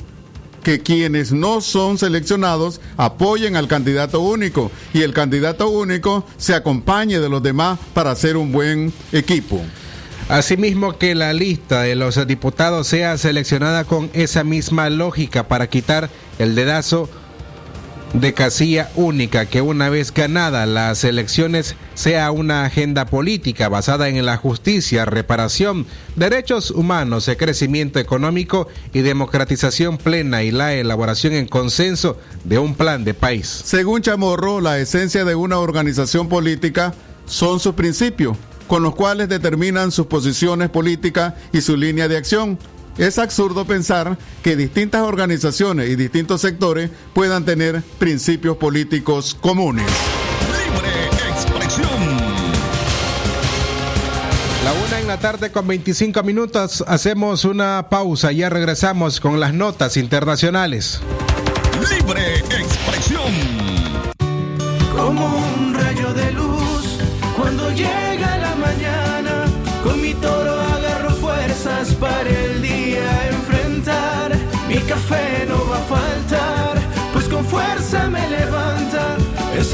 Que 0.63 0.79
quienes 0.79 1.33
no 1.33 1.59
son 1.59 1.97
seleccionados 1.97 2.79
apoyen 2.95 3.57
al 3.57 3.67
candidato 3.67 4.21
único 4.21 4.71
y 4.93 5.01
el 5.01 5.13
candidato 5.13 5.67
único 5.67 6.25
se 6.37 6.53
acompañe 6.53 7.19
de 7.19 7.27
los 7.27 7.43
demás 7.43 7.77
para 7.93 8.11
hacer 8.11 8.37
un 8.37 8.53
buen 8.53 8.93
equipo. 9.11 9.59
Asimismo 10.29 10.97
que 10.97 11.15
la 11.15 11.33
lista 11.33 11.81
de 11.81 11.95
los 11.95 12.25
diputados 12.25 12.87
sea 12.87 13.17
seleccionada 13.17 13.83
con 13.83 14.09
esa 14.13 14.43
misma 14.43 14.89
lógica 14.89 15.47
para 15.47 15.67
quitar 15.67 16.09
el 16.39 16.55
dedazo 16.55 17.09
de 18.13 18.33
casilla 18.33 18.91
única, 18.95 19.47
que 19.47 19.61
una 19.61 19.89
vez 19.89 20.13
ganadas 20.13 20.67
las 20.67 21.03
elecciones 21.03 21.75
sea 21.95 22.31
una 22.31 22.63
agenda 22.63 23.05
política 23.05 23.69
basada 23.69 24.07
en 24.07 24.23
la 24.25 24.37
justicia, 24.37 25.05
reparación, 25.05 25.87
derechos 26.15 26.71
humanos, 26.71 27.29
crecimiento 27.37 27.99
económico 27.99 28.67
y 28.93 29.01
democratización 29.01 29.97
plena 29.97 30.43
y 30.43 30.51
la 30.51 30.73
elaboración 30.73 31.33
en 31.33 31.47
consenso 31.47 32.17
de 32.43 32.59
un 32.59 32.75
plan 32.75 33.03
de 33.03 33.15
país. 33.15 33.47
Según 33.65 34.01
Chamorro, 34.01 34.61
la 34.61 34.77
esencia 34.77 35.25
de 35.25 35.35
una 35.35 35.57
organización 35.57 36.29
política 36.29 36.93
son 37.25 37.59
sus 37.59 37.73
principios, 37.73 38.37
con 38.67 38.83
los 38.83 38.95
cuales 38.95 39.29
determinan 39.29 39.91
sus 39.91 40.07
posiciones 40.07 40.69
políticas 40.69 41.33
y 41.51 41.61
su 41.61 41.77
línea 41.77 42.07
de 42.07 42.17
acción. 42.17 42.57
Es 42.97 43.17
absurdo 43.17 43.65
pensar 43.65 44.17
que 44.43 44.55
distintas 44.55 45.01
organizaciones 45.01 45.89
y 45.89 45.95
distintos 45.95 46.41
sectores 46.41 46.91
puedan 47.13 47.43
tener 47.43 47.81
principios 47.97 48.57
políticos 48.57 49.35
comunes. 49.39 49.85
Libre 50.47 51.29
expresión. 51.29 52.33
La 54.63 54.73
una 54.73 54.99
en 54.99 55.07
la 55.07 55.19
tarde 55.19 55.51
con 55.51 55.67
25 55.67 56.23
minutos, 56.23 56.83
hacemos 56.87 57.45
una 57.45 57.87
pausa, 57.89 58.31
ya 58.31 58.49
regresamos 58.49 59.19
con 59.19 59.39
las 59.39 59.53
notas 59.53 59.97
internacionales. 59.97 61.01
Libre 61.89 62.37
expresión. 62.37 63.12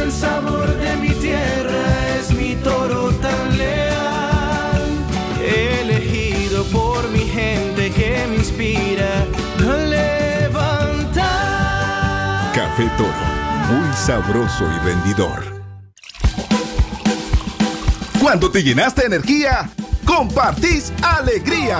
El 0.01 0.11
sabor 0.11 0.67
de 0.77 0.95
mi 0.95 1.09
tierra, 1.09 2.15
es 2.19 2.31
mi 2.31 2.55
toro 2.55 3.11
tan 3.13 3.57
leal. 3.57 4.81
Elegido 5.43 6.63
por 6.65 7.09
mi 7.09 7.19
gente 7.19 7.91
que 7.91 8.25
me 8.29 8.37
inspira 8.37 9.25
a 9.59 9.77
levantar. 9.77 11.21
Café 12.53 12.89
Toro, 12.97 13.13
muy 13.69 13.93
sabroso 13.95 14.65
y 14.65 14.79
rendidor. 14.85 15.59
Cuando 18.21 18.49
te 18.49 18.63
llenaste 18.63 19.05
energía, 19.05 19.69
compartís 20.05 20.91
alegría. 21.03 21.77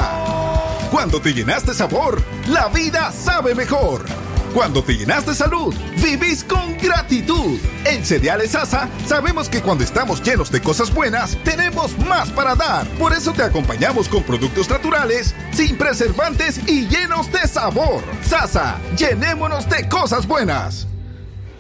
Cuando 0.92 1.22
te 1.22 1.34
llenaste 1.34 1.74
sabor, 1.74 2.22
la 2.48 2.68
vida 2.68 3.12
sabe 3.12 3.56
mejor. 3.56 4.06
Cuando 4.54 4.84
te 4.84 4.98
llenaste 4.98 5.32
de 5.32 5.36
salud, 5.36 5.76
vivís 6.02 6.44
con 6.44 6.76
gratitud. 6.78 7.60
En 7.86 8.04
Cereales 8.04 8.52
Sasa 8.52 8.90
sabemos 9.06 9.48
que 9.48 9.62
cuando 9.62 9.84
estamos 9.84 10.24
llenos 10.24 10.52
de 10.52 10.62
cosas 10.62 10.94
buenas, 10.94 11.38
tenemos 11.44 11.98
más 12.00 12.32
para 12.32 12.56
dar. 12.56 12.88
Por 12.98 13.14
eso 13.14 13.32
te 13.32 13.44
acompañamos 13.44 14.10
con 14.10 14.24
productos 14.24 14.70
naturales, 14.70 15.36
sin 15.52 15.78
preservantes 15.78 16.60
y 16.68 16.88
llenos 16.88 17.32
de 17.32 17.48
sabor. 17.48 18.04
Sasa, 18.28 18.80
llenémonos 18.98 19.70
de 19.70 19.88
cosas 19.88 20.28
buenas. 20.28 20.88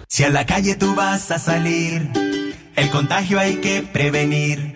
Si 0.07 0.23
a 0.23 0.29
la 0.29 0.45
calle 0.45 0.75
tú 0.75 0.95
vas 0.95 1.29
a 1.29 1.37
salir, 1.37 2.11
el 2.75 2.89
contagio 2.89 3.39
hay 3.39 3.57
que 3.57 3.83
prevenir. 3.83 4.75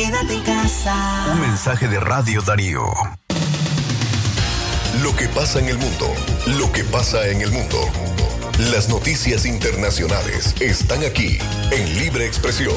Quédate 0.00 0.32
en 0.32 0.42
casa. 0.44 1.26
Un 1.30 1.42
mensaje 1.42 1.86
de 1.86 2.00
Radio 2.00 2.40
Darío. 2.40 2.86
Lo 5.02 5.14
que 5.14 5.28
pasa 5.28 5.58
en 5.58 5.68
el 5.68 5.76
mundo, 5.76 6.06
lo 6.58 6.72
que 6.72 6.84
pasa 6.84 7.28
en 7.28 7.42
el 7.42 7.52
mundo. 7.52 7.78
Las 8.72 8.88
noticias 8.88 9.44
internacionales 9.44 10.54
están 10.58 11.04
aquí 11.04 11.36
en 11.70 11.98
Libre 11.98 12.24
Expresión. 12.24 12.76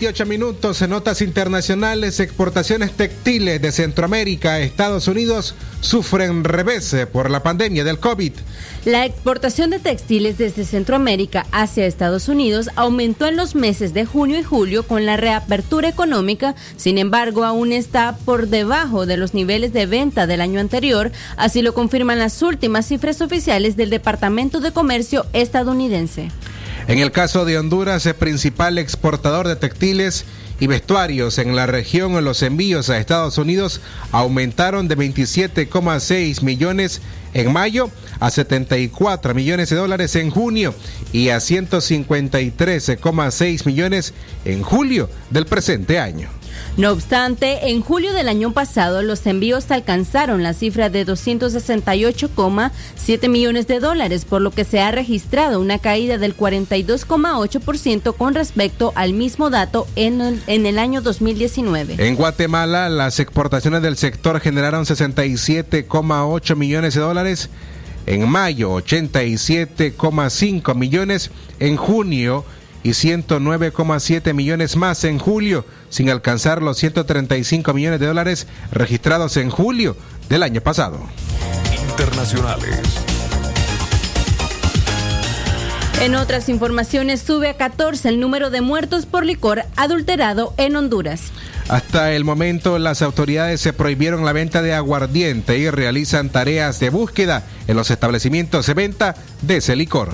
28 0.00 0.26
minutos 0.26 0.88
notas 0.88 1.20
internacionales, 1.22 2.20
exportaciones 2.20 2.92
textiles 2.92 3.60
de 3.60 3.72
Centroamérica 3.72 4.52
a 4.52 4.60
Estados 4.60 5.08
Unidos 5.08 5.56
sufren 5.80 6.44
revés 6.44 6.94
por 7.12 7.32
la 7.32 7.42
pandemia 7.42 7.82
del 7.82 7.98
COVID. 7.98 8.32
La 8.84 9.04
exportación 9.04 9.70
de 9.70 9.80
textiles 9.80 10.38
desde 10.38 10.64
Centroamérica 10.64 11.46
hacia 11.50 11.84
Estados 11.84 12.28
Unidos 12.28 12.70
aumentó 12.76 13.26
en 13.26 13.34
los 13.34 13.56
meses 13.56 13.92
de 13.92 14.04
junio 14.04 14.38
y 14.38 14.44
julio 14.44 14.84
con 14.84 15.04
la 15.04 15.16
reapertura 15.16 15.88
económica, 15.88 16.54
sin 16.76 16.96
embargo 16.96 17.44
aún 17.44 17.72
está 17.72 18.16
por 18.24 18.46
debajo 18.46 19.04
de 19.04 19.16
los 19.16 19.34
niveles 19.34 19.72
de 19.72 19.86
venta 19.86 20.28
del 20.28 20.42
año 20.42 20.60
anterior, 20.60 21.10
así 21.36 21.60
lo 21.60 21.74
confirman 21.74 22.20
las 22.20 22.40
últimas 22.40 22.86
cifras 22.86 23.20
oficiales 23.20 23.76
del 23.76 23.90
Departamento 23.90 24.60
de 24.60 24.70
Comercio 24.70 25.26
estadounidense. 25.32 26.30
En 26.88 26.98
el 27.00 27.12
caso 27.12 27.44
de 27.44 27.58
Honduras, 27.58 28.06
el 28.06 28.14
principal 28.14 28.78
exportador 28.78 29.46
de 29.46 29.56
textiles 29.56 30.24
y 30.58 30.68
vestuarios 30.68 31.36
en 31.36 31.54
la 31.54 31.66
región, 31.66 32.24
los 32.24 32.42
envíos 32.42 32.88
a 32.88 32.96
Estados 32.96 33.36
Unidos 33.36 33.82
aumentaron 34.10 34.88
de 34.88 34.96
27,6 34.96 36.42
millones 36.42 37.02
en 37.34 37.52
mayo 37.52 37.90
a 38.20 38.30
74 38.30 39.34
millones 39.34 39.68
de 39.68 39.76
dólares 39.76 40.16
en 40.16 40.30
junio 40.30 40.74
y 41.12 41.28
a 41.28 41.36
153,6 41.36 43.66
millones 43.66 44.14
en 44.46 44.62
julio 44.62 45.10
del 45.28 45.44
presente 45.44 45.98
año. 45.98 46.37
No 46.76 46.92
obstante, 46.92 47.70
en 47.70 47.80
julio 47.80 48.12
del 48.12 48.28
año 48.28 48.52
pasado 48.52 49.02
los 49.02 49.26
envíos 49.26 49.70
alcanzaron 49.70 50.42
la 50.42 50.52
cifra 50.54 50.90
de 50.90 51.06
268,7 51.06 53.28
millones 53.28 53.66
de 53.66 53.80
dólares, 53.80 54.24
por 54.24 54.40
lo 54.40 54.52
que 54.52 54.64
se 54.64 54.80
ha 54.80 54.92
registrado 54.92 55.60
una 55.60 55.78
caída 55.78 56.18
del 56.18 56.36
42,8% 56.36 58.16
con 58.16 58.34
respecto 58.34 58.92
al 58.94 59.12
mismo 59.12 59.50
dato 59.50 59.86
en 59.96 60.40
el, 60.46 60.78
año 60.78 61.02
2019. 61.02 61.96
En 61.98 62.14
Guatemala, 62.14 62.88
las 62.88 63.18
exportaciones 63.18 63.82
del 63.82 63.96
sector 63.96 64.38
generaron 64.40 64.84
67,8 64.84 66.56
millones 66.56 66.94
de 66.94 67.00
dólares. 67.00 67.50
En 68.06 68.28
mayo, 68.28 68.76
87,5 68.76 70.74
millones. 70.74 71.30
En 71.58 71.76
junio, 71.76 72.44
y 72.82 72.90
109,7 72.90 74.34
millones 74.34 74.76
más 74.76 75.04
en 75.04 75.18
julio, 75.18 75.64
sin 75.90 76.10
alcanzar 76.10 76.62
los 76.62 76.78
135 76.78 77.74
millones 77.74 78.00
de 78.00 78.06
dólares 78.06 78.46
registrados 78.70 79.36
en 79.36 79.50
julio 79.50 79.96
del 80.28 80.42
año 80.42 80.60
pasado. 80.60 81.00
Internacionales. 81.90 82.80
En 86.00 86.14
otras 86.14 86.48
informaciones, 86.48 87.20
sube 87.22 87.48
a 87.48 87.56
14 87.56 88.08
el 88.08 88.20
número 88.20 88.50
de 88.50 88.60
muertos 88.60 89.04
por 89.04 89.26
licor 89.26 89.64
adulterado 89.74 90.54
en 90.56 90.76
Honduras. 90.76 91.32
Hasta 91.68 92.12
el 92.12 92.24
momento, 92.24 92.78
las 92.78 93.02
autoridades 93.02 93.60
se 93.60 93.72
prohibieron 93.72 94.24
la 94.24 94.32
venta 94.32 94.62
de 94.62 94.74
aguardiente 94.74 95.58
y 95.58 95.68
realizan 95.70 96.30
tareas 96.30 96.78
de 96.78 96.90
búsqueda 96.90 97.44
en 97.66 97.76
los 97.76 97.90
establecimientos 97.90 98.66
de 98.66 98.74
venta 98.74 99.16
de 99.42 99.56
ese 99.56 99.74
licor. 99.74 100.10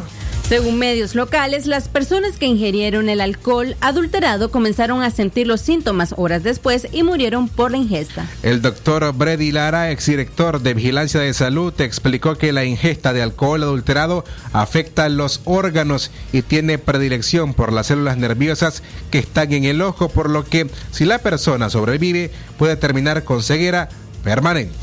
Según 0.49 0.79
medios 0.79 1.15
locales, 1.15 1.67
las 1.67 1.89
personas 1.89 2.37
que 2.37 2.45
ingirieron 2.45 3.09
el 3.09 3.23
alcohol 3.23 3.77
adulterado 3.81 4.51
comenzaron 4.51 5.03
a 5.03 5.11
sentir 5.11 5.47
los 5.47 5.63
síntomas 5.63 6.15
horas 6.19 6.43
después 6.43 6.87
y 6.93 7.03
murieron 7.03 7.49
por 7.49 7.71
la 7.71 7.79
ingesta. 7.79 8.27
El 8.43 8.61
doctor 8.61 9.11
Brady 9.15 9.53
Lara, 9.53 9.91
exdirector 9.91 10.61
de 10.61 10.75
Vigilancia 10.75 11.21
de 11.21 11.33
Salud, 11.33 11.73
explicó 11.81 12.37
que 12.37 12.53
la 12.53 12.67
ingesta 12.67 13.15
de 13.15 13.23
alcohol 13.23 13.63
adulterado 13.63 14.27
afecta 14.53 15.09
los 15.09 15.41
órganos 15.45 16.11
y 16.31 16.43
tiene 16.43 16.77
predilección 16.77 17.55
por 17.55 17.73
las 17.73 17.87
células 17.87 18.19
nerviosas 18.19 18.83
que 19.11 19.21
están 19.21 19.51
en 19.55 19.65
el 19.65 19.81
ojo, 19.81 20.11
por 20.11 20.29
lo 20.29 20.45
que 20.45 20.69
si 20.91 21.07
la 21.07 21.21
persona 21.21 21.71
sobrevive 21.71 22.31
puede 22.59 22.77
terminar 22.77 23.25
con 23.25 23.43
ceguera 23.43 23.89
permanente. 24.23 24.75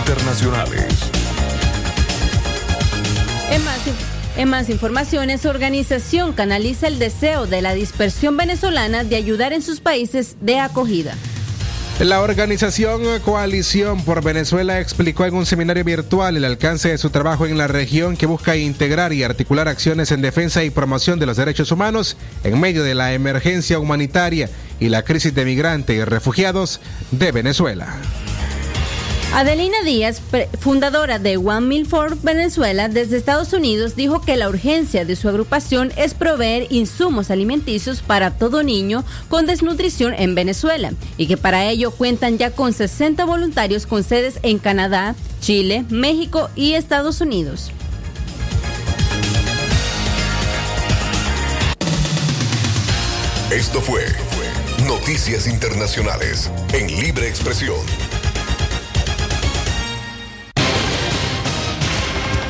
Internacionales. 0.00 1.11
En 4.42 4.48
más 4.48 4.68
informaciones, 4.68 5.46
organización 5.46 6.32
canaliza 6.32 6.88
el 6.88 6.98
deseo 6.98 7.46
de 7.46 7.62
la 7.62 7.74
dispersión 7.74 8.36
venezolana 8.36 9.04
de 9.04 9.14
ayudar 9.14 9.52
en 9.52 9.62
sus 9.62 9.80
países 9.80 10.36
de 10.40 10.58
acogida. 10.58 11.14
La 12.00 12.20
organización 12.20 13.02
Coalición 13.20 14.02
por 14.04 14.24
Venezuela 14.24 14.80
explicó 14.80 15.24
en 15.26 15.34
un 15.34 15.46
seminario 15.46 15.84
virtual 15.84 16.36
el 16.36 16.44
alcance 16.44 16.88
de 16.88 16.98
su 16.98 17.10
trabajo 17.10 17.46
en 17.46 17.56
la 17.56 17.68
región 17.68 18.16
que 18.16 18.26
busca 18.26 18.56
integrar 18.56 19.12
y 19.12 19.22
articular 19.22 19.68
acciones 19.68 20.10
en 20.10 20.22
defensa 20.22 20.64
y 20.64 20.70
promoción 20.70 21.20
de 21.20 21.26
los 21.26 21.36
derechos 21.36 21.70
humanos 21.70 22.16
en 22.42 22.58
medio 22.58 22.82
de 22.82 22.96
la 22.96 23.12
emergencia 23.12 23.78
humanitaria 23.78 24.50
y 24.80 24.88
la 24.88 25.02
crisis 25.02 25.34
de 25.34 25.44
migrantes 25.44 25.96
y 25.96 26.02
refugiados 26.02 26.80
de 27.12 27.30
Venezuela. 27.30 27.94
Adelina 29.34 29.78
Díaz, 29.82 30.20
fundadora 30.60 31.18
de 31.18 31.38
One 31.38 31.66
Meal 31.66 31.86
for 31.86 32.20
Venezuela 32.20 32.90
desde 32.90 33.16
Estados 33.16 33.54
Unidos, 33.54 33.96
dijo 33.96 34.20
que 34.20 34.36
la 34.36 34.46
urgencia 34.46 35.06
de 35.06 35.16
su 35.16 35.26
agrupación 35.26 35.90
es 35.96 36.12
proveer 36.12 36.66
insumos 36.68 37.30
alimenticios 37.30 38.02
para 38.02 38.32
todo 38.32 38.62
niño 38.62 39.06
con 39.30 39.46
desnutrición 39.46 40.12
en 40.12 40.34
Venezuela 40.34 40.92
y 41.16 41.28
que 41.28 41.38
para 41.38 41.64
ello 41.64 41.92
cuentan 41.92 42.36
ya 42.36 42.50
con 42.50 42.74
60 42.74 43.24
voluntarios 43.24 43.86
con 43.86 44.04
sedes 44.04 44.38
en 44.42 44.58
Canadá, 44.58 45.14
Chile, 45.40 45.86
México 45.88 46.50
y 46.54 46.74
Estados 46.74 47.22
Unidos. 47.22 47.72
Esto 53.50 53.80
fue 53.80 54.04
Noticias 54.86 55.46
Internacionales 55.46 56.50
en 56.74 56.86
Libre 57.00 57.28
Expresión. 57.28 58.11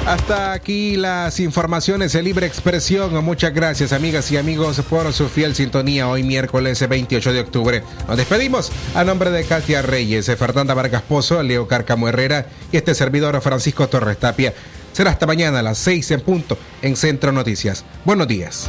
Hasta 0.06 0.52
aquí 0.52 0.96
las 0.96 1.38
informaciones 1.38 2.12
de 2.12 2.22
libre 2.22 2.44
expresión. 2.46 3.24
Muchas 3.24 3.54
gracias 3.54 3.92
amigas 3.92 4.32
y 4.32 4.36
amigos 4.36 4.82
por 4.90 5.12
su 5.12 5.28
fiel 5.28 5.54
sintonía 5.54 6.08
hoy 6.08 6.24
miércoles 6.24 6.86
28 6.88 7.32
de 7.32 7.40
octubre. 7.40 7.82
Nos 8.08 8.16
despedimos 8.16 8.72
a 8.96 9.04
nombre 9.04 9.30
de 9.30 9.44
Katia 9.44 9.80
Reyes, 9.80 10.26
Fernanda 10.36 10.74
Vargas 10.74 11.02
Pozo, 11.02 11.40
Leo 11.44 11.68
Carcamo 11.68 12.08
Herrera 12.08 12.46
y 12.72 12.78
este 12.78 12.96
servidor 12.96 13.40
Francisco 13.40 13.88
Torres 13.88 14.18
Tapia. 14.18 14.52
Será 14.92 15.12
hasta 15.12 15.26
mañana 15.26 15.60
a 15.60 15.62
las 15.62 15.78
6 15.78 16.10
en 16.10 16.20
punto 16.20 16.58
en 16.82 16.96
Centro 16.96 17.30
Noticias. 17.30 17.84
Buenos 18.04 18.26
días. 18.26 18.68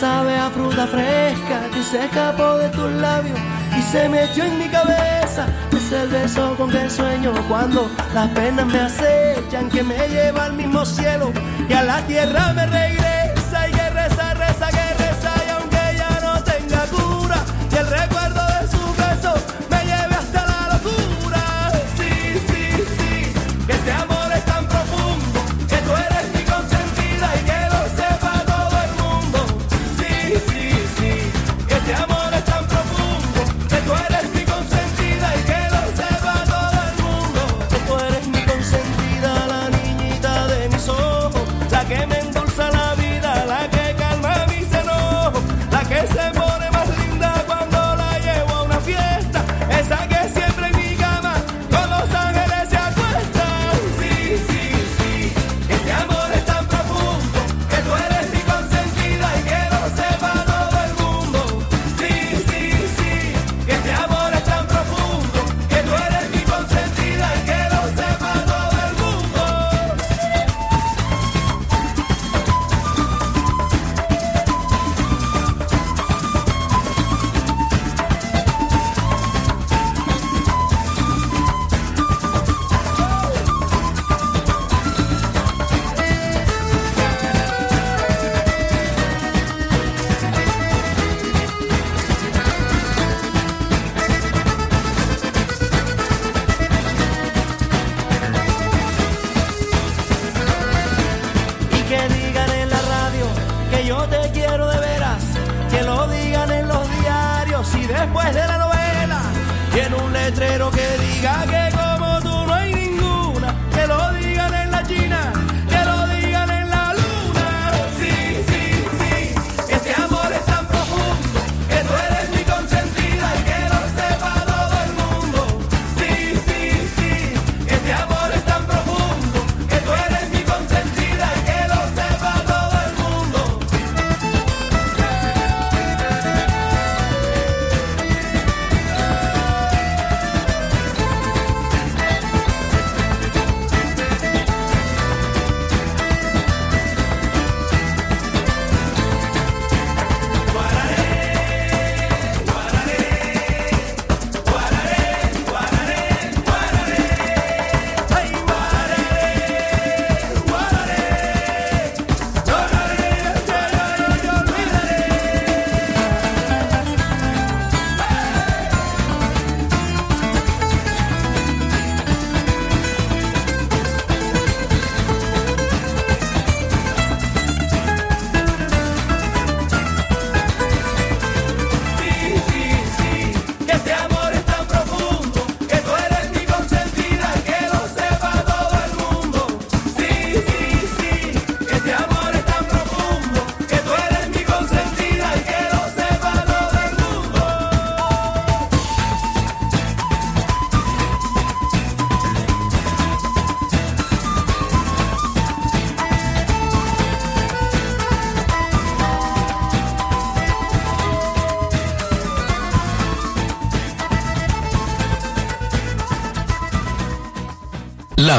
Sabe 0.00 0.36
a 0.36 0.50
fruta 0.50 0.86
fresca 0.86 1.70
que 1.72 1.82
se 1.82 2.04
escapó 2.04 2.58
de 2.58 2.68
tus 2.68 2.90
labios 2.92 3.38
y 3.78 3.82
se 3.82 4.08
metió 4.08 4.44
en 4.44 4.58
mi 4.58 4.68
cabeza. 4.68 5.46
Es 5.72 5.90
el 5.90 6.08
beso 6.08 6.54
con 6.56 6.70
que 6.70 6.90
sueño 6.90 7.32
cuando 7.48 7.90
las 8.12 8.28
penas 8.30 8.66
me 8.66 8.80
acechan, 8.80 9.70
que 9.70 9.82
me 9.82 9.96
lleva 10.08 10.44
al 10.46 10.52
mismo 10.52 10.84
cielo 10.84 11.32
y 11.68 11.72
a 11.72 11.82
la 11.82 12.02
tierra 12.06 12.52
me 12.52 12.66
regresa 12.66 13.15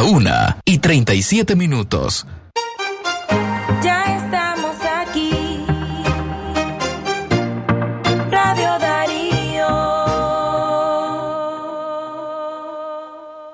Una 0.04 0.60
y 0.64 0.78
37 0.78 1.56
minutos. 1.56 2.26
Ya 3.84 4.18
estamos 4.18 4.76
aquí. 5.02 5.66
Radio 8.30 8.78
Darío. 8.80 9.68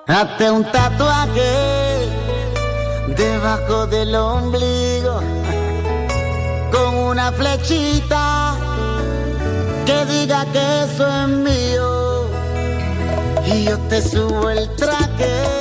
Hazte 0.06 0.50
un 0.50 0.70
tatuaje 0.70 2.08
debajo 3.16 3.86
del 3.86 4.14
ombligo 4.14 5.20
con 6.70 6.94
una 6.94 7.32
flechita 7.32 8.54
que 9.86 10.04
diga 10.06 10.44
que 10.52 10.82
eso 10.84 11.08
es 11.08 11.28
mío. 11.28 12.28
Y 13.46 13.64
yo 13.64 13.78
te 13.88 14.02
subo 14.02 14.50
el 14.50 14.68
traje 14.76 15.53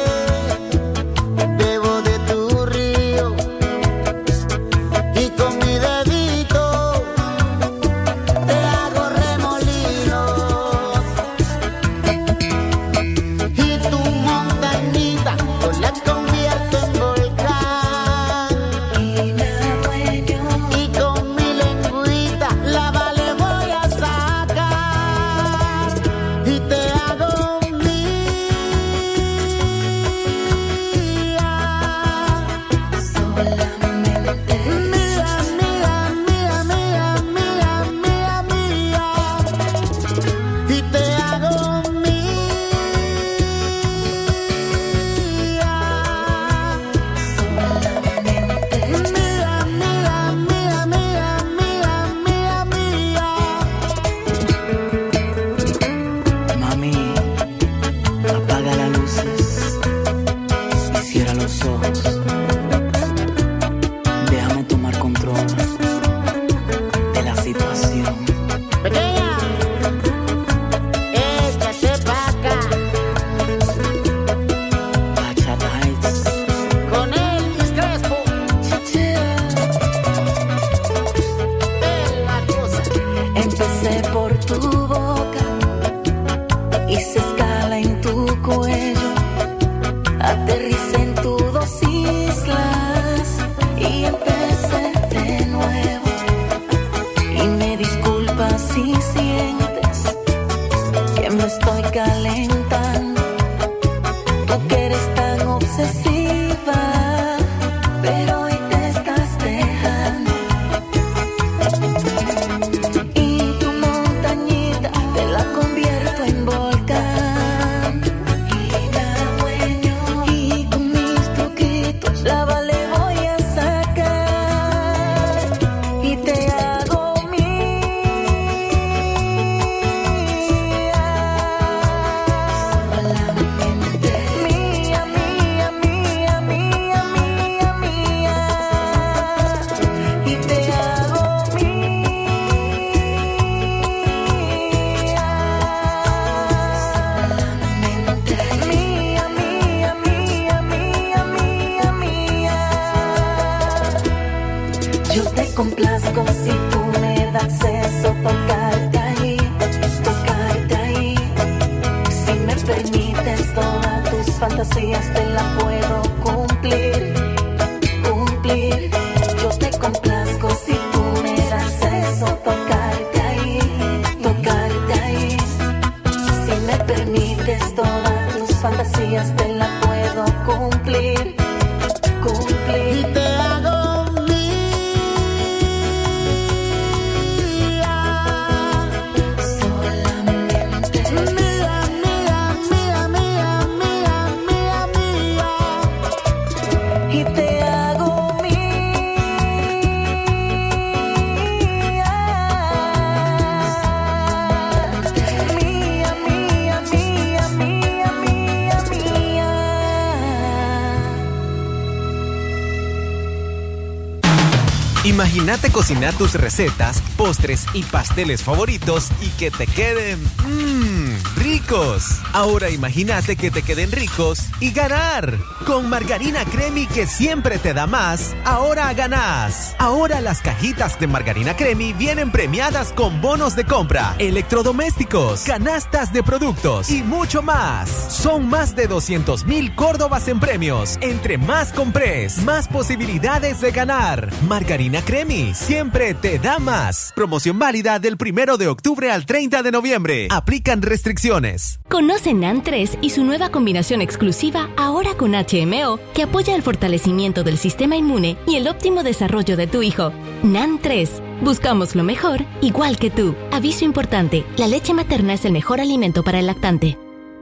Tus 216.18 216.36
recetas, 216.36 217.04
postres 217.18 217.66
y 217.74 217.84
pasteles 217.84 218.42
favoritos 218.42 219.10
y 219.22 219.28
que 219.32 219.52
te 219.52 219.68
queden 219.68 220.18
mmm, 220.24 221.12
ricos. 221.36 222.22
Ahora 222.32 222.70
imagínate 222.70 223.36
que 223.36 223.52
te 223.52 223.64
queden 223.64 223.92
ricos 223.92 224.48
y 224.62 224.72
ganar. 224.72 225.53
Con 225.66 225.90
margarina 225.90 226.44
Cremi 226.44 226.88
que 226.88 227.08
siempre 227.08 227.58
te 227.58 227.74
da 227.74 227.88
más, 227.88 228.36
ahora 228.44 228.94
ganás. 228.94 229.76
Ahora 229.80 230.20
las 230.20 230.42
cajitas 230.42 231.00
de 231.00 231.08
margarina 231.08 231.56
Cremi 231.56 231.94
vienen 231.94 232.32
premiadas 232.32 232.92
con 232.92 233.22
bonos 233.22 233.56
de 233.56 233.64
compra, 233.64 234.14
electrodomésticos, 234.20 235.44
canastas 235.44 236.12
de 236.12 236.22
productos 236.22 236.92
y 236.92 237.02
mucho 237.02 237.42
más. 237.42 237.90
Son 237.90 238.50
más 238.50 238.76
de 238.76 238.88
200 238.88 239.46
mil 239.46 239.74
córdobas 239.74 240.28
en 240.28 240.42
premios. 240.42 240.98
Entre 241.00 241.38
más 241.38 241.72
compres, 241.72 242.44
más 242.44 242.68
posibilidades 242.68 243.62
de 243.62 243.72
ganar. 243.72 244.34
Margarina 244.46 245.02
Cremi 245.02 245.54
siempre 245.54 246.14
te 246.14 246.40
da 246.40 246.60
más. 246.60 247.14
Promoción 247.16 247.58
válida 247.58 248.00
del 248.00 248.18
primero 248.18 248.58
de 248.58 248.68
octubre 248.68 249.12
al 249.12 249.26
30 249.26 249.64
de 249.64 249.72
noviembre. 249.72 250.28
Aplican 250.30 250.82
restricciones. 250.82 251.80
Conoce 251.88 252.34
NAN 252.34 252.64
3 252.64 252.98
y 253.00 253.12
su 253.12 253.24
nueva 253.24 253.50
combinación 253.50 254.02
exclusiva 254.02 254.70
ahora 254.76 255.16
con 255.16 255.36
HMO 255.54 256.00
que 256.14 256.24
apoya 256.24 256.56
el 256.56 256.64
fortalecimiento 256.64 257.44
del 257.44 257.58
sistema 257.58 257.96
inmune 257.96 258.38
y 258.48 258.56
el 258.56 258.68
óptimo 258.68 259.04
desarrollo 259.04 259.56
de 259.56 259.68
tu 259.68 259.84
hijo. 259.84 260.12
NAN 260.42 260.80
3. 260.82 261.22
Buscamos 261.42 261.96
lo 261.96 262.04
mejor, 262.04 262.44
igual 262.62 262.98
que 262.98 263.12
tú. 263.12 263.36
Aviso 263.52 263.86
importante, 263.86 264.46
la 264.58 264.68
leche 264.68 264.94
materna 264.94 265.34
es 265.34 265.46
el 265.46 265.52
mejor 265.52 265.80
alimento 265.80 266.24
para 266.24 266.40
el 266.40 266.48
lactante. 266.48 266.98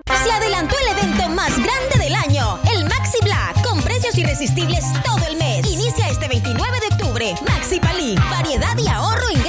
Se 0.06 0.32
adelantó 0.32 0.76
el 0.78 0.98
evento 0.98 1.30
más 1.30 1.56
grande 1.56 1.98
del 2.00 2.16
año, 2.16 2.60
el 2.74 2.84
Maxi 2.84 3.18
Black, 3.24 3.64
con 3.64 3.82
precios 3.82 4.18
irresistibles 4.18 4.84
todo 5.04 5.26
el 5.30 5.38
mes. 5.38 5.66
Inicia 5.72 6.10
este 6.10 6.28
29 6.28 6.80
de 6.80 6.96
octubre. 6.96 7.36
Maxi 7.48 7.80
Palí, 7.80 8.16
variedad 8.30 8.78
y 8.78 8.88
ahorro 8.88 9.30
grande. 9.30 9.41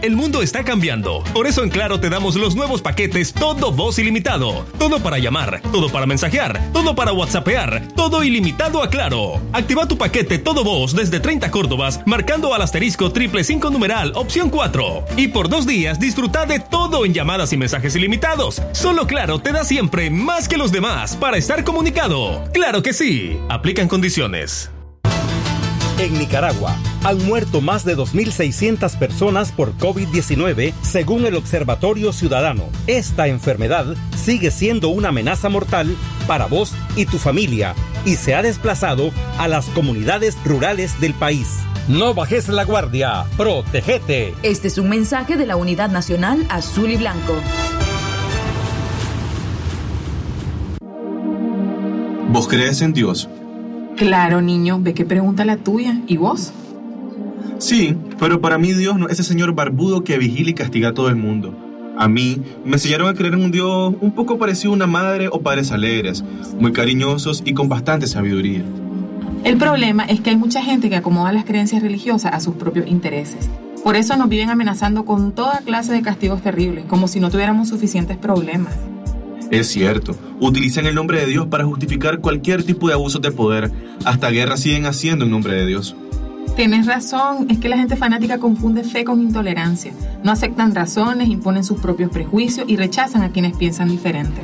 El 0.00 0.14
mundo 0.14 0.42
está 0.42 0.62
cambiando. 0.62 1.24
Por 1.32 1.46
eso 1.46 1.64
en 1.64 1.70
Claro 1.70 1.98
te 1.98 2.08
damos 2.08 2.36
los 2.36 2.54
nuevos 2.54 2.82
paquetes 2.82 3.32
Todo 3.32 3.72
Voz 3.72 3.98
Ilimitado. 3.98 4.64
Todo 4.78 5.00
para 5.00 5.18
llamar, 5.18 5.60
todo 5.72 5.90
para 5.90 6.06
mensajear, 6.06 6.60
todo 6.72 6.94
para 6.94 7.12
WhatsAppear, 7.12 7.88
todo 7.96 8.22
ilimitado 8.22 8.82
a 8.82 8.90
Claro. 8.90 9.40
Activa 9.52 9.88
tu 9.88 9.98
paquete 9.98 10.38
Todo 10.38 10.62
Voz 10.62 10.94
desde 10.94 11.20
30 11.20 11.50
Córdobas 11.50 12.00
marcando 12.06 12.54
al 12.54 12.62
asterisco 12.62 13.10
triple 13.12 13.42
5 13.42 13.70
numeral 13.70 14.12
opción 14.14 14.50
4. 14.50 15.04
Y 15.16 15.28
por 15.28 15.48
dos 15.48 15.66
días 15.66 15.98
disfruta 15.98 16.46
de 16.46 16.60
todo 16.60 17.04
en 17.04 17.12
llamadas 17.12 17.52
y 17.52 17.56
mensajes 17.56 17.96
ilimitados. 17.96 18.62
Solo 18.72 19.06
Claro 19.06 19.40
te 19.40 19.52
da 19.52 19.64
siempre 19.64 20.10
más 20.10 20.48
que 20.48 20.56
los 20.56 20.70
demás 20.70 21.16
para 21.16 21.36
estar 21.36 21.64
comunicado. 21.64 22.44
Claro 22.52 22.82
que 22.82 22.92
sí. 22.92 23.38
Aplican 23.48 23.88
condiciones. 23.88 24.70
En 25.98 26.16
Nicaragua 26.16 26.76
han 27.02 27.26
muerto 27.26 27.60
más 27.60 27.84
de 27.84 27.96
2.600 27.96 28.96
personas 28.98 29.50
por 29.50 29.76
COVID-19 29.78 30.72
según 30.80 31.26
el 31.26 31.34
Observatorio 31.34 32.12
Ciudadano. 32.12 32.68
Esta 32.86 33.26
enfermedad 33.26 33.96
sigue 34.16 34.52
siendo 34.52 34.90
una 34.90 35.08
amenaza 35.08 35.48
mortal 35.48 35.96
para 36.28 36.46
vos 36.46 36.72
y 36.94 37.06
tu 37.06 37.18
familia 37.18 37.74
y 38.04 38.14
se 38.14 38.36
ha 38.36 38.42
desplazado 38.42 39.10
a 39.38 39.48
las 39.48 39.66
comunidades 39.70 40.36
rurales 40.44 41.00
del 41.00 41.14
país. 41.14 41.56
No 41.88 42.14
bajes 42.14 42.48
la 42.48 42.64
guardia, 42.64 43.24
protégete. 43.36 44.34
Este 44.44 44.68
es 44.68 44.78
un 44.78 44.88
mensaje 44.88 45.36
de 45.36 45.46
la 45.46 45.56
Unidad 45.56 45.90
Nacional 45.90 46.46
Azul 46.48 46.92
y 46.92 46.96
Blanco. 46.96 47.34
¿Vos 52.30 52.46
crees 52.46 52.82
en 52.82 52.92
Dios? 52.92 53.28
Claro, 53.98 54.40
niño, 54.40 54.78
ve 54.80 54.94
qué 54.94 55.04
pregunta 55.04 55.44
la 55.44 55.56
tuya. 55.56 56.00
¿Y 56.06 56.16
vos? 56.16 56.52
Sí, 57.58 57.96
pero 58.20 58.40
para 58.40 58.56
mí 58.56 58.72
Dios 58.72 58.96
no 58.96 59.08
es 59.08 59.14
ese 59.14 59.24
señor 59.24 59.54
barbudo 59.54 60.04
que 60.04 60.16
vigila 60.18 60.50
y 60.50 60.54
castiga 60.54 60.90
a 60.90 60.94
todo 60.94 61.08
el 61.08 61.16
mundo. 61.16 61.52
A 61.98 62.06
mí 62.06 62.40
me 62.64 62.74
enseñaron 62.74 63.08
a 63.08 63.14
creer 63.14 63.34
en 63.34 63.42
un 63.42 63.50
Dios 63.50 63.92
un 64.00 64.12
poco 64.12 64.38
parecido 64.38 64.72
a 64.72 64.76
una 64.76 64.86
madre 64.86 65.28
o 65.32 65.40
padres 65.40 65.72
alegres, 65.72 66.22
muy 66.60 66.72
cariñosos 66.72 67.42
y 67.44 67.54
con 67.54 67.68
bastante 67.68 68.06
sabiduría. 68.06 68.62
El 69.42 69.56
problema 69.56 70.04
es 70.04 70.20
que 70.20 70.30
hay 70.30 70.36
mucha 70.36 70.62
gente 70.62 70.88
que 70.88 70.96
acomoda 70.96 71.32
las 71.32 71.44
creencias 71.44 71.82
religiosas 71.82 72.32
a 72.32 72.38
sus 72.38 72.54
propios 72.54 72.86
intereses. 72.86 73.48
Por 73.82 73.96
eso 73.96 74.16
nos 74.16 74.28
viven 74.28 74.50
amenazando 74.50 75.04
con 75.04 75.32
toda 75.32 75.58
clase 75.58 75.92
de 75.92 76.02
castigos 76.02 76.40
terribles, 76.40 76.84
como 76.84 77.08
si 77.08 77.18
no 77.18 77.30
tuviéramos 77.30 77.68
suficientes 77.68 78.16
problemas. 78.16 78.74
Es 79.50 79.68
cierto, 79.68 80.14
utilizan 80.40 80.86
el 80.86 80.94
nombre 80.94 81.20
de 81.20 81.26
Dios 81.26 81.46
para 81.46 81.64
justificar 81.64 82.20
cualquier 82.20 82.64
tipo 82.64 82.88
de 82.88 82.94
abuso 82.94 83.18
de 83.18 83.32
poder. 83.32 83.70
Hasta 84.04 84.30
guerras 84.30 84.60
siguen 84.60 84.84
haciendo 84.84 85.24
en 85.24 85.30
nombre 85.30 85.54
de 85.54 85.66
Dios. 85.66 85.96
Tienes 86.54 86.86
razón, 86.86 87.46
es 87.48 87.58
que 87.58 87.68
la 87.68 87.78
gente 87.78 87.96
fanática 87.96 88.38
confunde 88.38 88.82
fe 88.82 89.04
con 89.04 89.22
intolerancia. 89.22 89.92
No 90.24 90.32
aceptan 90.32 90.74
razones, 90.74 91.28
imponen 91.28 91.64
sus 91.64 91.80
propios 91.80 92.10
prejuicios 92.10 92.68
y 92.68 92.76
rechazan 92.76 93.22
a 93.22 93.30
quienes 93.30 93.56
piensan 93.56 93.88
diferente. 93.88 94.42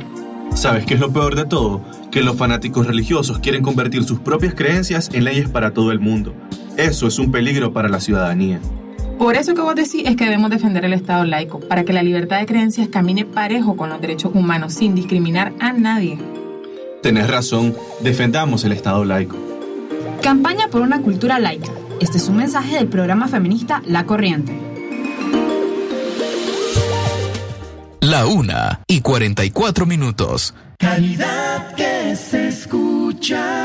¿Sabes 0.55 0.85
qué 0.85 0.93
es 0.93 1.01
lo 1.01 1.11
peor 1.11 1.35
de 1.35 1.45
todo? 1.45 1.81
Que 2.11 2.23
los 2.23 2.37
fanáticos 2.37 2.87
religiosos 2.87 3.39
quieren 3.39 3.61
convertir 3.61 4.05
sus 4.05 4.21
propias 4.21 4.55
creencias 4.55 5.09
en 5.13 5.25
leyes 5.25 5.49
para 5.49 5.71
todo 5.71 5.91
el 5.91 5.99
mundo. 5.99 6.33
Eso 6.77 7.07
es 7.07 7.19
un 7.19 7.31
peligro 7.31 7.73
para 7.73 7.89
la 7.89 7.99
ciudadanía. 7.99 8.61
Por 9.17 9.35
eso 9.35 9.53
que 9.53 9.61
vos 9.61 9.75
decís 9.75 10.03
es 10.05 10.15
que 10.15 10.25
debemos 10.25 10.49
defender 10.49 10.83
el 10.83 10.93
Estado 10.93 11.23
laico, 11.23 11.59
para 11.59 11.85
que 11.85 11.93
la 11.93 12.03
libertad 12.03 12.39
de 12.39 12.45
creencias 12.45 12.89
camine 12.89 13.25
parejo 13.25 13.77
con 13.77 13.89
los 13.89 14.01
derechos 14.01 14.31
humanos, 14.35 14.73
sin 14.73 14.93
discriminar 14.93 15.53
a 15.59 15.71
nadie. 15.71 16.17
Tenés 17.01 17.29
razón, 17.29 17.75
defendamos 18.01 18.65
el 18.65 18.73
Estado 18.73 19.05
laico. 19.05 19.37
Campaña 20.21 20.67
por 20.67 20.81
una 20.81 21.01
cultura 21.01 21.39
laica. 21.39 21.71
Este 22.01 22.17
es 22.17 22.27
un 22.27 22.37
mensaje 22.37 22.75
del 22.75 22.87
programa 22.87 23.27
feminista 23.27 23.81
La 23.85 24.05
Corriente. 24.05 24.53
La 28.01 28.27
una 28.27 28.81
y 28.87 29.01
44 29.01 29.85
minutos. 29.85 30.53
Calidad 30.77 31.73
que 31.75 32.15
se 32.15 32.49
escucha. 32.49 33.64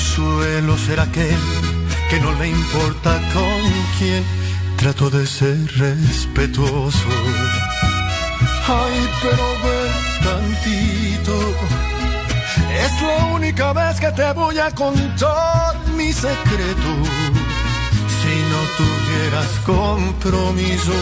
y 0.00 0.02
no 0.02 0.06
suelo 0.14 0.78
ser 0.78 1.00
aquel 1.00 1.38
que 2.08 2.20
no 2.20 2.32
le 2.32 2.48
importa 2.48 3.20
con 3.32 3.60
quién 3.98 4.24
trato 4.76 5.10
de 5.10 5.26
ser 5.26 5.56
respetuoso. 5.78 7.08
Ay, 8.66 9.08
pero 9.22 9.46
ve 9.62 9.80
tantito. 10.24 11.36
Es 12.84 13.02
la 13.02 13.26
única 13.34 13.72
vez 13.72 14.00
que 14.00 14.10
te 14.12 14.32
voy 14.32 14.58
a 14.58 14.70
contar 14.70 15.76
mi 15.96 16.12
secreto. 16.12 16.90
Si 18.18 18.34
no 18.52 18.60
tuvieras 18.80 19.50
compromiso, 19.66 20.92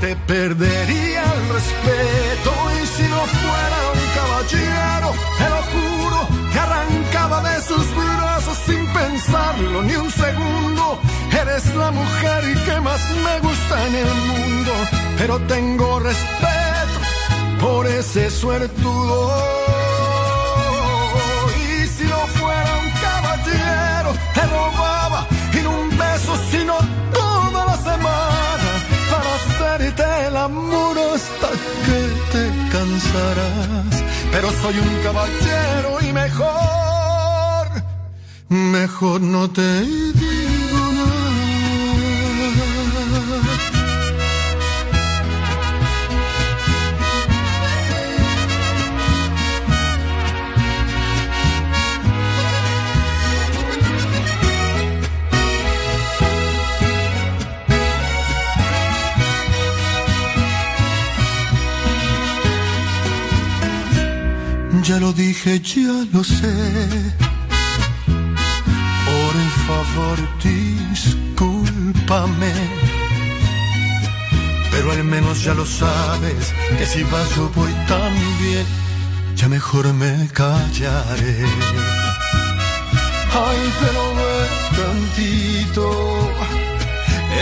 te 0.00 0.16
perdería 0.16 1.22
el 1.22 1.48
respeto. 1.54 2.50
Y 2.82 2.86
si 2.86 3.02
no 3.02 3.20
fuera 3.40 3.87
de 7.42 7.62
sus 7.62 7.86
brazos 7.94 8.58
sin 8.66 8.86
pensarlo 8.92 9.82
ni 9.82 9.94
un 9.96 10.10
segundo. 10.10 10.98
Eres 11.40 11.74
la 11.74 11.90
mujer 11.90 12.42
que 12.64 12.80
más 12.80 13.00
me 13.26 13.40
gusta 13.40 13.86
en 13.86 13.94
el 13.94 14.14
mundo, 14.30 14.72
pero 15.18 15.38
tengo 15.40 16.00
respeto 16.00 16.98
por 17.60 17.86
ese 17.86 18.30
suertudo. 18.30 19.32
Y 21.70 21.86
si 21.86 22.04
no 22.04 22.20
fuera 22.38 22.70
un 22.84 22.90
caballero, 23.06 24.10
te 24.34 24.42
robaba 24.46 25.26
y 25.52 25.58
un 25.66 25.90
beso, 25.96 26.32
sino 26.50 26.74
toda 27.12 27.66
la 27.66 27.76
semana 27.76 28.70
para 29.10 29.34
hacerte 29.38 30.26
el 30.28 30.36
amor 30.36 30.96
hasta 31.14 31.48
que 31.84 32.00
te 32.32 32.44
cansarás. 32.72 34.04
Pero 34.32 34.50
soy 34.62 34.78
un 34.78 35.02
caballero 35.02 35.98
y 36.02 36.12
mejor, 36.12 36.87
mejor 38.48 39.20
no 39.20 39.50
te 39.50 39.82
digo 39.82 40.92
nada. 40.92 41.28
Ya 64.84 64.98
lo 64.98 65.12
dije, 65.12 65.60
ya 65.60 66.06
lo 66.12 66.24
sé. 66.24 67.27
Favor, 69.94 70.18
discúlpame. 70.42 72.52
Pero 74.70 74.92
al 74.92 75.04
menos 75.04 75.42
ya 75.42 75.54
lo 75.54 75.66
sabes, 75.66 76.54
que 76.76 76.86
si 76.86 77.02
vas 77.04 77.34
yo 77.34 77.48
voy 77.54 77.72
también, 77.86 78.66
ya 79.34 79.48
mejor 79.48 79.94
me 79.94 80.28
callaré. 80.32 81.46
Ay, 83.46 83.72
pero 83.80 84.02
ve 84.18 84.38
tantito. 84.78 85.86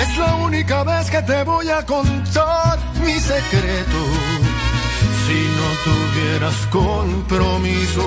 Es 0.00 0.10
la 0.18 0.34
única 0.36 0.84
vez 0.84 1.10
que 1.10 1.22
te 1.22 1.42
voy 1.44 1.68
a 1.68 1.84
contar 1.84 2.78
mi 3.04 3.18
secreto. 3.20 4.00
Si 5.26 5.38
no 5.58 5.68
tuvieras 5.86 6.58
compromiso, 6.70 8.06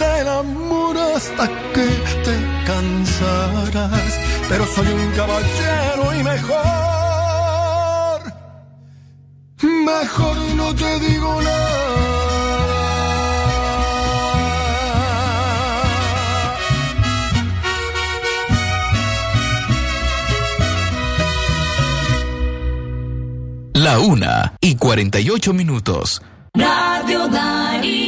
El 0.00 0.28
amor 0.28 0.96
hasta 0.96 1.48
que 1.74 1.86
te 2.24 2.36
cansarás. 2.66 4.18
Pero 4.48 4.66
soy 4.66 4.86
un 4.86 5.12
caballero 5.12 6.14
y 6.18 6.22
mejor, 6.22 6.58
mejor 9.62 10.36
no 10.56 10.74
te 10.74 11.00
digo 11.00 11.42
nada. 11.42 11.68
La 23.74 24.00
una 24.00 24.54
y 24.60 24.74
48 24.74 25.52
minutos. 25.52 26.20
Radio 26.54 27.28
Darío. 27.28 28.07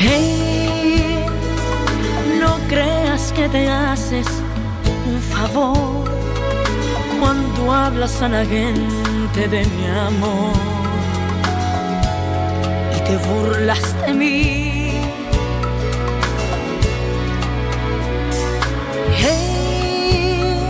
Hey, 0.00 1.26
no 2.38 2.56
creas 2.68 3.32
que 3.32 3.48
te 3.48 3.68
haces 3.68 4.28
un 5.08 5.20
favor 5.20 6.08
cuando 7.18 7.72
hablas 7.72 8.22
a 8.22 8.28
la 8.28 8.44
gente 8.44 9.48
de 9.48 9.66
mi 9.66 9.86
amor 9.86 10.52
y 12.96 13.00
te 13.08 13.16
burlas 13.26 14.06
de 14.06 14.14
mí. 14.14 15.00
Hey, 19.16 20.60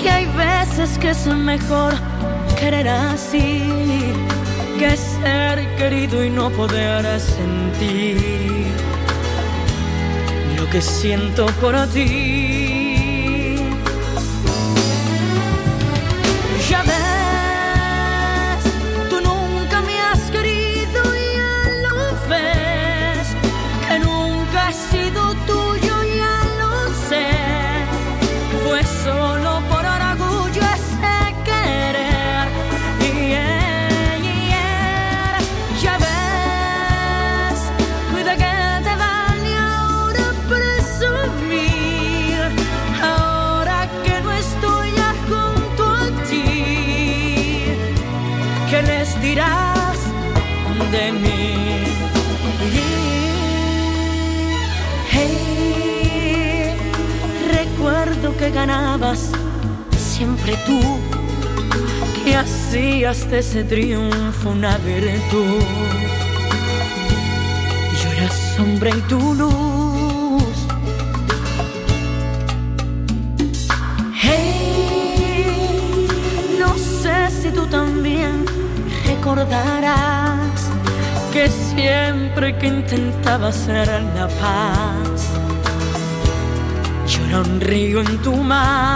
que 0.00 0.08
hay 0.08 0.24
veces 0.24 0.96
que 0.96 1.10
es 1.10 1.26
mejor 1.26 1.92
querer 2.58 2.88
así 2.88 3.67
que 4.78 4.96
ser 4.96 5.76
querido 5.76 6.22
y 6.22 6.30
no 6.30 6.50
poder 6.50 7.04
sentir 7.18 8.66
lo 10.56 10.70
que 10.70 10.80
siento 10.80 11.46
por 11.60 11.74
ti. 11.88 12.47
Hey, 55.10 56.74
recuerdo 57.46 58.36
que 58.36 58.50
ganabas 58.50 59.30
siempre 59.96 60.56
tú, 60.66 60.80
que 62.24 62.34
hacías 62.34 63.30
de 63.30 63.38
ese 63.38 63.62
triunfo 63.62 64.50
una 64.50 64.76
virtud. 64.78 65.62
Yo 68.02 68.12
era 68.16 68.28
sombra 68.56 68.90
y 68.90 69.00
tu 69.02 69.34
luz. 69.34 70.42
Hey, 74.20 76.08
no 76.58 76.76
sé 76.76 77.30
si 77.40 77.50
tú 77.50 77.66
también 77.66 78.44
recordarás 79.06 80.27
que 81.32 81.48
siempre 81.48 82.56
que 82.56 82.66
intentaba 82.66 83.48
hacer 83.48 83.88
la 84.14 84.28
paz, 84.40 85.28
yo 87.06 87.24
era 87.26 87.40
un 87.40 87.60
río 87.60 88.00
en 88.00 88.18
tu 88.18 88.34
mar. 88.36 88.88